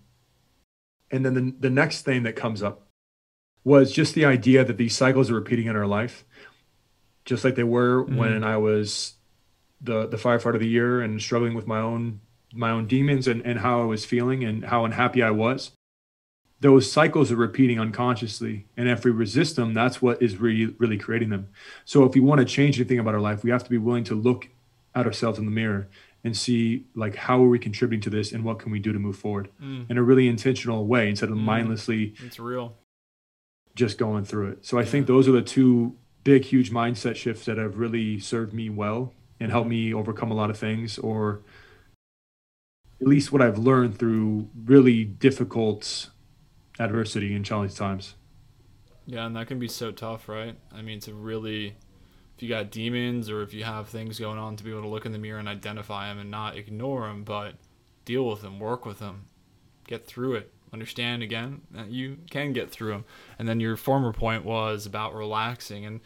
And 1.11 1.25
then 1.25 1.35
the, 1.35 1.55
the 1.61 1.71
next 1.71 2.03
thing 2.03 2.25
that 2.25 2.37
comes 2.37 2.63
up 2.63 2.89
was 3.63 3.93
just 3.93 4.15
the 4.15 4.25
idea 4.25 4.65
that 4.65 4.77
these 4.77 4.97
cycles 4.97 5.31
are 5.31 5.35
repeating 5.35 5.67
in 5.67 5.77
our 5.77 5.87
life, 5.87 6.25
just 7.25 7.45
like 7.45 7.55
they 7.55 7.65
were 7.65 8.05
mm-hmm. 8.05 8.17
when 8.17 8.45
I 8.45 8.59
was 8.59 9.15
the 9.81 10.07
the 10.07 10.17
firefighter 10.17 10.55
of 10.55 10.61
the 10.61 10.69
year 10.69 11.01
and 11.01 11.21
struggling 11.21 11.55
with 11.55 11.67
my 11.67 11.79
own 11.81 12.21
my 12.53 12.71
own 12.71 12.87
demons 12.87 13.27
and, 13.27 13.45
and 13.45 13.61
how 13.61 13.83
I 13.83 13.85
was 13.85 14.05
feeling 14.05 14.45
and 14.45 14.67
how 14.67 14.85
unhappy 14.85 15.23
I 15.23 15.31
was 15.31 15.73
those 16.65 16.91
cycles 16.91 17.31
are 17.31 17.37
repeating 17.37 17.79
unconsciously 17.79 18.67
and 18.77 18.89
if 18.89 19.05
we 19.05 19.11
resist 19.11 19.57
them 19.57 19.75
that's 19.75 20.01
what 20.01 20.21
is 20.23 20.39
really 20.39 20.75
really 20.79 20.99
creating 20.99 21.31
them 21.31 21.49
so 21.85 22.05
if 22.05 22.15
we 22.15 22.21
want 22.21 22.39
to 22.41 22.45
change 22.45 22.79
anything 22.81 22.99
about 22.99 23.15
our 23.15 23.21
life 23.21 23.45
we 23.45 23.51
have 23.51 23.65
to 23.65 23.71
be 23.71 23.79
willing 23.79 24.05
to 24.05 24.15
look 24.15 24.49
at 24.95 25.07
ourselves 25.07 25.39
in 25.39 25.45
the 25.45 25.51
mirror 25.51 25.89
and 26.23 26.37
see 26.37 26.87
like 26.95 27.17
how 27.17 27.43
are 27.43 27.49
we 27.49 27.59
contributing 27.59 28.01
to 28.01 28.11
this 28.11 28.33
and 28.33 28.45
what 28.45 28.59
can 28.59 28.73
we 28.73 28.79
do 28.79 28.93
to 28.93 28.99
move 28.99 29.17
forward 29.17 29.49
mm. 29.63 29.89
in 29.91 29.99
a 29.99 30.03
really 30.03 30.27
intentional 30.27 30.87
way 30.87 31.09
instead 31.09 31.29
of 31.29 31.37
mm. 31.37 31.43
mindlessly 31.43 32.15
it's 32.25 32.39
real 32.39 32.77
just 33.75 33.99
going 33.99 34.25
through 34.25 34.49
it 34.49 34.65
so 34.65 34.79
i 34.79 34.83
yeah. 34.83 34.89
think 34.89 35.07
those 35.07 35.29
are 35.29 35.33
the 35.33 35.43
two 35.43 35.97
big, 36.25 36.45
huge 36.47 36.73
mindset 36.73 37.15
shifts 37.15 37.45
that 37.45 37.59
have 37.59 37.79
really 37.79 38.19
served 38.19 38.53
me 38.53 38.71
well 38.71 39.13
and 39.39 39.53
helped 39.53 39.69
me 39.69 39.93
overcome 39.95 40.31
a 40.31 40.35
lot 40.35 40.51
of 40.51 40.59
things, 40.59 40.99
or 40.99 41.43
at 43.01 43.07
least 43.07 43.31
what 43.31 43.43
I've 43.43 43.59
learned 43.59 43.99
through 43.99 44.49
really 44.65 45.05
difficult 45.05 46.09
adversity 46.79 47.35
and 47.35 47.45
challenging 47.45 47.77
times. 47.77 48.15
Yeah, 49.07 49.27
and 49.27 49.37
that 49.37 49.49
can 49.49 49.59
be 49.59 49.69
so 49.69 49.93
tough, 49.93 50.29
right? 50.29 50.57
I 50.73 50.83
mean, 50.83 51.01
to 51.01 51.15
really, 51.15 51.77
if 52.37 52.43
you 52.43 52.49
got 52.49 52.71
demons 52.71 53.29
or 53.29 53.43
if 53.43 53.53
you 53.53 53.65
have 53.65 53.89
things 53.89 54.19
going 54.19 54.39
on, 54.39 54.57
to 54.57 54.65
be 54.65 54.71
able 54.71 54.83
to 54.83 54.89
look 54.89 55.07
in 55.07 55.13
the 55.13 55.19
mirror 55.19 55.39
and 55.39 55.49
identify 55.49 56.09
them 56.09 56.19
and 56.19 56.31
not 56.31 56.57
ignore 56.57 57.07
them, 57.07 57.23
but 57.23 57.55
deal 58.05 58.27
with 58.27 58.41
them, 58.41 58.59
work 58.59 58.87
with 58.87 58.99
them, 58.99 59.27
get 59.87 60.07
through 60.07 60.37
it, 60.37 60.53
understand 60.73 61.23
again 61.23 61.61
that 61.71 61.91
you 61.91 62.17
can 62.31 62.53
get 62.53 62.71
through 62.71 62.93
them. 62.93 63.05
And 63.39 63.47
then 63.47 63.61
your 63.61 63.77
former 63.77 64.13
point 64.13 64.45
was 64.45 64.87
about 64.87 65.15
relaxing, 65.15 65.85
and 65.85 66.01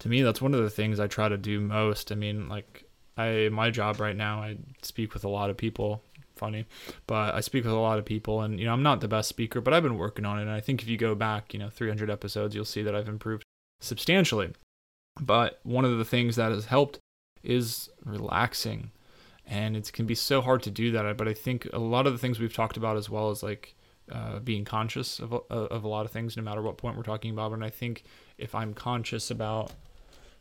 to 0.00 0.08
me, 0.08 0.22
that's 0.22 0.42
one 0.42 0.54
of 0.54 0.62
the 0.62 0.70
things 0.70 1.00
I 1.00 1.06
try 1.06 1.28
to 1.28 1.38
do 1.38 1.60
most. 1.60 2.12
I 2.12 2.16
mean, 2.16 2.48
like 2.48 2.84
I 3.16 3.48
my 3.50 3.70
job 3.70 4.00
right 4.00 4.16
now, 4.16 4.42
I 4.42 4.58
speak 4.82 5.14
with 5.14 5.24
a 5.24 5.28
lot 5.28 5.48
of 5.48 5.56
people 5.56 6.02
funny. 6.42 6.66
But 7.06 7.36
I 7.36 7.40
speak 7.40 7.62
with 7.62 7.72
a 7.72 7.76
lot 7.76 8.00
of 8.00 8.04
people, 8.04 8.40
and 8.40 8.58
you 8.58 8.66
know, 8.66 8.72
I'm 8.72 8.82
not 8.82 9.00
the 9.00 9.06
best 9.06 9.28
speaker, 9.28 9.60
but 9.60 9.72
I've 9.72 9.84
been 9.84 9.96
working 9.96 10.24
on 10.24 10.38
it. 10.38 10.42
And 10.42 10.50
I 10.50 10.60
think 10.60 10.82
if 10.82 10.88
you 10.88 10.96
go 10.96 11.14
back, 11.14 11.54
you 11.54 11.60
know, 11.60 11.70
300 11.70 12.10
episodes, 12.10 12.54
you'll 12.54 12.64
see 12.64 12.82
that 12.82 12.96
I've 12.96 13.08
improved 13.08 13.44
substantially. 13.80 14.50
But 15.20 15.60
one 15.62 15.84
of 15.84 15.98
the 15.98 16.04
things 16.04 16.34
that 16.36 16.50
has 16.50 16.64
helped 16.64 16.98
is 17.44 17.90
relaxing, 18.04 18.90
and 19.46 19.76
it 19.76 19.92
can 19.92 20.06
be 20.06 20.16
so 20.16 20.40
hard 20.40 20.64
to 20.64 20.70
do 20.70 20.90
that. 20.92 21.16
But 21.16 21.28
I 21.28 21.34
think 21.34 21.68
a 21.72 21.78
lot 21.78 22.08
of 22.08 22.12
the 22.12 22.18
things 22.18 22.40
we've 22.40 22.54
talked 22.54 22.76
about 22.76 22.96
as 22.96 23.08
well 23.08 23.30
as 23.30 23.44
like 23.44 23.76
uh, 24.10 24.40
being 24.40 24.64
conscious 24.64 25.20
of, 25.20 25.32
of 25.48 25.84
a 25.84 25.88
lot 25.88 26.04
of 26.04 26.10
things, 26.10 26.36
no 26.36 26.42
matter 26.42 26.60
what 26.60 26.76
point 26.76 26.96
we're 26.96 27.04
talking 27.04 27.30
about. 27.30 27.52
And 27.52 27.64
I 27.64 27.70
think 27.70 28.02
if 28.36 28.54
I'm 28.54 28.74
conscious 28.74 29.30
about, 29.30 29.70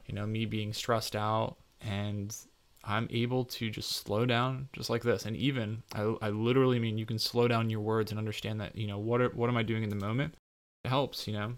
you 0.07 0.15
know, 0.15 0.25
me 0.25 0.45
being 0.45 0.73
stressed 0.73 1.15
out 1.15 1.57
and 1.79 2.35
I'm 2.83 3.07
able 3.11 3.45
to 3.45 3.69
just 3.69 3.91
slow 3.91 4.25
down 4.25 4.69
just 4.73 4.89
like 4.89 5.03
this. 5.03 5.25
And 5.25 5.35
even 5.35 5.83
I, 5.93 6.15
I 6.21 6.29
literally 6.29 6.79
mean 6.79 6.97
you 6.97 7.05
can 7.05 7.19
slow 7.19 7.47
down 7.47 7.69
your 7.69 7.81
words 7.81 8.11
and 8.11 8.17
understand 8.17 8.59
that, 8.61 8.75
you 8.75 8.87
know, 8.87 8.97
what 8.97 9.21
are, 9.21 9.29
what 9.29 9.49
am 9.49 9.57
I 9.57 9.63
doing 9.63 9.83
in 9.83 9.89
the 9.89 9.95
moment? 9.95 10.35
It 10.83 10.89
helps, 10.89 11.27
you 11.27 11.33
know. 11.33 11.53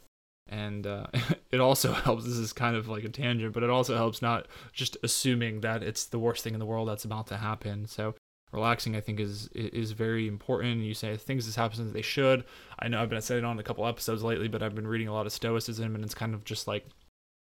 And 0.50 0.86
uh, 0.86 1.08
it 1.52 1.60
also 1.60 1.94
helps. 1.94 2.26
This 2.26 2.34
is 2.34 2.54
kind 2.54 2.76
of 2.76 2.88
like 2.88 3.04
a 3.04 3.10
tangent, 3.10 3.54
but 3.54 3.64
it 3.64 3.70
also 3.70 3.96
helps 3.96 4.22
not 4.22 4.48
just 4.74 4.98
assuming 5.04 5.62
that 5.62 5.84
it's 5.84 6.06
the 6.06 6.20
worst 6.20 6.44
thing 6.44 6.54
in 6.54 6.60
the 6.60 6.66
world 6.66 6.88
that's 6.88 7.06
about 7.06 7.28
to 7.28 7.38
happen. 7.38 7.88
So 7.88 8.16
relaxing, 8.52 8.96
I 8.96 9.02
think, 9.02 9.20
is 9.20 9.48
is 9.54 9.92
very 9.92 10.28
important. 10.28 10.82
You 10.82 10.94
say 10.94 11.16
things 11.18 11.46
just 11.46 11.58
happen 11.58 11.88
as 11.88 11.94
they 11.94 12.02
should. 12.02 12.44
I 12.80 12.88
know 12.88 13.02
I've 13.02 13.10
been 13.10 13.22
saying 13.22 13.46
on 13.46 13.60
a 13.60 13.64
couple 13.64 13.88
episodes 13.88 14.24
lately, 14.24 14.48
but 14.48 14.62
I've 14.62 14.76
been 14.76 14.88
reading 14.88 15.08
a 15.08 15.14
lot 15.14 15.26
of 15.26 15.34
Stoicism, 15.34 15.96
and 15.96 16.04
it's 16.04 16.16
kind 16.16 16.34
of 16.34 16.44
just 16.44 16.68
like 16.68 16.86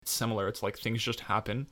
similar. 0.06 0.48
It's 0.48 0.64
like 0.64 0.78
things 0.78 1.04
just 1.04 1.22
happen, 1.22 1.68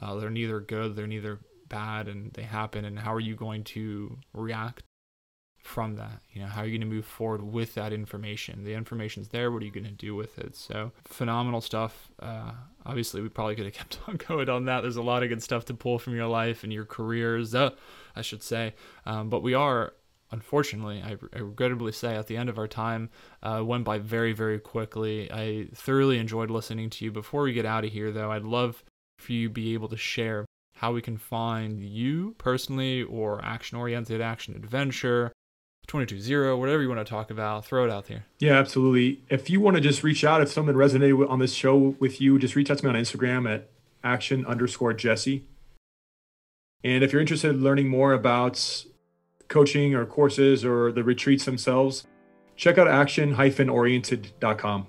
uh, 0.00 0.14
they're 0.16 0.30
neither 0.30 0.60
good, 0.60 0.96
they're 0.96 1.06
neither 1.06 1.40
bad, 1.68 2.08
and 2.08 2.32
they 2.32 2.42
happen. 2.42 2.84
And 2.84 2.98
how 2.98 3.14
are 3.14 3.20
you 3.20 3.34
going 3.34 3.64
to 3.64 4.18
react 4.32 4.82
from 5.62 5.96
that? 5.96 6.20
You 6.32 6.42
know, 6.42 6.48
how 6.48 6.62
are 6.62 6.66
you 6.66 6.72
going 6.78 6.88
to 6.88 6.94
move 6.94 7.04
forward 7.04 7.42
with 7.42 7.74
that 7.74 7.92
information? 7.92 8.64
The 8.64 8.74
information's 8.74 9.28
there. 9.28 9.50
What 9.50 9.62
are 9.62 9.66
you 9.66 9.72
going 9.72 9.84
to 9.84 9.90
do 9.90 10.14
with 10.14 10.38
it? 10.38 10.56
So 10.56 10.92
phenomenal 11.04 11.60
stuff. 11.60 12.10
Uh, 12.20 12.52
obviously, 12.84 13.20
we 13.20 13.28
probably 13.28 13.56
could 13.56 13.66
have 13.66 13.74
kept 13.74 13.98
on 14.06 14.16
going 14.16 14.48
on 14.48 14.64
that. 14.66 14.82
There's 14.82 14.96
a 14.96 15.02
lot 15.02 15.22
of 15.22 15.28
good 15.28 15.42
stuff 15.42 15.64
to 15.66 15.74
pull 15.74 15.98
from 15.98 16.14
your 16.14 16.28
life 16.28 16.64
and 16.64 16.72
your 16.72 16.84
careers, 16.84 17.54
uh, 17.54 17.70
I 18.16 18.22
should 18.22 18.42
say. 18.42 18.74
Um, 19.06 19.30
but 19.30 19.42
we 19.42 19.54
are 19.54 19.94
unfortunately, 20.32 21.02
I, 21.02 21.16
regrettably 21.38 21.92
say, 21.92 22.14
at 22.14 22.26
the 22.26 22.36
end 22.36 22.48
of 22.48 22.58
our 22.58 22.68
time, 22.68 23.10
uh, 23.42 23.62
went 23.64 23.84
by 23.84 23.98
very, 23.98 24.32
very 24.32 24.58
quickly. 24.58 25.30
I 25.30 25.68
thoroughly 25.74 26.18
enjoyed 26.18 26.50
listening 26.50 26.90
to 26.90 27.04
you. 27.04 27.12
Before 27.12 27.42
we 27.42 27.52
get 27.52 27.66
out 27.66 27.84
of 27.84 27.92
here, 27.92 28.12
though, 28.12 28.30
I'd 28.30 28.44
love 28.44 28.84
for 29.20 29.32
you 29.32 29.48
be 29.48 29.74
able 29.74 29.88
to 29.88 29.96
share 29.96 30.46
how 30.76 30.92
we 30.92 31.02
can 31.02 31.18
find 31.18 31.82
you 31.82 32.34
personally 32.38 33.02
or 33.02 33.44
action 33.44 33.76
oriented, 33.76 34.20
action 34.20 34.54
adventure, 34.54 35.30
220, 35.86 36.58
whatever 36.58 36.82
you 36.82 36.88
want 36.88 37.00
to 37.00 37.04
talk 37.04 37.30
about, 37.30 37.66
throw 37.66 37.84
it 37.84 37.90
out 37.90 38.06
there. 38.06 38.24
Yeah, 38.38 38.58
absolutely. 38.58 39.22
If 39.28 39.50
you 39.50 39.60
want 39.60 39.76
to 39.76 39.80
just 39.80 40.02
reach 40.02 40.24
out, 40.24 40.40
if 40.40 40.50
something 40.50 40.74
resonated 40.74 41.28
on 41.28 41.38
this 41.38 41.52
show 41.52 41.96
with 41.98 42.20
you, 42.20 42.38
just 42.38 42.54
reach 42.54 42.70
out 42.70 42.78
to 42.78 42.84
me 42.84 42.90
on 42.90 42.96
Instagram 42.96 43.52
at 43.52 43.68
action 44.04 44.46
underscore 44.46 44.92
Jesse. 44.92 45.44
And 46.82 47.04
if 47.04 47.12
you're 47.12 47.20
interested 47.20 47.50
in 47.50 47.62
learning 47.62 47.88
more 47.88 48.12
about 48.12 48.84
coaching 49.48 49.94
or 49.94 50.06
courses 50.06 50.64
or 50.64 50.92
the 50.92 51.04
retreats 51.04 51.44
themselves, 51.44 52.06
check 52.56 52.78
out 52.78 52.88
action-oriented.com. 52.88 54.86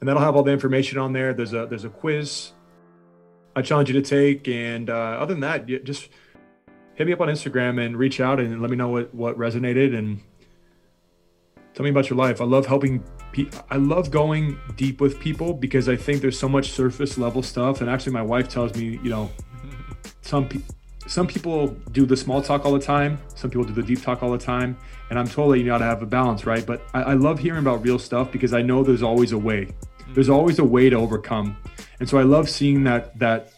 And 0.00 0.08
that'll 0.08 0.22
have 0.22 0.36
all 0.36 0.42
the 0.42 0.52
information 0.52 0.98
on 0.98 1.12
there. 1.12 1.32
There's 1.32 1.52
a 1.52 1.66
there's 1.66 1.84
a 1.84 1.90
quiz 1.90 2.52
I 3.56 3.62
challenge 3.62 3.90
you 3.90 4.00
to 4.00 4.02
take. 4.02 4.48
And 4.48 4.90
uh, 4.90 4.94
other 4.94 5.34
than 5.34 5.40
that, 5.40 5.66
just 5.84 6.08
hit 6.94 7.06
me 7.06 7.12
up 7.12 7.20
on 7.20 7.28
Instagram 7.28 7.84
and 7.84 7.96
reach 7.96 8.20
out 8.20 8.40
and 8.40 8.60
let 8.60 8.70
me 8.70 8.76
know 8.76 8.88
what, 8.88 9.14
what 9.14 9.36
resonated 9.38 9.96
and 9.96 10.20
tell 11.74 11.84
me 11.84 11.90
about 11.90 12.10
your 12.10 12.16
life. 12.16 12.40
I 12.40 12.44
love 12.44 12.66
helping 12.66 13.02
people. 13.32 13.60
I 13.70 13.76
love 13.76 14.10
going 14.10 14.58
deep 14.76 15.00
with 15.00 15.18
people 15.18 15.54
because 15.54 15.88
I 15.88 15.96
think 15.96 16.20
there's 16.20 16.38
so 16.38 16.48
much 16.48 16.70
surface 16.72 17.18
level 17.18 17.42
stuff. 17.42 17.80
And 17.80 17.88
actually, 17.88 18.12
my 18.12 18.22
wife 18.22 18.48
tells 18.48 18.74
me, 18.74 18.98
you 19.02 19.10
know, 19.10 19.30
some 20.22 20.48
people. 20.48 20.74
Some 21.06 21.26
people 21.26 21.68
do 21.90 22.06
the 22.06 22.16
small 22.16 22.40
talk 22.40 22.64
all 22.64 22.72
the 22.72 22.78
time. 22.78 23.18
Some 23.34 23.50
people 23.50 23.64
do 23.64 23.72
the 23.72 23.82
deep 23.82 24.00
talk 24.00 24.22
all 24.22 24.30
the 24.30 24.38
time. 24.38 24.76
And 25.08 25.18
I'm 25.18 25.26
totally 25.26 25.58
you 25.58 25.64
got 25.64 25.78
to 25.78 25.84
have 25.84 26.02
a 26.02 26.06
balance, 26.06 26.46
right? 26.46 26.64
But 26.64 26.82
I, 26.94 27.02
I 27.02 27.14
love 27.14 27.40
hearing 27.40 27.58
about 27.58 27.82
real 27.82 27.98
stuff 27.98 28.30
because 28.30 28.52
I 28.52 28.62
know 28.62 28.84
there's 28.84 29.02
always 29.02 29.32
a 29.32 29.38
way. 29.38 29.74
There's 30.14 30.28
always 30.28 30.60
a 30.60 30.64
way 30.64 30.88
to 30.88 30.96
overcome. 30.96 31.56
And 32.00 32.08
so 32.08 32.18
I 32.18 32.22
love 32.22 32.48
seeing 32.48 32.84
that 32.84 33.18
that 33.18 33.52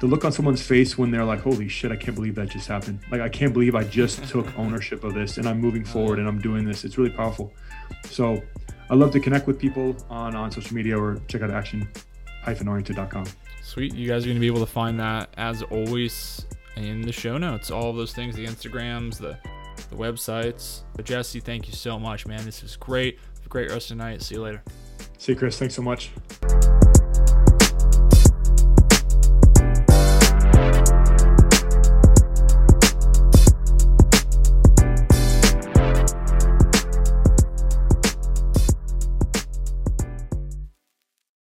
the 0.00 0.06
look 0.06 0.24
on 0.24 0.32
someone's 0.32 0.62
face 0.62 0.96
when 0.96 1.10
they're 1.10 1.24
like, 1.24 1.40
"Holy 1.40 1.68
shit, 1.68 1.92
I 1.92 1.96
can't 1.96 2.14
believe 2.14 2.34
that 2.36 2.48
just 2.48 2.68
happened!" 2.68 3.00
Like 3.10 3.20
I 3.20 3.28
can't 3.28 3.52
believe 3.52 3.74
I 3.74 3.84
just 3.84 4.20
mm-hmm. 4.20 4.40
took 4.40 4.58
ownership 4.58 5.04
of 5.04 5.14
this 5.14 5.36
and 5.36 5.48
I'm 5.48 5.60
moving 5.60 5.82
mm-hmm. 5.82 5.92
forward 5.92 6.18
and 6.18 6.28
I'm 6.28 6.40
doing 6.40 6.64
this. 6.64 6.84
It's 6.84 6.96
really 6.96 7.10
powerful. 7.10 7.52
So 8.06 8.42
I 8.88 8.94
love 8.94 9.10
to 9.12 9.20
connect 9.20 9.46
with 9.46 9.58
people 9.58 9.96
on 10.08 10.34
on 10.34 10.50
social 10.50 10.74
media 10.74 10.98
or 10.98 11.20
check 11.28 11.42
out 11.42 11.50
action-oriented.com. 11.50 13.26
Sweet, 13.62 13.94
you 13.94 14.08
guys 14.08 14.24
are 14.24 14.26
going 14.26 14.36
to 14.36 14.40
be 14.40 14.46
able 14.46 14.60
to 14.60 14.66
find 14.66 14.98
that 15.00 15.32
as 15.36 15.62
always 15.62 16.46
in 16.76 17.02
the 17.02 17.12
show 17.12 17.38
notes. 17.38 17.70
All 17.70 17.90
of 17.90 17.96
those 17.96 18.12
things, 18.12 18.34
the 18.34 18.44
Instagrams, 18.44 19.18
the 19.18 19.38
the 19.90 19.96
websites. 19.96 20.82
But 20.94 21.04
Jesse, 21.04 21.40
thank 21.40 21.68
you 21.68 21.74
so 21.74 21.98
much, 21.98 22.26
man. 22.26 22.44
This 22.44 22.62
was 22.62 22.76
great. 22.76 23.18
Have 23.36 23.46
a 23.46 23.48
great 23.48 23.70
rest 23.70 23.90
of 23.90 23.98
the 23.98 24.04
night. 24.04 24.22
See 24.22 24.34
you 24.34 24.42
later. 24.42 24.62
See 25.18 25.32
you, 25.32 25.38
Chris. 25.38 25.58
Thanks 25.58 25.74
so 25.74 25.82
much. 25.82 26.10